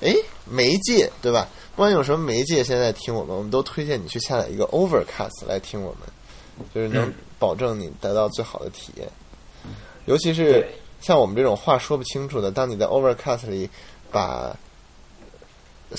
[0.00, 0.14] 哎，
[0.46, 1.46] 媒介对吧？
[1.76, 9.06] 不管用什么媒介，现在听我们，我们都推荐你去下载一个 Overcast 来听我们，就是能嗯保证你得到最好的体验。
[10.06, 10.66] 尤其是
[11.00, 13.68] 像我们这种话说不清楚的，当你在 Overcast 里
[14.10, 14.56] 把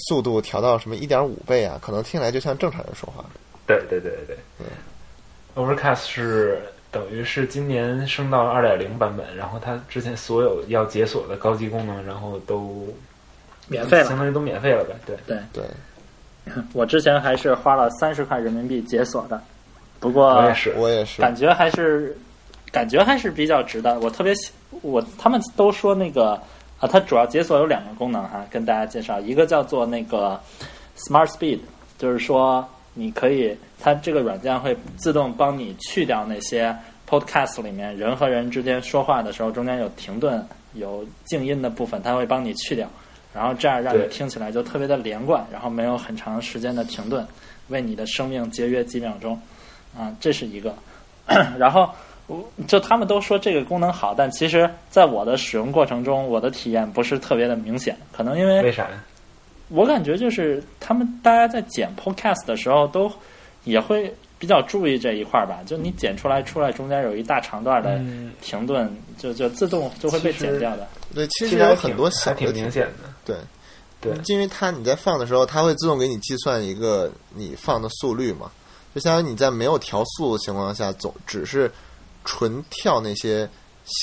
[0.07, 3.23] 速度调到什么一点五倍啊，可能听起来就像正常人说话。
[3.65, 4.68] 对对对对对。
[5.56, 6.61] Overcast 是
[6.94, 12.88] 等于是今年升到了二点零版本，然后它之前所有要解锁的高级功能，然后都
[13.68, 14.06] 免费了。
[14.06, 14.95] 相当于都免费了呗。
[15.06, 15.38] 对，对
[16.45, 19.41] 对， 我之前还是花了三十块人民币解锁的，
[19.99, 20.74] 不过我也是。
[20.78, 21.20] 我也是。
[21.22, 22.15] 感觉还是
[22.72, 23.99] 感觉还是比较值的。
[23.99, 24.52] 我特别喜
[24.84, 26.40] 我他们都说那个
[26.80, 30.40] 啊，它主要解锁有两个功能哈，跟大家介绍，一个叫做那个
[30.95, 31.60] Smart Speed，
[31.98, 36.76] 就是说你可以它这个软件会自动帮你去掉那些
[37.10, 42.88] Podcast 里面人和人之间说话的时候中间有停顿、有静音的部分，它会帮你去掉。
[43.34, 47.26] 然后这样让你听起来就特别的连贯，然后没有很长时间的停顿，
[47.70, 49.40] 为你的生命节约几秒钟。
[49.98, 50.74] 啊，这是一个。
[51.57, 51.90] 然后
[52.68, 59.03] 就他们都说这个功能好，但其实在我的使用过程中，我的体验不是特别的明显，可能因为为啥呀？
[59.74, 63.12] 我感觉就是他们大家在剪 Podcast 的时候都
[63.64, 70.88] 也会比较注意这一块儿吧，就你剪出来出来中间有一大长段的嗯，停顿，就就自动就会被剪掉的。
[71.16, 73.14] 对，其其实有很多小的挺明显的。
[73.26, 73.36] 对，
[74.00, 78.52] 对因为它你在放的时候，它会自动给你计算一个你放的速率嘛，
[78.94, 81.72] 就相当于你在没有调速的情况下，总只是
[82.26, 83.50] 纯跳那些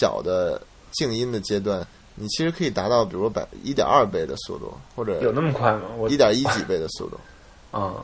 [0.00, 0.60] 小的
[0.92, 1.86] 静音的阶段，
[2.20, 5.82] 你其实可以达到比如说百一点二倍的速度，或者有那么快吗？
[5.98, 7.18] 我一点一几倍的速度。
[7.72, 7.96] 嗯，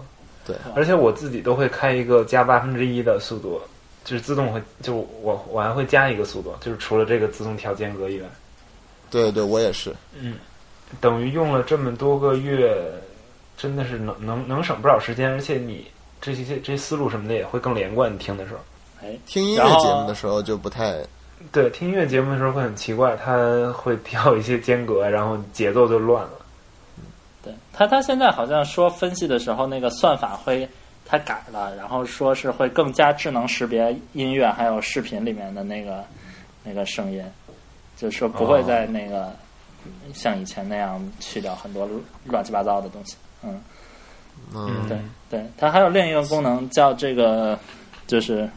[0.46, 3.60] 对，而且我自己都会开一个加八分之一的速度，
[4.04, 8.28] 就是自动会，就我我还会加一个速度，就是除了这个自动调间隔以外，
[9.10, 9.94] 对对，我也是。
[10.18, 10.34] 嗯
[11.00, 12.80] 等于用了这么多个月，
[13.58, 15.84] 真的是能能能省不少时间，而且你
[16.20, 18.14] 这些这些思路什么的也会更连贯。
[18.14, 18.60] 你听的时候，
[19.02, 21.04] 哎，听音乐节目的时候就不太
[21.52, 26.30] 对，听音乐节目的时候会很奇怪，它会跳一些间隔，然后节奏就乱了。
[27.42, 30.68] 对他，他现在好像说分析的时候，那个算法会
[31.04, 36.04] 他改了，然后说是会更加智能识别音乐还有视频里面的那个
[36.64, 37.22] 那个声音，
[37.96, 39.32] 就是说不会再那个、
[40.12, 41.88] 像以前那样去掉很多
[42.24, 43.16] 乱七八糟的东西。
[43.44, 43.62] 嗯，
[44.52, 44.98] 嗯对
[45.30, 47.56] 对，它还有另一个功能叫这个，
[48.06, 48.48] 就是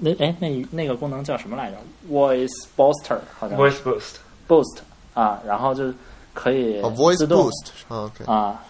[0.00, 1.76] 那哎那那个功能叫什么来着
[2.10, 3.58] ？Voice Booster 好像。
[3.58, 4.78] Voice Boost，Boost
[5.14, 5.92] 啊，然后就
[6.32, 7.50] 可以哦，voice 自动
[7.88, 8.62] boost 啊，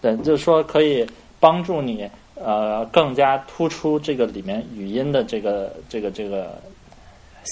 [0.00, 1.08] 对，就是说可以
[1.40, 6.58] 帮助你呃更加突出这个里面语音的这个这个这个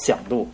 [0.05, 0.47] 响度，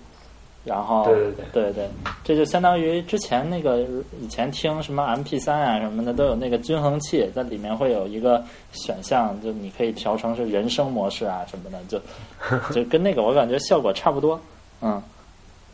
[0.64, 1.14] 然后对
[1.52, 1.72] 对对。
[1.72, 1.88] 对
[2.24, 3.80] 这就相当于之前那个
[4.20, 12.00] 以前听什么 MP 三啊什么的都有那个均衡器，在里面会有一个选项，就你可以调成是人声模式啊什么的，就
[12.74, 14.40] 就跟那个我感觉效果差不多，
[14.80, 15.02] 嗯，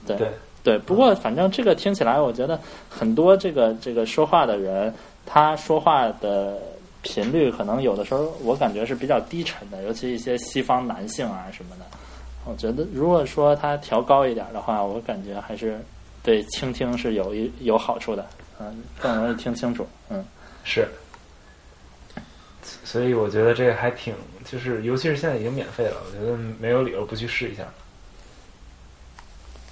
[0.07, 0.17] 对。
[0.17, 0.29] 对。
[0.63, 2.59] 对，不过反正这个听起来，我觉得
[2.89, 4.93] 很多这个这个说话的人，
[5.25, 6.59] 他说话的
[7.03, 11.85] 频率可能有的时候我感觉是比较低沉的，尤其一些西方男性啊什么的。
[12.47, 15.79] 我觉得如果说它调高一点的话，我感觉还是
[16.23, 18.25] 对倾听是有一有好处的，
[18.61, 20.25] 嗯，更容易听清楚，嗯。
[20.65, 20.89] 是。
[22.83, 24.15] 所以我觉得这个还挺，
[24.45, 27.65] 就是尤其是现在已经免费了，我觉得没有理由不去试一下。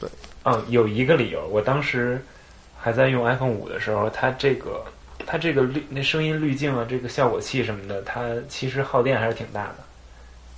[0.00, 0.08] 对，
[0.42, 2.20] 哦，有一个理由，我当时
[2.78, 4.84] 还在用 iPhone 五的时候，它这个
[5.26, 9.76] 它这个滤那声音滤镜啊，这个效果器什么的，它其实耗电还是挺大的。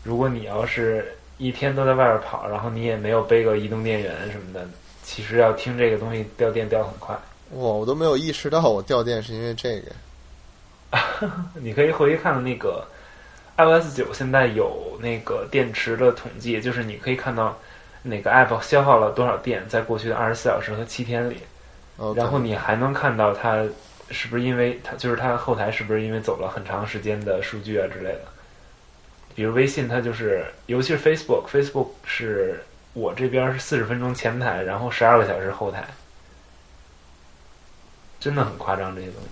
[0.02, 4.66] 如果你要是一天都在外边跑，然后你也没有背个移动电源什么的，
[5.02, 7.14] 其实要听这个东西掉电掉很快。
[7.52, 9.92] 哇，我都没有意识到我掉电是因为这个。
[11.60, 12.86] 你可以回去看看那个
[13.56, 17.56] iOS 九现在有那个电池的统计，就是你可以看到
[18.02, 21.36] 哪个 app 消耗了多少电，在过去的二十四小时和七天里
[22.14, 23.64] 然后你还能看到它
[24.10, 28.20] 是不是因为它就是它后台是不是因为走了很长时间的数据啊之类的。
[29.36, 32.64] 比如微信，它就是，尤其是 Facebook，Facebook 是
[32.94, 35.84] 我这边是四十分钟前台，然后十二个小时后台，
[38.18, 39.28] 真的很夸张这些东西。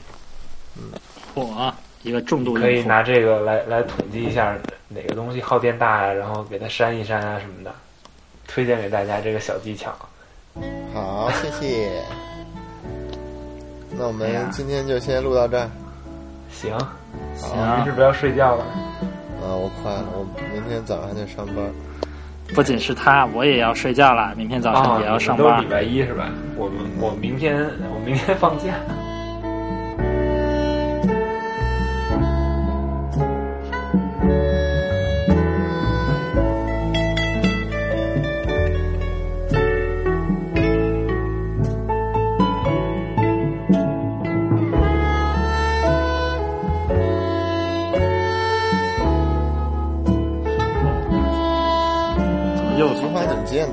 [1.34, 1.72] 嚯，
[2.02, 4.54] 一个重度可以，拿这个来来统计一下
[4.88, 7.74] 哪个东西耗电大呀，然后给它删一删啊什么的，
[8.46, 9.90] 推荐给大家这个小技巧。
[10.92, 12.02] 好，谢谢。
[13.96, 15.70] 那我们今天就先录到这儿。
[16.50, 16.76] 行，
[17.36, 18.66] 行您是不要睡觉了？
[19.44, 21.56] 啊，我快了，我明天早上还得上班。
[22.54, 25.70] 不仅是他，我也要睡觉了，明天早上啊，也要上班都是礼。
[25.70, 26.30] 拜一是吧？
[26.56, 27.56] 我们我明天
[27.94, 28.74] 我明天放假。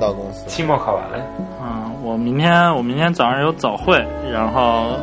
[0.02, 0.44] 到公司？
[0.48, 1.24] 期末考完了，
[1.62, 4.96] 嗯，我明天我明天早上有早会，然后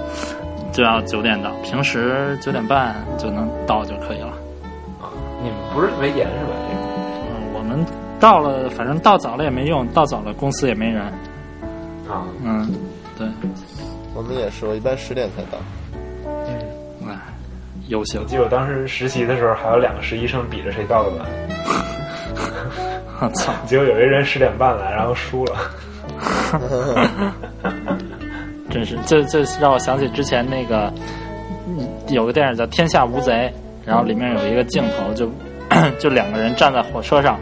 [0.73, 4.33] 就要九点到，平时九点半就能到就可以了。
[5.01, 5.07] 啊，
[5.41, 6.51] 你们不是特别严是吧？
[6.67, 7.85] 这嗯，我们
[8.19, 11.01] 到了，反正到早了也没用，到早了公司也没人。
[12.09, 12.69] 啊，嗯，
[13.17, 13.25] 对，
[14.13, 15.57] 我们也是，我一般十点才到。
[16.25, 17.15] 嗯，哎，
[17.87, 21.25] 优秀我，记得我当时实习的时候，还有两个实习生比着谁到的晚，
[23.21, 25.55] 我操， 结果有一人十点半来，然后输了。
[28.69, 30.91] 真是，这这让我想起之前那个，
[31.67, 33.31] 嗯有个电影叫《天下无贼》，
[33.85, 35.29] 然后里面有一个镜头就
[35.99, 37.39] 就两个人站在火车上，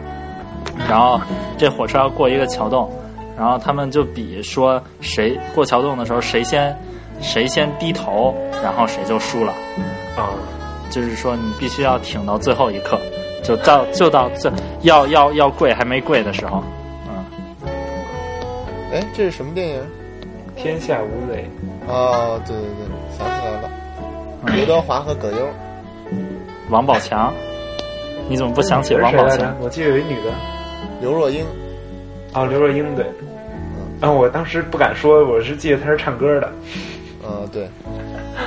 [0.88, 1.20] 然后
[1.56, 2.90] 这火车要过一个桥洞，
[3.36, 6.74] 然后他们就比说谁过桥洞的时候谁先
[7.20, 9.52] 谁先低头，然后谁就输了。
[10.16, 10.30] 啊，
[10.90, 12.98] 就是说你必须要挺到最后一刻，
[13.48, 14.52] 就到就到这
[14.82, 16.62] 要要要跪还没跪的时候，
[17.08, 17.24] 嗯，
[18.92, 19.80] 哎，这是什么电影？
[20.54, 21.48] 天下无贼，
[21.86, 23.70] 哦，对对对，想起来了，
[24.54, 25.38] 刘德华和葛优。
[26.68, 27.32] 王宝强，
[28.28, 29.56] 你怎么不想起王宝强？
[29.62, 30.30] 我记得有一女的，
[31.00, 31.42] 刘若英，
[32.34, 33.06] 哦，刘若英对。
[34.02, 36.52] 啊，我当时不敢说，我是记得她是唱歌的。
[37.26, 37.66] 嗯，对。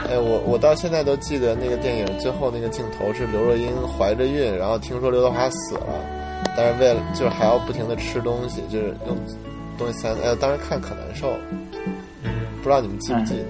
[0.10, 5.86] 哎，我我到现在都记得那个电影最后那个镜头是刘若英怀着孕，然后听说刘德华死了，
[6.56, 9.18] 但是为了就是还要不停的吃东西，就是用
[9.78, 10.10] 东西塞。
[10.24, 11.40] 哎，当时看可难受了，
[12.24, 13.44] 嗯，不知道你们记不记得？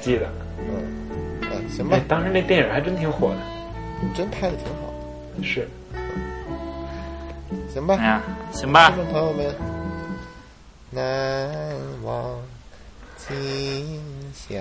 [0.00, 0.26] 记得。
[0.58, 3.36] 嗯，哎，行吧哎，，当时那电影还真挺火的。
[4.00, 4.92] 你真拍的挺好，
[5.42, 5.68] 是，
[7.72, 8.22] 行吧哎，呀，
[8.52, 9.54] 行吧听，众朋友们，
[10.90, 11.48] 难
[12.02, 12.36] 忘
[13.16, 13.98] 今
[14.34, 14.60] 宵，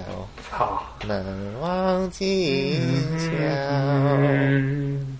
[0.49, 0.83] 操。
[1.07, 1.23] 难
[1.59, 2.79] 忘今
[3.19, 3.27] 宵。
[3.69, 5.19] 嗯，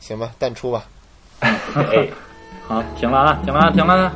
[0.00, 0.84] 行吧，淡出吧。
[1.40, 2.08] 哎。
[2.66, 4.12] 好，停了啊，停了啊，停了啊。